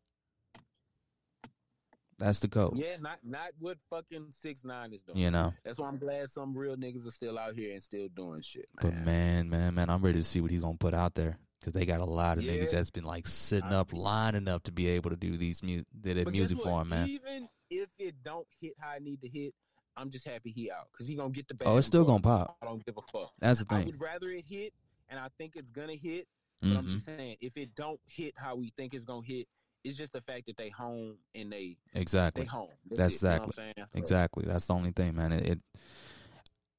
That's 2.18 2.40
the 2.40 2.48
code. 2.48 2.76
yeah, 2.76 2.96
not 3.00 3.18
not 3.24 3.50
what 3.58 3.78
fucking 3.90 4.28
six 4.40 4.64
nine 4.64 4.92
is 4.92 5.02
doing. 5.02 5.18
You 5.18 5.30
know. 5.30 5.52
That's 5.64 5.78
why 5.78 5.86
I'm 5.88 5.98
glad 5.98 6.28
some 6.30 6.56
real 6.56 6.76
niggas 6.76 7.06
are 7.06 7.10
still 7.12 7.38
out 7.38 7.54
here 7.54 7.72
and 7.72 7.82
still 7.82 8.08
doing 8.08 8.42
shit, 8.42 8.68
But 8.80 8.94
man. 8.94 9.04
man, 9.04 9.50
man, 9.50 9.74
man, 9.74 9.90
I'm 9.90 10.02
ready 10.02 10.18
to 10.18 10.24
see 10.24 10.40
what 10.40 10.50
he's 10.50 10.60
gonna 10.60 10.76
put 10.76 10.94
out 10.94 11.14
there 11.14 11.38
because 11.62 11.72
they 11.72 11.86
got 11.86 12.00
a 12.00 12.04
lot 12.04 12.38
of 12.38 12.44
Yeah. 12.44 12.52
niggas 12.52 12.70
that's 12.70 12.90
been 12.90 13.04
like 13.04 13.26
sitting 13.26 13.72
up, 13.72 13.92
lining 13.92 14.48
up 14.48 14.64
to 14.64 14.72
be 14.72 14.88
able 14.88 15.10
to 15.10 15.16
do 15.16 15.36
these 15.36 15.62
mu- 15.62 15.82
did 16.00 16.16
that 16.16 16.28
music 16.28 16.58
for 16.58 16.80
him, 16.82 16.88
man. 16.88 17.08
Even 17.08 17.48
if 17.70 17.88
it 17.98 18.16
don't 18.24 18.46
hit 18.60 18.72
how 18.80 18.90
I 18.90 18.98
need 18.98 19.20
to 19.22 19.28
hit, 19.28 19.54
I'm 19.96 20.10
just 20.10 20.26
happy 20.26 20.50
he 20.50 20.70
out 20.70 20.88
because 20.92 21.06
he 21.06 21.14
gonna 21.14 21.30
get 21.30 21.46
the. 21.48 21.56
Oh, 21.66 21.76
it's 21.76 21.86
still 21.86 22.04
gonna 22.04 22.20
pop. 22.20 22.56
I 22.62 22.66
don't 22.66 22.84
give 22.84 22.96
a 22.96 23.02
fuck. 23.02 23.32
That's 23.38 23.60
the 23.60 23.66
thing. 23.66 23.82
I 23.82 23.86
would 23.86 24.00
rather 24.00 24.28
it 24.30 24.44
hit, 24.46 24.72
and 25.08 25.20
I 25.20 25.28
think 25.38 25.52
it's 25.56 25.70
gonna 25.70 25.94
hit. 25.94 26.26
But 26.62 26.76
I'm 26.76 26.86
hmm 26.86 26.94
just 26.94 27.06
saying, 27.06 27.36
if 27.40 27.56
it 27.56 27.74
don't 27.74 28.00
hit 28.06 28.34
how 28.36 28.56
we 28.56 28.72
think 28.76 28.94
it's 28.94 29.04
gonna 29.04 29.24
hit, 29.24 29.46
it's 29.84 29.96
just 29.96 30.12
the 30.12 30.20
fact 30.20 30.46
that 30.46 30.56
they 30.56 30.68
home 30.70 31.16
and 31.34 31.52
they 31.52 31.76
they 31.94 32.00
Exactly. 32.00 32.44
home. 32.44 32.68
That's 32.90 33.16
it, 33.16 33.22
you 33.22 33.28
know 33.28 33.40
what 33.40 33.44
I'm 33.44 33.52
saying? 33.52 33.74
So, 33.76 33.98
Exactly. 33.98 34.44
That's 34.46 34.66
the 34.66 34.74
only 34.74 34.90
thing, 34.90 35.14
man. 35.14 35.32
It, 35.32 35.46
it 35.48 35.62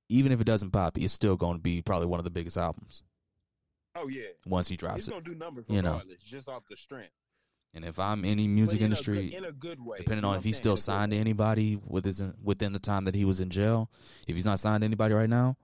even 0.10 0.32
if 0.32 0.42
it 0.42 0.46
doesn't 0.46 0.72
pop, 0.72 0.98
it's 0.98 1.14
still 1.14 1.36
going 1.36 1.58
to 1.58 1.62
be 1.62 1.82
probably 1.82 2.08
one 2.08 2.20
of 2.20 2.24
the 2.24 2.32
biggest 2.32 2.58
albums 2.58 3.04
Oh 3.96 4.08
yeah, 4.08 4.24
once 4.46 4.68
he 4.68 4.76
drops 4.76 5.00
it's 5.00 5.08
it. 5.08 5.12
gonna 5.12 5.24
do 5.24 5.36
numbers 5.36 5.70
You 5.70 5.82
know. 5.82 6.02
just 6.26 6.50
off 6.50 6.66
the 6.68 6.76
strength. 6.76 7.12
And 7.76 7.84
if 7.84 7.98
I'm 8.00 8.24
any 8.24 8.48
music 8.48 8.78
in 8.78 8.84
a 8.84 8.86
industry, 8.86 9.30
good, 9.30 9.38
in 9.38 9.46
a 9.46 9.52
good 9.52 9.84
way. 9.84 9.98
depending 9.98 10.24
on 10.26 10.38
if 10.38 10.44
he's 10.44 10.58
still 10.58 10.74
a 10.74 10.78
signed 10.78 11.12
to 11.12 11.18
anybody 11.18 11.80
within 11.88 12.34
within 12.42 12.74
the 12.74 12.80
time 12.80 13.06
that 13.06 13.16
he 13.16 13.26
was 13.26 13.40
in 13.40 13.50
jail, 13.50 13.90
if 14.28 14.36
he's 14.36 14.46
not 14.46 14.60
signed 14.60 14.82
to 14.82 14.86
anybody 14.86 15.14
right 15.14 15.30
now, 15.30 15.58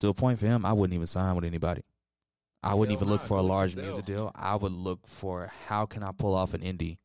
to 0.00 0.08
a 0.08 0.14
point 0.14 0.38
for 0.40 0.46
him, 0.46 0.64
I 0.66 0.72
wouldn't 0.72 0.94
even 0.94 1.06
sign 1.06 1.34
with 1.36 1.44
anybody. 1.44 1.82
I 2.62 2.74
wouldn't 2.74 2.96
Hell 2.96 3.02
even 3.06 3.12
look 3.12 3.22
nah, 3.22 3.26
for 3.28 3.38
a 3.38 3.42
large 3.42 3.76
music 3.76 4.04
deal. 4.04 4.30
I 4.34 4.54
would 4.56 4.72
look 4.72 5.06
for 5.06 5.50
how 5.66 5.86
can 5.86 6.02
I 6.04 6.10
pull 6.12 6.34
off 6.34 6.54
an 6.54 6.60
indie. 6.60 6.98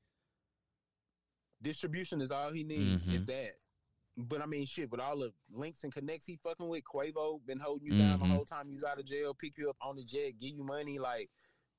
distribution 1.62 2.22
is 2.22 2.32
all 2.32 2.52
he 2.52 2.64
needs, 2.64 3.04
Mhm. 3.04 3.14
if 3.22 3.26
that. 3.26 3.58
But 4.20 4.42
I 4.42 4.48
mean, 4.48 4.66
shit, 4.66 4.90
with 4.90 5.00
all 5.00 5.18
the 5.20 5.32
links 5.54 5.84
and 5.84 5.94
connects 5.94 6.26
he 6.26 6.38
fucking 6.38 6.68
with, 6.68 6.84
Quavo 6.84 7.40
been 7.46 7.60
holding 7.60 7.86
you 7.92 7.98
down 8.00 8.20
the 8.20 8.26
Mhm. 8.26 8.32
whole 8.36 8.46
time 8.46 8.68
he's 8.68 8.84
out 8.84 9.00
of 9.00 9.06
jail, 9.06 9.34
pick 9.36 9.58
you 9.58 9.70
up 9.70 9.78
on 9.80 9.96
the 9.96 10.04
jet, 10.04 10.40
give 10.40 10.56
you 10.56 10.64
money, 10.64 10.98
like 10.98 11.30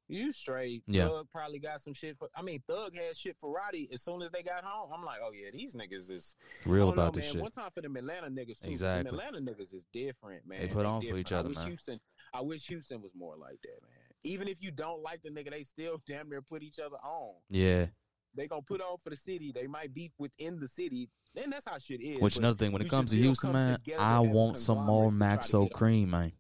you 0.07 0.31
straight. 0.33 0.85
Yeah. 0.87 1.09
Thug 1.09 1.29
probably 1.31 1.59
got 1.59 1.83
some 1.83 1.93
shit 1.95 2.17
for. 2.17 2.29
I 2.35 2.43
mean, 2.43 2.63
Thug 2.67 2.95
had 2.95 3.17
shit 3.17 3.37
for 3.39 3.51
Rowdy 3.53 3.91
as 3.93 4.03
soon 4.03 4.23
as 4.23 4.31
they 4.31 4.43
got 4.45 4.63
home. 4.65 4.91
I'm 4.95 5.05
like, 5.05 5.19
oh 5.23 5.33
yeah, 5.33 5.51
these 5.53 5.75
niggas 5.75 6.11
is 6.11 6.37
Real 6.65 6.91
about 6.91 7.07
know, 7.15 7.21
this 7.21 7.25
man. 7.27 7.33
shit. 7.35 7.43
One 7.43 7.51
time 7.51 7.71
for 7.73 7.81
the 7.83 7.89
Atlanta 7.89 8.29
niggas 8.29 8.61
too. 8.61 8.71
Exactly. 8.71 9.11
Them 9.11 9.19
Atlanta 9.21 9.41
niggas 9.53 9.75
is 9.75 9.85
different, 9.93 10.47
man. 10.47 10.61
They 10.61 10.69
put 10.73 10.87
on 10.87 11.03
for 11.03 11.19
each 11.19 11.33
other, 11.33 11.49
I 11.49 11.51
wish 11.51 11.57
man. 11.59 11.67
Houston, 11.67 12.01
I 12.33 12.41
wish 12.41 12.67
Houston 12.69 13.03
was 13.03 13.15
more 13.17 13.37
like 13.37 13.61
that, 13.63 13.83
man. 13.83 13.93
Even 14.23 14.47
if 14.49 14.63
you 14.63 14.71
don't 14.71 15.03
like 15.03 15.23
the 15.23 15.31
nigga, 15.31 15.51
they 15.51 15.65
still 15.65 16.01
damn 16.07 16.29
near 16.31 16.41
put 16.41 16.63
each 16.63 16.79
other 16.79 16.97
on. 16.99 17.35
Yeah. 17.51 17.89
They 18.35 18.47
gonna 18.47 18.63
put 18.63 18.81
on 18.81 18.99
for 18.99 19.11
the 19.11 19.17
city. 19.17 19.53
They 19.53 19.67
might 19.67 19.93
be 19.93 20.13
within 20.19 20.61
the 20.61 20.69
city. 20.69 21.11
Then 21.39 21.51
that's 21.51 21.67
how 21.69 21.79
shit 21.79 22.01
is. 22.01 22.21
Which 22.21 22.37
another 22.37 22.57
thing, 22.57 22.73
when 22.73 22.83
it 22.83 22.89
comes 22.91 23.11
to 23.11 23.17
Houston, 23.17 23.53
come 23.53 23.63
man, 23.63 23.79
I 23.99 24.19
want 24.21 24.59
some 24.59 24.79
more 24.85 25.09
conglomerate 25.11 25.43
to 25.43 25.51
try 25.51 25.61
to 25.61 25.67
Maxo 25.67 25.71
Kream, 25.71 26.09
man. 26.09 26.33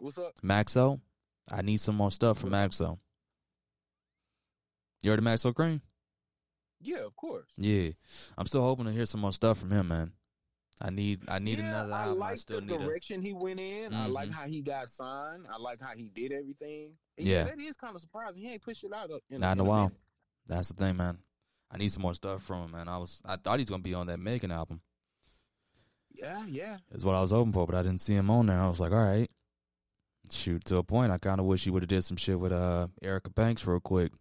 What's 0.00 0.18
up? 0.18 0.34
Maxo, 0.42 1.00
I 1.50 1.62
need 1.62 1.78
some 1.78 1.94
more 1.96 2.10
stuff 2.10 2.38
from 2.38 2.50
Maxo. 2.50 2.98
You 5.02 5.10
heard 5.10 5.20
of 5.20 5.24
Maxo 5.24 5.52
Kream? 5.54 5.80
Yeah, 6.80 6.98
of 6.98 7.14
course. 7.16 7.48
Yeah, 7.56 7.90
I'm 8.36 8.46
still 8.46 8.62
hoping 8.62 8.86
to 8.86 8.92
hear 8.92 9.06
some 9.06 9.20
more 9.20 9.32
stuff 9.32 9.58
from 9.58 9.70
him, 9.70 9.88
man. 9.88 10.12
I 10.80 10.90
need, 10.90 11.22
I 11.28 11.38
need 11.40 11.58
yeah, 11.58 11.68
another 11.70 11.92
I 11.92 12.02
album. 12.04 12.22
I 12.22 12.26
like 12.30 12.38
still 12.38 12.60
the 12.60 12.66
need 12.66 12.80
a. 12.80 12.84
direction 12.84 13.20
he 13.22 13.32
went 13.32 13.58
in. 13.58 13.92
I 13.92 14.06
like 14.06 14.28
Mhm. 14.28 14.32
how 14.32 14.46
he 14.46 14.62
got 14.62 14.90
signed. 14.90 15.46
I 15.52 15.58
like 15.58 15.80
how 15.80 15.92
he 15.96 16.08
did 16.08 16.30
everything. 16.32 16.92
And 17.16 17.26
Yeah. 17.26 17.44
that 17.44 17.58
is 17.58 17.76
kind 17.76 17.96
of 17.96 18.00
surprising. 18.00 18.40
He 18.42 18.52
ain't 18.52 18.62
pushed 18.62 18.84
it 18.84 18.92
out 18.92 19.10
in, 19.28 19.38
Not 19.40 19.52
in 19.52 19.60
a 19.60 19.64
while. 19.64 19.84
minute. 19.88 20.00
That's 20.46 20.68
the 20.68 20.74
thing, 20.74 20.96
man. 20.96 21.18
I 21.70 21.76
need 21.76 21.92
some 21.92 22.02
more 22.02 22.14
stuff 22.14 22.42
from 22.42 22.64
him, 22.64 22.70
man. 22.72 22.88
I 22.88 22.98
was, 22.98 23.20
I 23.24 23.36
thought 23.36 23.58
he 23.58 23.62
was 23.62 23.70
gonna 23.70 23.82
be 23.82 23.94
on 23.94 24.06
that 24.06 24.18
Megan 24.18 24.50
album. 24.50 24.80
Yeah, 26.14 26.44
yeah. 26.46 26.78
Is 26.92 27.04
what 27.04 27.14
I 27.14 27.20
was 27.20 27.30
hoping 27.30 27.52
for, 27.52 27.66
but 27.66 27.74
I 27.76 27.82
didn't 27.82 28.00
see 28.00 28.14
him 28.14 28.30
on 28.30 28.46
there. 28.46 28.60
I 28.60 28.68
was 28.68 28.80
like, 28.80 28.92
all 28.92 29.04
right, 29.04 29.30
shoot. 30.30 30.64
To 30.66 30.78
a 30.78 30.82
point, 30.82 31.12
I 31.12 31.18
kind 31.18 31.38
of 31.40 31.46
wish 31.46 31.64
he 31.64 31.70
would 31.70 31.82
have 31.82 31.88
did 31.88 32.02
some 32.02 32.16
shit 32.16 32.38
with 32.40 32.52
uh 32.52 32.88
Erica 33.02 33.30
Banks 33.30 33.66
real 33.66 33.80
quick. 33.80 34.12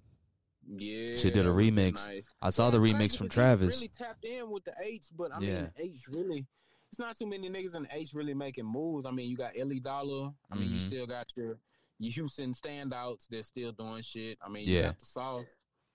Yeah, 0.70 1.16
She 1.16 1.30
did 1.32 1.38
a 1.38 1.44
that 1.44 1.54
would've 1.54 1.76
been 1.76 1.94
remix. 1.94 2.08
Nice. 2.08 2.28
I 2.42 2.50
saw 2.50 2.66
Yeah, 2.66 2.72
the 2.72 2.78
remix 2.80 3.18
from 3.18 3.30
Travis. 3.30 3.78
Really 3.78 3.88
tapped 3.88 4.26
in 4.26 4.50
with 4.52 4.66
the 4.66 4.74
H, 4.84 5.06
but 5.16 5.32
I 5.32 5.42
Yeah. 5.42 5.62
mean, 5.62 5.72
H 5.78 6.08
really. 6.10 6.46
It's 6.92 7.00
not 7.00 7.18
too 7.18 7.26
many 7.26 7.50
niggas 7.50 7.74
in 7.76 7.84
the 7.84 7.90
H 7.92 8.14
really 8.14 8.34
making 8.34 8.66
moves. 8.66 9.06
I 9.06 9.12
mean, 9.12 9.30
you 9.30 9.38
got 9.38 9.54
Ellie 9.58 9.80
Dollar. 9.80 10.32
I 10.52 10.56
mean, 10.56 10.72
you 10.74 10.80
Mhm. 10.82 10.88
still 10.88 11.08
got 11.08 11.28
your 11.36 11.58
your 12.00 12.12
Houston 12.12 12.54
standouts. 12.54 13.28
They're 13.28 13.42
still 13.44 13.72
doing 13.72 14.04
shit. 14.04 14.38
I 14.42 14.50
mean, 14.50 14.68
Yeah. 14.68 14.76
you 14.76 14.82
got 14.84 15.00
the 15.00 15.06
Sauce. 15.06 15.46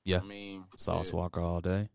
Yeah. 0.05 0.21
I 0.23 0.25
mean, 0.27 0.65
Sauce 0.77 1.07
shit, 1.07 1.15
Walka 1.15 1.43
all 1.43 1.61
day. 1.61 1.89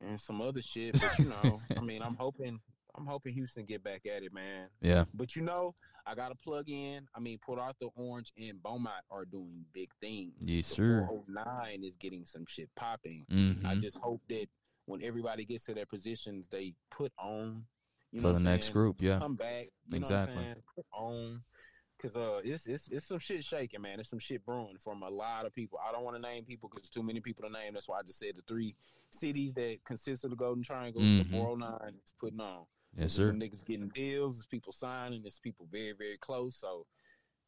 and 0.00 0.20
some 0.20 0.40
other 0.40 0.62
shit. 0.62 0.92
But 1.00 1.18
you 1.18 1.26
know, 1.26 1.60
I 1.76 1.80
mean, 1.80 2.02
I'm 2.02 2.14
hoping. 2.16 2.60
I'm 2.96 3.06
hoping 3.06 3.34
Houston 3.34 3.64
get 3.64 3.82
back 3.82 4.02
at 4.06 4.22
it, 4.22 4.32
man. 4.32 4.68
Yeah, 4.80 5.06
But 5.12 5.34
you 5.34 5.42
know, 5.42 5.74
I 6.06 6.14
got 6.14 6.28
to 6.28 6.36
plug 6.36 6.68
in. 6.68 7.08
I 7.12 7.18
mean, 7.18 7.38
Port 7.44 7.58
Arthur 7.58 7.86
Orange 7.96 8.32
and 8.38 8.62
Beaumont 8.62 9.02
are 9.10 9.24
doing 9.24 9.64
big 9.72 9.90
things. 10.00 10.34
Yes, 10.40 10.68
The 10.68 10.74
sir. 10.76 11.06
409 11.08 11.82
is 11.82 11.96
getting 11.96 12.24
some 12.24 12.44
shit 12.46 12.68
popping. 12.76 13.26
hmm 13.28 13.66
I 13.66 13.74
just 13.74 13.98
hope 13.98 14.22
that 14.28 14.46
when 14.86 15.02
everybody 15.02 15.44
gets 15.44 15.64
to 15.64 15.74
their 15.74 15.86
positions, 15.86 16.46
they 16.52 16.74
put 16.92 17.10
on. 17.18 17.64
You 18.12 18.20
for 18.20 18.28
know 18.28 18.32
the 18.34 18.38
next 18.44 18.66
saying? 18.66 18.74
group. 18.74 19.02
Yeah, 19.02 19.18
Come 19.18 19.34
back. 19.34 19.70
Exactly. 19.92 20.36
Know 20.36 20.40
what 20.40 20.46
I'm 20.46 20.52
saying? 20.52 20.62
Put 20.76 20.86
on. 20.92 21.42
Cause 22.04 22.16
uh, 22.16 22.40
it's 22.44 22.66
it's 22.66 22.88
it's 22.88 23.06
some 23.06 23.18
shit 23.18 23.42
shaking, 23.42 23.80
man. 23.80 23.98
It's 23.98 24.10
some 24.10 24.18
shit 24.18 24.44
brewing 24.44 24.76
from 24.78 25.02
a 25.02 25.08
lot 25.08 25.46
of 25.46 25.54
people. 25.54 25.78
I 25.82 25.90
don't 25.90 26.04
want 26.04 26.16
to 26.16 26.20
name 26.22 26.44
people 26.44 26.68
because 26.68 26.90
too 26.90 27.02
many 27.02 27.20
people 27.20 27.48
to 27.48 27.50
name. 27.50 27.72
That's 27.72 27.88
why 27.88 27.98
I 28.00 28.02
just 28.02 28.18
said 28.18 28.34
the 28.36 28.42
three 28.46 28.74
cities 29.08 29.54
that 29.54 29.78
consist 29.86 30.22
of 30.22 30.28
the 30.28 30.36
Golden 30.36 30.62
Triangle. 30.62 31.00
Mhm. 31.00 31.24
The 31.24 31.30
409 31.30 31.94
is 32.04 32.12
putting 32.20 32.40
on. 32.40 32.66
yes, 32.92 32.98
There's 32.98 33.12
sir. 33.14 33.26
Some 33.28 33.40
niggas 33.40 33.64
getting 33.64 33.88
deals. 33.88 34.36
There's 34.36 34.46
people 34.46 34.70
signing. 34.72 35.22
There's 35.22 35.38
people 35.38 35.66
very 35.72 35.92
very 35.92 36.18
close. 36.18 36.56
So 36.56 36.84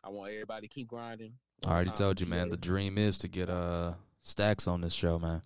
I 0.03 0.09
want 0.09 0.33
everybody 0.33 0.67
to 0.69 0.75
keep 0.75 0.89
grinding. 0.89 1.35
I 1.67 1.71
already 1.73 1.91
told 1.91 2.23
you, 2.23 2.27
man. 2.27 2.49
The 2.49 2.57
dream 2.57 2.97
is 2.97 3.19
to 3.19 3.29
get 3.29 3.51
uh 3.51 3.93
stacks 4.23 4.67
on 4.67 4.81
this 4.81 4.95
show, 4.95 5.19
man. 5.19 5.43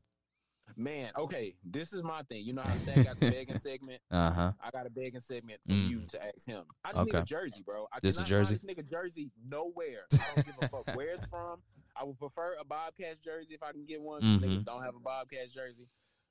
Man, 0.76 1.10
okay, 1.18 1.54
this 1.64 1.92
is 1.92 2.02
my 2.02 2.22
thing. 2.22 2.44
You 2.44 2.52
know 2.52 2.62
how 2.62 2.74
Stack 2.74 3.04
got 3.04 3.20
the 3.20 3.30
begging 3.32 3.58
segment? 3.58 4.00
Uh 4.10 4.30
huh. 4.30 4.52
I 4.62 4.70
got 4.70 4.86
a 4.86 4.90
begging 4.90 5.20
segment 5.20 5.60
for 5.66 5.72
Mm. 5.72 5.88
you 5.90 6.00
to 6.10 6.24
ask 6.24 6.46
him. 6.46 6.64
I 6.84 6.92
just 6.92 7.04
need 7.06 7.14
Okay. 7.14 7.22
a 7.22 7.24
jersey, 7.24 7.62
bro. 7.64 7.86
I 7.92 8.00
Just 8.00 8.20
a 8.20 8.24
jersey? 8.24 8.56
This 8.56 8.64
nigga 8.64 8.88
jersey 8.88 9.30
nowhere. 9.48 10.04
I 10.12 10.16
don't 10.34 10.46
give 10.46 10.54
a 10.62 10.68
fuck 10.68 10.96
where 10.96 11.14
it's 11.14 11.26
from. 11.26 11.60
I 11.96 12.04
would 12.04 12.18
prefer 12.18 12.54
a 12.60 12.64
Bobcats 12.64 13.20
jersey 13.20 13.54
if 13.54 13.62
I 13.62 13.72
can 13.72 13.84
get 13.84 14.00
one. 14.00 14.22
Mhm. 14.22 14.40
Niggas 14.40 14.64
don't 14.64 14.82
have 14.82 14.94
a 14.96 15.00
Bobcats 15.00 15.52
jersey. 15.52 15.88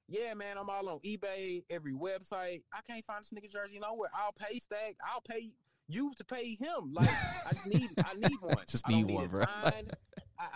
Yeah, 0.08 0.34
man, 0.34 0.58
I'm 0.58 0.70
all 0.70 0.90
on 0.90 1.00
eBay, 1.06 1.64
every 1.70 1.94
website. 1.94 2.64
I 2.74 2.82
can't 2.88 3.06
find 3.06 3.24
this 3.24 3.32
nigga 3.32 3.52
jersey 3.52 3.78
nowhere. 3.80 4.10
I'll 4.14 4.32
pay 4.34 4.58
Stack. 4.58 4.96
I'll 5.08 5.22
pay 5.22 5.52
you 5.88 6.14
to 6.18 6.24
pay 6.24 6.56
him. 6.56 6.94
Like 6.94 7.10
I 7.10 7.52
just 7.54 7.68
need, 7.68 7.90
I 7.98 8.14
need 8.16 8.38
one. 8.42 8.58
Just 8.68 8.86
I 8.88 8.92
need 8.92 9.12
one, 9.12 9.28
bro. 9.28 9.44
I, 9.48 9.74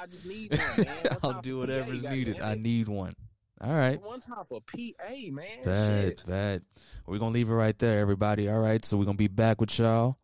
I, 0.04 0.06
just 0.08 0.26
need 0.26 0.52
one. 0.58 0.86
Man. 0.86 1.18
I'll 1.24 1.42
do 1.42 1.58
whatever's 1.60 2.04
needed. 2.04 2.40
I 2.40 2.56
need 2.56 2.88
one. 2.88 3.14
All 3.64 3.74
right. 3.74 4.02
One 4.02 4.20
time 4.20 4.44
for 4.46 4.60
PA, 4.62 5.14
man. 5.32 5.64
Bad, 5.64 6.04
Shit. 6.04 6.24
bad. 6.28 6.62
We're 7.08 7.20
gonna 7.20 7.32
leave 7.32 7.50
it 7.50 7.54
right 7.54 7.78
there, 7.80 8.00
everybody. 8.00 8.50
All 8.50 8.60
right. 8.60 8.84
So 8.84 8.98
we're 8.98 9.06
gonna 9.06 9.18
be 9.18 9.30
back 9.30 9.62
with 9.62 9.80
y'all 9.80 10.18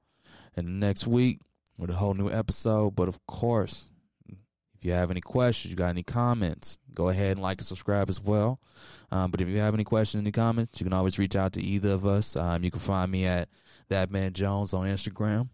in 0.58 0.66
the 0.66 0.72
next 0.72 1.08
week 1.08 1.40
with 1.78 1.90
a 1.90 1.94
whole 1.94 2.14
new 2.14 2.30
episode. 2.30 2.96
But 2.96 3.08
of 3.08 3.26
course, 3.28 3.90
if 4.28 4.38
If 4.76 4.86
you 4.86 4.92
have 4.92 5.12
any 5.12 5.22
questions, 5.22 5.72
you 5.72 5.76
got 5.78 5.90
any 5.90 6.04
comments, 6.04 6.78
go 6.94 7.10
ahead 7.10 7.34
and 7.34 7.42
like 7.42 7.60
and 7.60 7.68
subscribe 7.68 8.10
as 8.10 8.22
well. 8.22 8.60
Um, 9.12 9.32
but 9.32 9.42
if 9.42 9.48
you 9.48 9.60
have 9.60 9.74
any 9.74 9.84
questions, 9.84 10.22
any 10.22 10.32
comments, 10.32 10.80
you 10.80 10.86
can 10.86 10.94
always 10.94 11.18
reach 11.20 11.36
out 11.36 11.54
to 11.54 11.62
either 11.62 11.92
of 11.92 12.06
us. 12.06 12.36
Um, 12.36 12.64
you 12.64 12.72
can 12.72 12.80
find 12.82 13.12
me 13.12 13.26
at 13.26 13.50
that 13.90 14.12
man 14.12 14.34
Jones 14.34 14.74
on 14.74 14.86
Instagram. 14.88 15.50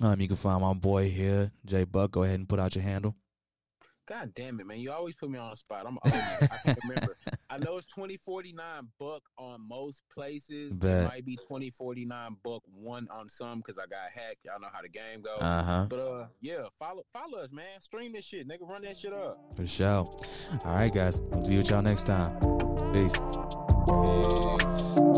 Um, 0.00 0.20
you 0.20 0.28
can 0.28 0.36
find 0.36 0.60
my 0.60 0.74
boy 0.74 1.08
here, 1.10 1.52
Jay 1.64 1.84
Buck. 1.84 2.10
Go 2.10 2.22
ahead 2.24 2.38
and 2.38 2.48
put 2.48 2.58
out 2.60 2.74
your 2.74 2.84
handle. 2.84 3.16
God 4.06 4.34
damn 4.34 4.60
it, 4.60 4.66
man! 4.66 4.78
You 4.78 4.92
always 4.92 5.16
put 5.16 5.30
me 5.30 5.38
on 5.38 5.50
the 5.50 5.56
spot. 5.56 5.84
I'm 5.86 5.98
old. 6.04 6.14
I 6.14 6.56
can't 6.64 6.78
remember. 6.84 7.16
I 7.50 7.58
know 7.58 7.76
it's 7.76 7.86
twenty 7.86 8.16
forty 8.16 8.52
nine 8.52 8.88
buck 9.00 9.22
on 9.36 9.66
most 9.66 10.02
places. 10.12 10.78
It 10.80 11.08
might 11.08 11.24
be 11.24 11.36
twenty 11.46 11.70
forty 11.70 12.04
nine 12.04 12.36
buck 12.44 12.62
one 12.72 13.08
on 13.10 13.28
some 13.28 13.58
because 13.58 13.78
I 13.78 13.86
got 13.86 14.10
hacked. 14.14 14.44
Y'all 14.44 14.60
know 14.60 14.68
how 14.72 14.82
the 14.82 14.88
game 14.88 15.22
goes. 15.22 15.40
Uh 15.40 15.62
huh. 15.62 15.86
But 15.88 15.98
uh, 15.98 16.26
yeah, 16.40 16.66
follow 16.78 17.02
follow 17.12 17.38
us, 17.38 17.52
man. 17.52 17.80
Stream 17.80 18.12
this 18.12 18.24
shit, 18.24 18.48
nigga. 18.48 18.68
Run 18.68 18.82
that 18.82 18.96
shit 18.96 19.12
up. 19.12 19.40
For 19.56 19.66
sure. 19.66 19.86
All 19.86 20.18
right, 20.64 20.92
guys. 20.92 21.20
We'll 21.20 21.50
you 21.50 21.58
with 21.58 21.70
y'all 21.70 21.82
next 21.82 22.06
time. 22.06 22.38
Peace. 22.92 23.16
Peace. 23.86 25.15